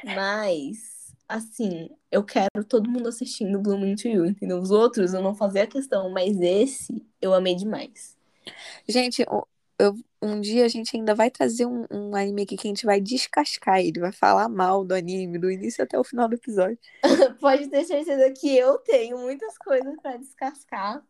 Mas, 0.04 1.14
assim, 1.26 1.88
eu 2.10 2.22
quero 2.22 2.64
todo 2.68 2.90
mundo 2.90 3.08
assistindo 3.08 3.58
Blooming 3.58 3.94
to 3.94 4.08
You, 4.08 4.26
entendeu? 4.26 4.58
Os 4.58 4.70
outros 4.70 5.14
eu 5.14 5.22
não 5.22 5.34
fazia 5.34 5.66
questão, 5.66 6.10
mas 6.10 6.38
esse 6.40 7.02
eu 7.20 7.32
amei 7.32 7.54
demais. 7.54 8.16
Gente, 8.86 9.24
eu, 9.78 9.94
um 10.22 10.40
dia 10.40 10.64
a 10.64 10.68
gente 10.68 10.96
ainda 10.96 11.14
vai 11.14 11.30
trazer 11.30 11.66
um, 11.66 11.86
um 11.90 12.16
anime 12.16 12.42
aqui 12.42 12.56
que 12.56 12.66
a 12.66 12.70
gente 12.70 12.86
vai 12.86 13.00
descascar 13.00 13.80
ele, 13.80 14.00
vai 14.00 14.12
falar 14.12 14.48
mal 14.48 14.84
do 14.84 14.94
anime, 14.94 15.38
do 15.38 15.50
início 15.50 15.84
até 15.84 15.98
o 15.98 16.04
final 16.04 16.28
do 16.28 16.34
episódio. 16.34 16.78
Pode 17.40 17.68
ter 17.68 17.84
certeza 17.84 18.32
que 18.32 18.56
eu 18.56 18.78
tenho 18.78 19.18
muitas 19.18 19.56
coisas 19.58 19.94
pra 20.00 20.16
descascar. 20.16 21.02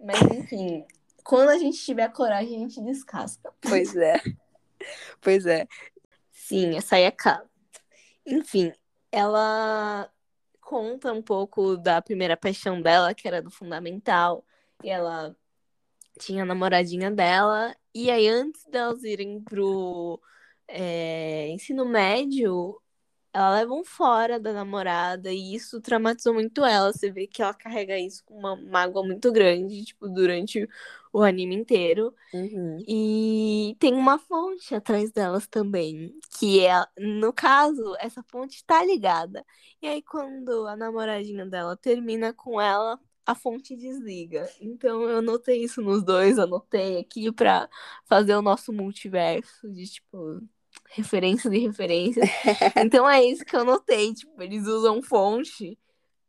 Mas 0.00 0.20
enfim, 0.22 0.84
quando 1.24 1.50
a 1.50 1.58
gente 1.58 1.78
tiver 1.78 2.08
coragem, 2.12 2.56
a 2.56 2.58
gente 2.60 2.80
descasca. 2.82 3.52
Pois 3.60 3.96
é. 3.96 4.20
Pois 5.20 5.44
é. 5.44 5.66
Sim, 6.30 6.76
essa 6.76 6.94
aí 6.94 7.02
é 7.02 7.10
cara. 7.10 7.44
Enfim, 8.24 8.72
ela 9.10 10.08
conta 10.60 11.12
um 11.12 11.20
pouco 11.20 11.76
da 11.76 12.00
primeira 12.00 12.36
paixão 12.36 12.80
dela, 12.80 13.12
que 13.12 13.26
era 13.26 13.42
do 13.42 13.50
fundamental, 13.50 14.44
e 14.82 14.88
ela 14.88 15.36
tinha 16.18 16.42
a 16.42 16.46
namoradinha 16.46 17.10
dela, 17.10 17.74
e 18.04 18.10
aí 18.10 18.28
antes 18.28 18.64
delas 18.66 19.02
irem 19.04 19.40
pro 19.42 20.20
é, 20.68 21.48
ensino 21.48 21.84
médio, 21.84 22.80
ela 23.32 23.54
leva 23.54 23.72
um 23.74 23.84
fora 23.84 24.40
da 24.40 24.52
namorada, 24.52 25.32
e 25.32 25.54
isso 25.54 25.80
traumatizou 25.80 26.34
muito 26.34 26.64
ela. 26.64 26.92
Você 26.92 27.10
vê 27.10 27.26
que 27.26 27.42
ela 27.42 27.54
carrega 27.54 27.98
isso 27.98 28.24
com 28.24 28.34
uma 28.34 28.56
mágoa 28.56 29.04
muito 29.04 29.30
grande, 29.32 29.84
tipo, 29.84 30.08
durante 30.08 30.68
o 31.12 31.22
anime 31.22 31.54
inteiro. 31.54 32.14
Uhum. 32.32 32.78
E 32.86 33.76
tem 33.78 33.94
uma 33.94 34.18
fonte 34.18 34.74
atrás 34.74 35.12
delas 35.12 35.46
também, 35.46 36.12
que 36.38 36.66
é, 36.66 36.84
no 36.98 37.32
caso, 37.32 37.94
essa 38.00 38.22
fonte 38.24 38.64
tá 38.64 38.84
ligada. 38.84 39.44
E 39.80 39.86
aí, 39.86 40.02
quando 40.02 40.66
a 40.66 40.76
namoradinha 40.76 41.46
dela 41.46 41.76
termina 41.76 42.32
com 42.32 42.60
ela, 42.60 42.98
a 43.28 43.34
fonte 43.34 43.76
desliga. 43.76 44.50
Então, 44.58 45.02
eu 45.02 45.18
anotei 45.18 45.62
isso 45.62 45.82
nos 45.82 46.02
dois, 46.02 46.38
anotei 46.38 46.98
aqui 46.98 47.30
pra 47.30 47.68
fazer 48.06 48.34
o 48.34 48.40
nosso 48.40 48.72
multiverso 48.72 49.70
de 49.70 49.86
tipo. 49.86 50.40
Referências 50.92 51.52
e 51.52 51.58
referências. 51.58 52.26
então 52.82 53.08
é 53.08 53.22
isso 53.22 53.44
que 53.44 53.54
eu 53.54 53.66
notei. 53.66 54.14
Tipo, 54.14 54.42
eles 54.42 54.66
usam 54.66 55.02
fonte 55.02 55.78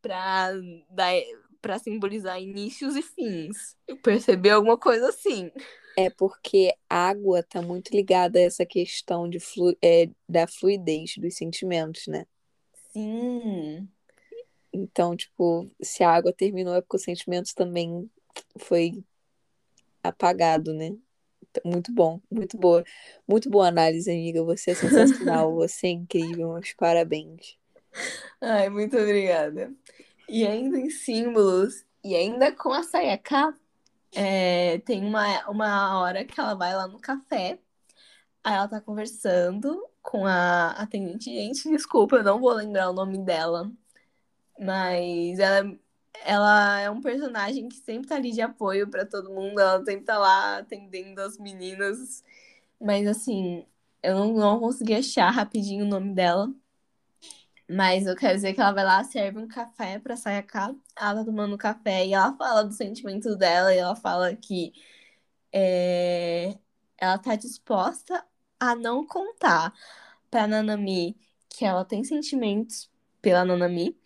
pra 0.01 0.51
dar, 0.89 1.13
para 1.61 1.79
simbolizar 1.79 2.41
inícios 2.41 2.97
e 2.97 3.01
fins. 3.01 3.77
Eu 3.87 3.95
percebi 3.95 4.49
alguma 4.49 4.77
coisa 4.77 5.07
assim. 5.07 5.49
É 5.97 6.09
porque 6.09 6.73
água 6.89 7.41
tá 7.43 7.61
muito 7.61 7.95
ligada 7.95 8.39
a 8.39 8.41
essa 8.41 8.65
questão 8.65 9.29
de 9.29 9.39
flu 9.39 9.73
é, 9.81 10.09
da 10.27 10.45
fluidez 10.47 11.15
dos 11.17 11.35
sentimentos, 11.35 12.07
né? 12.07 12.25
Sim. 12.91 13.87
Então, 14.71 15.15
tipo, 15.15 15.69
se 15.81 16.03
a 16.03 16.11
água 16.11 16.31
terminou 16.31 16.75
é 16.75 16.81
porque 16.81 16.97
o 16.97 16.99
sentimento 16.99 17.53
também 17.55 18.09
foi 18.57 19.03
apagado, 20.03 20.73
né? 20.73 20.95
Muito 21.65 21.91
bom, 21.91 22.19
muito 22.29 22.57
boa. 22.57 22.83
Muito 23.27 23.49
boa 23.49 23.67
análise, 23.67 24.09
amiga. 24.09 24.43
Você 24.43 24.71
é 24.71 24.75
sensacional, 24.75 25.53
você 25.55 25.87
é 25.87 25.91
incrível, 25.91 26.53
meus 26.53 26.73
parabéns. 26.73 27.57
Ai, 28.41 28.69
muito 28.69 28.97
obrigada. 28.97 29.73
E 30.27 30.45
ainda 30.45 30.77
em 30.79 30.89
símbolos, 30.89 31.85
e 32.03 32.15
ainda 32.15 32.51
com 32.51 32.71
a 32.71 32.83
Sayaka, 32.83 33.53
é, 34.13 34.79
tem 34.79 35.03
uma, 35.03 35.49
uma 35.49 35.99
hora 35.99 36.23
que 36.23 36.39
ela 36.39 36.53
vai 36.53 36.75
lá 36.75 36.87
no 36.87 36.99
café, 36.99 37.59
aí 38.43 38.53
ela 38.55 38.67
tá 38.67 38.79
conversando 38.79 39.83
com 40.01 40.25
a 40.25 40.71
atendente. 40.71 41.25
Gente, 41.25 41.69
desculpa, 41.69 42.17
eu 42.17 42.23
não 42.23 42.39
vou 42.39 42.53
lembrar 42.53 42.89
o 42.89 42.93
nome 42.93 43.17
dela, 43.17 43.71
mas 44.59 45.39
ela, 45.39 45.79
ela 46.25 46.79
é 46.81 46.89
um 46.89 47.01
personagem 47.01 47.69
que 47.69 47.77
sempre 47.77 48.07
tá 48.09 48.15
ali 48.15 48.31
de 48.31 48.41
apoio 48.41 48.89
para 48.89 49.05
todo 49.05 49.29
mundo, 49.33 49.59
ela 49.59 49.83
sempre 49.85 50.05
tá 50.05 50.17
lá 50.17 50.59
atendendo 50.59 51.21
as 51.21 51.37
meninas, 51.37 52.23
mas 52.79 53.07
assim, 53.07 53.65
eu 54.03 54.15
não, 54.15 54.33
não 54.33 54.59
consegui 54.59 54.95
achar 54.95 55.29
rapidinho 55.31 55.85
o 55.85 55.87
nome 55.87 56.13
dela. 56.13 56.53
Mas 57.71 58.07
eu 58.07 58.15
quero 58.15 58.33
dizer 58.35 58.53
que 58.53 58.61
ela 58.61 58.71
vai 58.71 58.83
lá, 58.83 59.03
serve 59.03 59.37
um 59.39 59.47
café 59.47 59.99
pra 59.99 60.15
Sayaka. 60.17 60.75
Ela 60.97 61.15
tá 61.19 61.25
tomando 61.25 61.57
café 61.57 62.05
e 62.05 62.13
ela 62.13 62.35
fala 62.35 62.63
dos 62.63 62.77
sentimentos 62.77 63.37
dela 63.37 63.73
e 63.73 63.77
ela 63.77 63.95
fala 63.95 64.35
que 64.35 64.73
é, 65.53 66.57
ela 66.97 67.17
tá 67.17 67.35
disposta 67.35 68.25
a 68.59 68.75
não 68.75 69.05
contar 69.05 69.73
pra 70.31 70.47
Nanami 70.47 71.17
que 71.49 71.65
ela 71.65 71.85
tem 71.85 72.03
sentimentos 72.03 72.89
pela 73.21 73.45
Nanami 73.45 73.97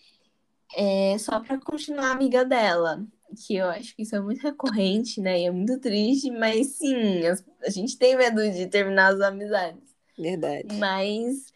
é, 0.76 1.18
só 1.18 1.40
pra 1.40 1.60
continuar 1.60 2.12
amiga 2.12 2.44
dela. 2.44 3.06
Que 3.46 3.56
eu 3.56 3.68
acho 3.68 3.96
que 3.96 4.04
isso 4.04 4.16
é 4.16 4.20
muito 4.20 4.42
recorrente, 4.42 5.20
né? 5.20 5.40
E 5.40 5.46
é 5.46 5.52
muito 5.52 5.80
triste, 5.80 6.30
mas 6.30 6.76
sim, 6.76 7.22
a 7.66 7.70
gente 7.70 7.98
tem 7.98 8.16
medo 8.16 8.42
de 8.52 8.68
terminar 8.68 9.14
as 9.14 9.22
amizades. 9.22 9.96
Verdade. 10.18 10.76
Mas, 10.76 11.52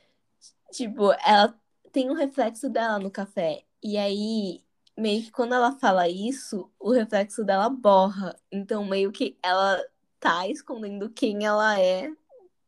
tipo, 0.72 1.12
ela 1.24 1.54
tem 1.92 2.10
um 2.10 2.16
reflexo 2.16 2.70
dela 2.70 2.98
no 2.98 3.12
café. 3.12 3.64
E 3.84 3.96
aí, 3.96 4.64
meio 4.98 5.22
que 5.24 5.32
quando 5.32 5.54
ela 5.54 5.78
fala 5.78 6.10
isso, 6.10 6.72
o 6.80 6.92
reflexo 6.92 7.44
dela 7.44 7.70
borra. 7.70 8.36
Então, 8.52 8.84
meio 8.84 9.12
que 9.12 9.38
ela 9.44 9.80
tá 10.20 10.48
escondendo 10.48 11.12
quem 11.12 11.46
ela 11.46 11.80
é 11.80 12.12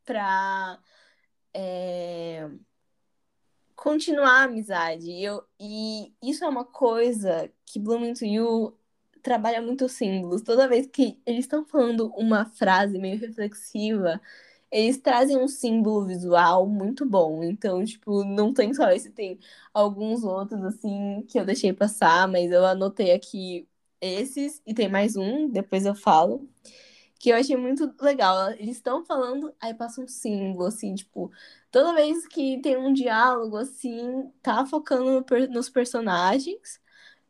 pra 0.06 0.80
é, 1.54 2.48
continuar 3.80 4.42
a 4.42 4.44
amizade. 4.44 5.10
Eu, 5.12 5.44
e 5.60 6.14
isso 6.22 6.44
é 6.44 6.50
uma 6.50 6.66
coisa 6.66 7.50
que 7.66 7.80
Blooming 7.80 8.14
to 8.14 8.26
You 8.26 8.78
trabalha 9.24 9.62
muito 9.62 9.88
símbolos. 9.88 10.42
Toda 10.42 10.68
vez 10.68 10.86
que 10.88 11.22
eles 11.26 11.46
estão 11.46 11.66
falando 11.66 12.12
uma 12.18 12.46
frase 12.46 13.00
meio 13.00 13.18
reflexiva, 13.20 14.22
eles 14.72 14.98
trazem 14.98 15.38
um 15.38 15.48
símbolo 15.48 16.06
visual 16.06 16.68
muito 16.68 17.06
bom. 17.06 17.42
Então, 17.44 17.84
tipo, 17.86 18.24
não 18.26 18.54
tem 18.54 18.74
só 18.74 18.90
esse, 18.92 19.12
tem 19.12 19.40
alguns 19.74 20.24
outros, 20.26 20.62
assim, 20.64 21.26
que 21.30 21.40
eu 21.40 21.46
deixei 21.46 21.72
passar, 21.74 22.28
mas 22.28 22.52
eu 22.52 22.66
anotei 22.66 23.14
aqui 23.14 23.68
esses, 24.02 24.62
e 24.66 24.74
tem 24.74 24.90
mais 24.90 25.16
um, 25.16 25.50
depois 25.50 25.86
eu 25.86 25.96
falo, 25.96 26.48
que 27.20 27.30
eu 27.30 27.36
achei 27.38 27.56
muito 27.58 27.94
legal. 28.02 28.52
Eles 28.52 28.78
estão 28.78 29.06
falando, 29.06 29.54
aí 29.62 29.74
passa 29.74 30.02
um 30.02 30.08
símbolo, 30.08 30.66
assim, 30.68 30.96
tipo, 30.96 31.32
toda 31.72 31.94
vez 31.96 32.28
que 32.28 32.60
tem 32.62 32.78
um 32.78 32.94
diálogo, 32.94 33.58
assim, 33.58 34.32
tá 34.42 34.66
focando 34.66 35.26
nos 35.50 35.70
personagens. 35.70 36.80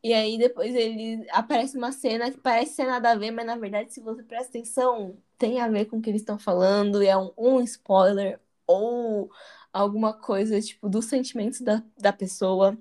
E 0.02 0.14
aí 0.14 0.38
depois 0.38 0.74
ele 0.74 1.26
aparece 1.30 1.76
uma 1.76 1.92
cena 1.92 2.30
que 2.30 2.38
parece 2.38 2.74
ser 2.74 2.86
nada 2.86 3.10
a 3.12 3.14
ver, 3.16 3.30
mas 3.30 3.46
na 3.46 3.56
verdade, 3.56 3.92
se 3.92 4.00
você 4.00 4.22
presta 4.22 4.48
atenção, 4.48 5.18
tem 5.38 5.60
a 5.60 5.68
ver 5.68 5.86
com 5.86 5.98
o 5.98 6.02
que 6.02 6.08
eles 6.10 6.22
estão 6.22 6.38
falando, 6.38 7.02
e 7.02 7.06
é 7.06 7.16
um, 7.16 7.32
um 7.36 7.60
spoiler 7.60 8.40
ou 8.66 9.30
alguma 9.72 10.14
coisa, 10.14 10.60
tipo, 10.60 10.88
dos 10.88 11.04
sentimentos 11.06 11.60
da, 11.60 11.82
da 11.98 12.12
pessoa, 12.12 12.78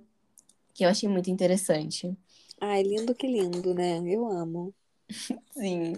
que 0.73 0.85
eu 0.85 0.89
achei 0.89 1.09
muito 1.09 1.29
interessante. 1.29 2.15
Ai, 2.61 2.83
lindo 2.83 3.13
que 3.15 3.27
lindo, 3.27 3.73
né? 3.73 3.99
Eu 4.05 4.25
amo. 4.29 4.73
Sim. 5.51 5.93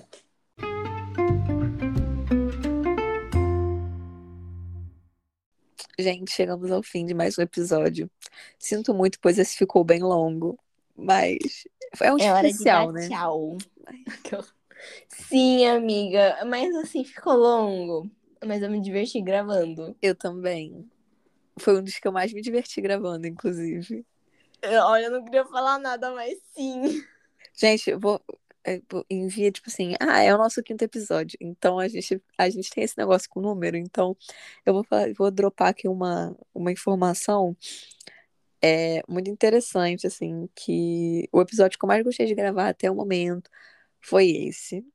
Gente, 5.99 6.31
chegamos 6.31 6.71
ao 6.71 6.81
fim 6.81 7.05
de 7.05 7.13
mais 7.13 7.37
um 7.37 7.41
episódio. 7.41 8.09
Sinto 8.57 8.93
muito, 8.93 9.19
pois 9.19 9.37
esse 9.37 9.57
ficou 9.57 9.83
bem 9.83 10.01
longo. 10.01 10.57
Mas 10.95 11.67
é 11.99 12.13
um 12.13 12.17
é 12.17 12.31
hora 12.31 12.47
especial, 12.47 12.87
de 12.87 12.93
dar 12.93 13.01
né? 13.01 13.09
Tchau. 13.09 13.57
Sim, 15.09 15.65
amiga. 15.65 16.37
Mas 16.45 16.73
assim, 16.75 17.03
ficou 17.03 17.33
longo. 17.33 18.09
Mas 18.45 18.63
eu 18.63 18.69
me 18.69 18.81
diverti 18.81 19.21
gravando. 19.21 19.95
Eu 20.01 20.15
também. 20.15 20.89
Foi 21.59 21.77
um 21.77 21.83
dos 21.83 21.99
que 21.99 22.07
eu 22.07 22.11
mais 22.11 22.33
me 22.33 22.41
diverti 22.41 22.81
gravando, 22.81 23.27
inclusive. 23.27 24.05
Olha, 24.63 25.05
eu 25.05 25.11
não 25.11 25.23
queria 25.23 25.45
falar 25.45 25.79
nada, 25.79 26.11
mas 26.11 26.37
sim. 26.55 27.03
Gente, 27.53 27.89
eu 27.89 27.99
vou. 27.99 28.21
Eu 28.65 29.05
envia, 29.09 29.51
tipo 29.51 29.69
assim, 29.69 29.95
ah, 29.99 30.21
é 30.21 30.33
o 30.33 30.37
nosso 30.37 30.61
quinto 30.63 30.83
episódio. 30.83 31.37
Então 31.41 31.79
a 31.79 31.87
gente, 31.87 32.21
a 32.37 32.49
gente 32.49 32.69
tem 32.69 32.83
esse 32.83 32.97
negócio 32.97 33.29
com 33.29 33.41
número. 33.41 33.77
Então 33.77 34.15
eu 34.65 34.73
vou, 34.73 34.83
falar, 34.83 35.13
vou 35.13 35.31
dropar 35.31 35.69
aqui 35.69 35.87
uma, 35.87 36.35
uma 36.53 36.71
informação 36.71 37.55
é 38.61 39.01
muito 39.07 39.29
interessante, 39.29 40.07
assim, 40.07 40.47
que 40.55 41.27
o 41.31 41.41
episódio 41.41 41.79
que 41.79 41.85
eu 41.85 41.87
mais 41.87 42.03
gostei 42.03 42.25
de 42.27 42.35
gravar 42.35 42.69
até 42.69 42.89
o 42.91 42.95
momento 42.95 43.49
foi 43.99 44.29
esse, 44.29 44.85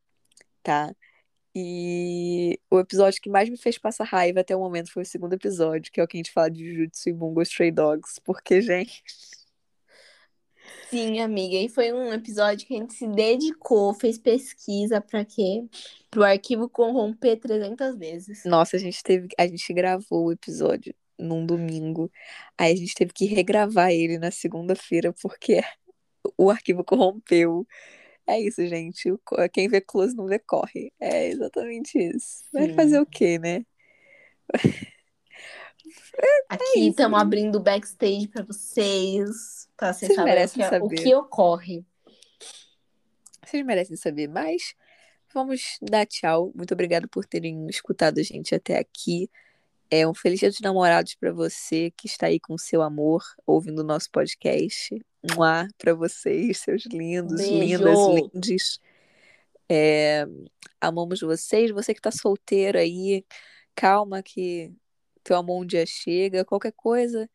tá? 0.63 0.95
E 1.55 2.61
o 2.71 2.79
episódio 2.81 3.21
que 3.23 3.31
mais 3.31 3.49
me 3.49 3.57
fez 3.59 3.79
passar 3.79 4.05
raiva 4.05 4.41
até 4.41 4.55
o 4.57 4.61
momento 4.61 4.93
foi 4.93 5.03
o 5.03 5.07
segundo 5.07 5.35
episódio, 5.35 5.93
que 5.93 6.01
é 6.01 6.05
o 6.05 6.09
que 6.09 6.17
a 6.19 6.21
gente 6.21 6.33
fala 6.33 6.51
de 6.51 6.65
Jujutsu 6.75 7.09
e 7.09 7.13
Bungo 7.15 7.43
Stray 7.43 7.73
Dogs, 7.73 8.21
porque, 8.25 8.61
gente... 8.63 9.03
Sim, 10.89 11.21
amiga, 11.21 11.57
e 11.57 11.69
foi 11.69 11.93
um 11.93 12.13
episódio 12.13 12.67
que 12.67 12.75
a 12.75 12.79
gente 12.79 12.95
se 12.95 13.07
dedicou, 13.09 13.93
fez 13.93 14.19
pesquisa 14.19 15.01
para 15.01 15.25
quê? 15.25 15.65
Pro 16.11 16.23
arquivo 16.23 16.69
corromper 16.69 17.39
300 17.39 17.97
vezes. 17.97 18.45
Nossa, 18.45 18.77
a 18.77 18.79
gente 18.79 19.03
teve, 19.03 19.29
a 19.39 19.47
gente 19.47 19.73
gravou 19.73 20.27
o 20.27 20.33
episódio 20.33 20.95
num 21.19 21.45
domingo. 21.45 22.11
Aí 22.57 22.73
a 22.73 22.77
gente 22.77 22.95
teve 22.95 23.13
que 23.13 23.27
regravar 23.27 23.91
ele 23.91 24.19
na 24.19 24.31
segunda-feira 24.31 25.13
porque 25.21 25.61
o 26.39 26.51
arquivo 26.51 26.85
corrompeu. 26.85 27.67
É 28.27 28.41
isso, 28.41 28.67
gente. 28.67 29.13
Quem 29.53 29.69
vê 29.69 29.81
close 29.81 30.15
não 30.17 30.27
vê 30.27 30.39
corre. 30.39 30.93
É 31.01 31.29
exatamente 31.29 31.99
isso. 31.99 32.45
Vai 32.53 32.73
fazer 32.75 33.01
o 33.01 33.07
quê, 33.07 33.39
né? 33.39 33.65
Aqui 36.49 36.81
isso, 36.81 36.91
estamos 36.91 37.19
né? 37.19 37.23
abrindo 37.23 37.57
o 37.57 37.63
backstage 37.63 38.29
pra 38.29 38.43
vocês, 38.43 39.69
pra 39.77 39.93
vocês 39.93 40.13
Vocês 40.13 40.17
saberem 40.17 40.45
o 40.45 40.49
que, 40.49 40.61
o 40.61 40.69
saber. 40.69 41.03
que 41.03 41.15
ocorre. 41.15 41.85
Vocês 43.45 43.65
merecem 43.65 43.97
saber 43.97 44.29
mais. 44.29 44.75
Vamos 45.33 45.79
dar 45.83 46.07
tchau. 46.07 46.53
Muito 46.55 46.73
obrigada 46.75 47.07
por 47.09 47.25
terem 47.25 47.67
escutado 47.69 48.19
a 48.19 48.23
gente 48.23 48.55
até 48.55 48.79
aqui. 48.79 49.31
É 49.91 50.07
um 50.07 50.15
feliz 50.15 50.41
dia 50.41 50.51
dos 50.51 50.61
namorados 50.61 51.15
para 51.15 51.33
você 51.33 51.93
que 51.97 52.07
está 52.07 52.27
aí 52.27 52.41
com 52.41 52.55
o 52.55 52.59
seu 52.59 52.83
amor, 52.83 53.23
ouvindo 53.47 53.81
o 53.81 53.85
nosso 53.85 54.11
podcast. 54.11 55.01
Um 55.37 55.43
ar 55.43 55.69
para 55.79 55.95
vocês, 55.95 56.59
seus 56.59 56.87
lindos, 56.87 57.37
Beijo. 57.37 57.85
lindas, 57.85 57.99
lindes. 58.35 58.81
É, 59.69 60.27
amamos 60.81 61.21
vocês. 61.21 61.71
Você 61.71 61.93
que 61.95 62.01
está 62.01 62.11
solteiro 62.11 62.79
aí, 62.79 63.25
calma 63.75 64.23
que 64.23 64.73
teu 65.27 65.37
amor 65.37 65.63
um 65.63 65.67
dia 65.67 65.87
chega. 65.87 66.45
Qualquer 66.45 66.73
coisa, 66.73 67.29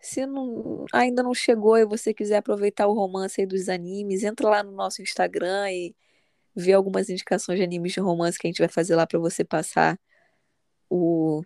se 0.00 0.26
não- 0.26 0.86
ainda 0.92 1.22
não 1.22 1.34
chegou 1.34 1.78
e 1.78 1.86
você 1.86 2.14
quiser 2.14 2.38
aproveitar 2.38 2.86
o 2.88 2.94
romance 2.94 3.40
aí 3.40 3.46
dos 3.46 3.68
animes, 3.68 4.22
entra 4.24 4.48
lá 4.50 4.62
no 4.62 4.72
nosso 4.72 5.02
Instagram 5.02 5.70
e 5.72 5.94
vê 6.56 6.72
algumas 6.74 7.10
indicações 7.10 7.58
de 7.58 7.64
animes 7.64 7.92
de 7.94 8.00
romance 8.00 8.38
que 8.38 8.46
a 8.46 8.50
gente 8.50 8.60
vai 8.60 8.68
fazer 8.68 8.96
lá 8.96 9.06
para 9.06 9.18
você 9.20 9.44
passar 9.44 9.98
o 10.90 11.42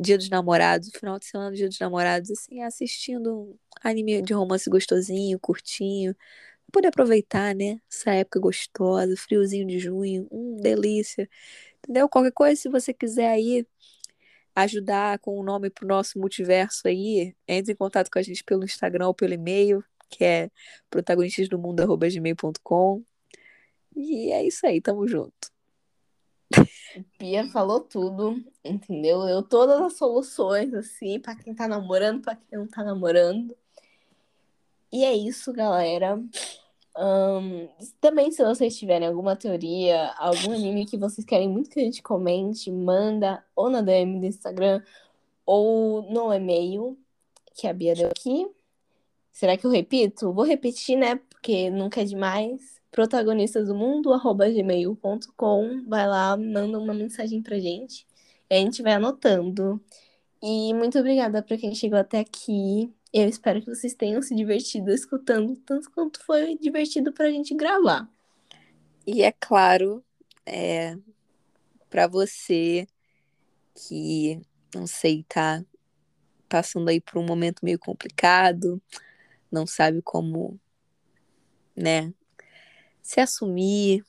Dia 0.00 0.18
dos 0.18 0.28
Namorados, 0.30 0.90
final 0.94 1.18
de 1.18 1.26
semana 1.26 1.50
do 1.50 1.56
Dia 1.56 1.68
dos 1.68 1.78
Namorados, 1.78 2.30
assim, 2.30 2.62
assistindo 2.62 3.34
um 3.42 3.58
anime 3.82 4.22
de 4.22 4.34
romance 4.34 4.68
gostosinho, 4.70 5.38
curtinho, 5.40 6.16
poder 6.72 6.88
aproveitar, 6.88 7.54
né? 7.54 7.80
Essa 7.92 8.12
época 8.12 8.40
gostosa, 8.40 9.16
friozinho 9.16 9.66
de 9.66 9.78
junho, 9.78 10.28
hum, 10.32 10.56
delícia. 10.60 11.28
Entendeu? 11.78 12.08
Qualquer 12.08 12.32
coisa, 12.32 12.60
se 12.60 12.68
você 12.70 12.94
quiser 12.94 13.28
aí 13.30 13.66
ajudar 14.54 15.18
com 15.18 15.38
o 15.38 15.42
nome 15.42 15.68
pro 15.70 15.86
nosso 15.86 16.18
multiverso 16.18 16.86
aí, 16.86 17.34
entre 17.46 17.72
em 17.72 17.76
contato 17.76 18.10
com 18.10 18.18
a 18.18 18.22
gente 18.22 18.42
pelo 18.44 18.64
Instagram 18.64 19.08
ou 19.08 19.14
pelo 19.14 19.34
e-mail, 19.34 19.84
que 20.08 20.24
é 20.24 20.50
protagonistasdomundo.gmail.com. 20.90 23.02
E 23.96 24.32
é 24.32 24.46
isso 24.46 24.66
aí, 24.66 24.80
tamo 24.80 25.06
junto. 25.06 25.52
Pia 27.18 27.48
falou 27.48 27.80
tudo, 27.80 28.36
entendeu? 28.64 29.24
Deu 29.24 29.42
todas 29.42 29.80
as 29.80 29.96
soluções, 29.96 30.72
assim, 30.74 31.18
pra 31.18 31.34
quem 31.34 31.54
tá 31.54 31.66
namorando, 31.66 32.22
pra 32.22 32.36
quem 32.36 32.58
não 32.58 32.68
tá 32.68 32.84
namorando. 32.84 33.56
E 34.92 35.04
é 35.04 35.12
isso, 35.12 35.52
galera. 35.52 36.22
Ahn, 36.96 37.68
também, 38.00 38.30
se 38.30 38.44
vocês 38.44 38.78
tiverem 38.78 39.08
alguma 39.08 39.34
teoria, 39.34 40.12
algum 40.16 40.52
anime 40.52 40.86
que 40.86 40.96
vocês 40.96 41.24
querem 41.24 41.48
muito 41.48 41.70
que 41.70 41.80
a 41.80 41.82
gente 41.82 42.02
comente, 42.02 42.70
manda 42.70 43.44
ou 43.56 43.68
na 43.68 43.80
DM 43.80 44.20
do 44.20 44.26
Instagram 44.26 44.80
ou 45.44 46.02
no 46.10 46.32
e-mail 46.32 46.96
que 47.54 47.66
a 47.66 47.72
Bia 47.72 47.94
deu 47.94 48.08
aqui. 48.08 48.48
Será 49.32 49.56
que 49.56 49.66
eu 49.66 49.70
repito? 49.70 50.32
Vou 50.32 50.44
repetir, 50.44 50.96
né? 50.96 51.16
Porque 51.30 51.70
nunca 51.70 52.00
é 52.02 52.04
demais. 52.04 52.80
Protagonistas 52.90 53.66
do 53.66 53.74
mundo, 53.74 54.12
arroba 54.12 54.48
gmail.com. 54.48 55.84
Vai 55.88 56.06
lá, 56.06 56.36
manda 56.36 56.78
uma 56.78 56.94
mensagem 56.94 57.42
pra 57.42 57.58
gente. 57.58 58.06
E 58.48 58.54
a 58.54 58.58
gente 58.58 58.82
vai 58.82 58.92
anotando. 58.92 59.80
E 60.42 60.72
muito 60.74 60.98
obrigada 60.98 61.42
pra 61.42 61.56
quem 61.56 61.74
chegou 61.74 61.98
até 61.98 62.20
aqui. 62.20 62.92
Eu 63.16 63.28
espero 63.28 63.60
que 63.60 63.72
vocês 63.72 63.94
tenham 63.94 64.20
se 64.20 64.34
divertido 64.34 64.90
escutando, 64.90 65.54
tanto 65.64 65.88
quanto 65.92 66.20
foi 66.24 66.58
divertido 66.58 67.12
pra 67.12 67.30
gente 67.30 67.54
gravar. 67.54 68.10
E 69.06 69.22
é 69.22 69.30
claro, 69.30 70.04
é, 70.44 70.98
para 71.88 72.08
você 72.08 72.88
que, 73.72 74.40
não 74.74 74.84
sei, 74.84 75.24
tá 75.28 75.64
passando 76.48 76.88
aí 76.88 77.00
por 77.00 77.18
um 77.18 77.24
momento 77.24 77.64
meio 77.64 77.78
complicado, 77.78 78.82
não 79.48 79.64
sabe 79.64 80.02
como, 80.02 80.58
né, 81.76 82.12
se 83.00 83.20
assumir, 83.20 84.04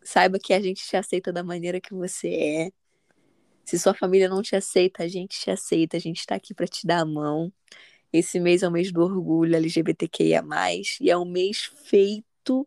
saiba 0.00 0.38
que 0.38 0.54
a 0.54 0.60
gente 0.60 0.86
te 0.86 0.96
aceita 0.96 1.32
da 1.32 1.42
maneira 1.42 1.80
que 1.80 1.92
você 1.92 2.28
é. 2.28 2.72
Se 3.64 3.80
sua 3.80 3.94
família 3.94 4.28
não 4.28 4.42
te 4.42 4.54
aceita, 4.54 5.02
a 5.02 5.08
gente 5.08 5.40
te 5.40 5.50
aceita, 5.50 5.96
a 5.96 6.00
gente 6.00 6.24
tá 6.24 6.36
aqui 6.36 6.54
para 6.54 6.68
te 6.68 6.86
dar 6.86 7.00
a 7.00 7.04
mão. 7.04 7.52
Esse 8.12 8.40
mês 8.40 8.62
é 8.62 8.68
o 8.68 8.70
mês 8.70 8.90
do 8.90 9.02
orgulho 9.02 9.54
LGBTQIA+, 9.54 10.42
e 11.00 11.10
é 11.10 11.16
um 11.16 11.24
mês 11.24 11.70
feito 11.84 12.66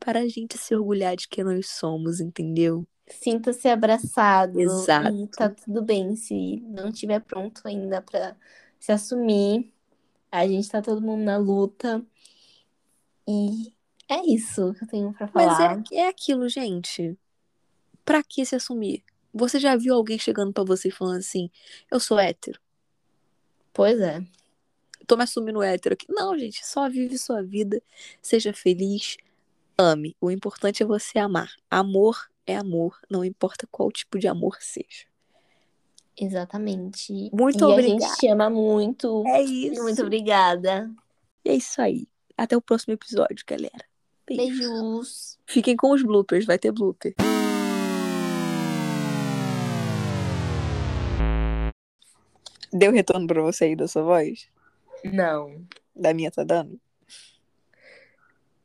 para 0.00 0.20
a 0.20 0.28
gente 0.28 0.58
se 0.58 0.74
orgulhar 0.74 1.16
de 1.16 1.28
quem 1.28 1.44
nós 1.44 1.68
somos, 1.70 2.20
entendeu? 2.20 2.86
Sinta-se 3.08 3.68
abraçado. 3.68 4.60
Exato. 4.60 5.16
E 5.16 5.28
tá 5.28 5.48
tudo 5.48 5.82
bem 5.82 6.16
se 6.16 6.60
não 6.60 6.88
estiver 6.88 7.20
pronto 7.20 7.62
ainda 7.64 8.02
pra 8.02 8.36
se 8.80 8.90
assumir. 8.90 9.72
A 10.30 10.46
gente 10.46 10.68
tá 10.68 10.82
todo 10.82 11.00
mundo 11.00 11.22
na 11.22 11.36
luta. 11.36 12.04
E 13.28 13.72
é 14.08 14.24
isso 14.26 14.74
que 14.74 14.84
eu 14.84 14.88
tenho 14.88 15.12
pra 15.12 15.30
Mas 15.32 15.56
falar. 15.56 15.82
é, 15.92 15.96
é 15.96 16.08
aquilo, 16.08 16.48
gente. 16.48 17.16
Pra 18.04 18.22
que 18.22 18.44
se 18.44 18.54
assumir? 18.54 19.04
Você 19.32 19.58
já 19.58 19.76
viu 19.76 19.94
alguém 19.94 20.18
chegando 20.18 20.52
pra 20.52 20.64
você 20.64 20.88
e 20.88 20.92
falando 20.92 21.18
assim: 21.18 21.50
eu 21.90 22.00
sou 22.00 22.18
hétero, 22.18 22.60
Pois 23.72 24.00
é. 24.00 24.24
Tô 25.06 25.16
me 25.16 25.22
assumindo 25.22 25.62
hétero 25.62 25.94
aqui. 25.94 26.06
Não, 26.08 26.36
gente, 26.38 26.66
só 26.66 26.88
vive 26.88 27.16
sua 27.16 27.42
vida, 27.42 27.82
seja 28.20 28.52
feliz, 28.52 29.16
ame. 29.78 30.16
O 30.20 30.30
importante 30.30 30.82
é 30.82 30.86
você 30.86 31.18
amar. 31.18 31.50
Amor 31.70 32.28
é 32.46 32.56
amor, 32.56 32.98
não 33.10 33.24
importa 33.24 33.66
qual 33.70 33.90
tipo 33.90 34.18
de 34.18 34.28
amor 34.28 34.58
seja. 34.60 35.06
Exatamente. 36.18 37.30
Muito 37.32 37.58
e 37.58 37.62
a 37.62 37.68
obrigada. 37.68 38.00
gente 38.00 38.16
te 38.18 38.28
ama 38.28 38.48
muito. 38.48 39.22
É 39.26 39.42
isso. 39.42 39.82
Muito 39.82 40.02
obrigada. 40.02 40.90
E 41.44 41.50
é 41.50 41.54
isso 41.54 41.80
aí. 41.80 42.08
Até 42.36 42.56
o 42.56 42.62
próximo 42.62 42.94
episódio, 42.94 43.44
galera. 43.46 43.84
Beijo. 44.26 44.44
Beijos. 44.44 45.38
Fiquem 45.46 45.76
com 45.76 45.92
os 45.92 46.02
bloopers, 46.02 46.46
vai 46.46 46.58
ter 46.58 46.72
blooper. 46.72 47.14
Deu 52.72 52.92
retorno 52.92 53.26
pra 53.26 53.42
você 53.42 53.66
aí 53.66 53.76
da 53.76 53.86
sua 53.86 54.02
voz? 54.02 54.48
Não. 55.12 55.64
Da 55.94 56.12
minha 56.12 56.30
tá 56.30 56.44
dando? 56.44 56.80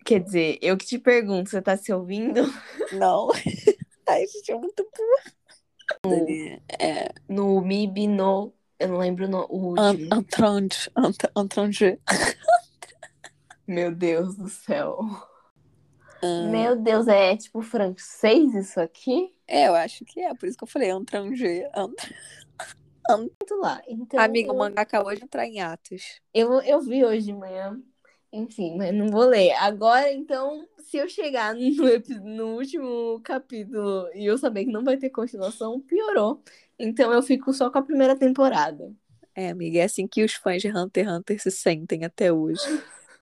Quer 0.03 0.19
dizer, 0.19 0.57
eu 0.61 0.75
que 0.77 0.85
te 0.85 0.97
pergunto, 0.97 1.49
você 1.49 1.61
tá 1.61 1.77
se 1.77 1.93
ouvindo? 1.93 2.41
Não. 2.93 3.29
Ai, 4.09 4.25
gente, 4.27 4.51
é 4.51 4.55
muito 4.55 4.83
burra. 4.83 5.33
É. 6.79 7.11
No 7.29 7.61
MIB, 7.61 8.07
no. 8.07 8.53
Eu 8.79 8.87
não 8.89 8.97
lembro 8.97 9.27
no, 9.27 9.45
o 9.49 9.75
último. 9.75 10.09
Entrange. 11.37 11.99
Meu 13.67 13.93
Deus 13.93 14.35
do 14.35 14.49
céu. 14.49 14.99
Ah, 16.23 16.47
Meu 16.49 16.75
Deus, 16.75 17.07
é 17.07 17.37
tipo 17.37 17.61
francês 17.61 18.53
isso 18.55 18.79
aqui? 18.79 19.33
É, 19.47 19.67
eu 19.67 19.75
acho 19.75 20.03
que 20.03 20.19
é. 20.19 20.33
Por 20.33 20.47
isso 20.47 20.57
que 20.57 20.63
eu 20.63 20.67
falei 20.67 20.89
entrange. 20.89 21.45
Ent- 21.75 22.13
Muito 23.09 23.55
lá. 23.59 23.81
Então, 23.87 24.19
Amiga, 24.19 24.49
eu, 24.49 24.55
o 24.55 24.57
mangá 24.57 24.81
acabou 24.81 25.13
de 25.15 25.23
entrar 25.23 25.45
em 25.45 25.59
atos. 25.61 26.21
eu, 26.33 26.61
eu 26.61 26.81
vi 26.81 27.03
hoje 27.03 27.25
de 27.25 27.33
manhã. 27.33 27.81
Enfim, 28.33 28.77
mas 28.77 28.93
não 28.93 29.09
vou 29.09 29.25
ler. 29.25 29.51
Agora, 29.55 30.11
então, 30.11 30.65
se 30.77 30.97
eu 30.97 31.09
chegar 31.09 31.53
no, 31.55 31.65
no 32.23 32.55
último 32.55 33.19
capítulo 33.23 34.07
e 34.13 34.25
eu 34.25 34.37
saber 34.37 34.65
que 34.65 34.71
não 34.71 34.83
vai 34.83 34.97
ter 34.97 35.09
continuação, 35.09 35.81
piorou. 35.81 36.41
Então 36.79 37.11
eu 37.11 37.21
fico 37.21 37.53
só 37.53 37.69
com 37.69 37.77
a 37.77 37.83
primeira 37.83 38.15
temporada. 38.15 38.91
É, 39.35 39.49
amiga, 39.49 39.79
é 39.79 39.83
assim 39.83 40.07
que 40.07 40.23
os 40.23 40.33
fãs 40.33 40.61
de 40.61 40.69
Hunter 40.69 41.05
x 41.05 41.13
Hunter 41.13 41.41
se 41.41 41.51
sentem 41.51 42.03
até 42.05 42.31
hoje. 42.31 42.61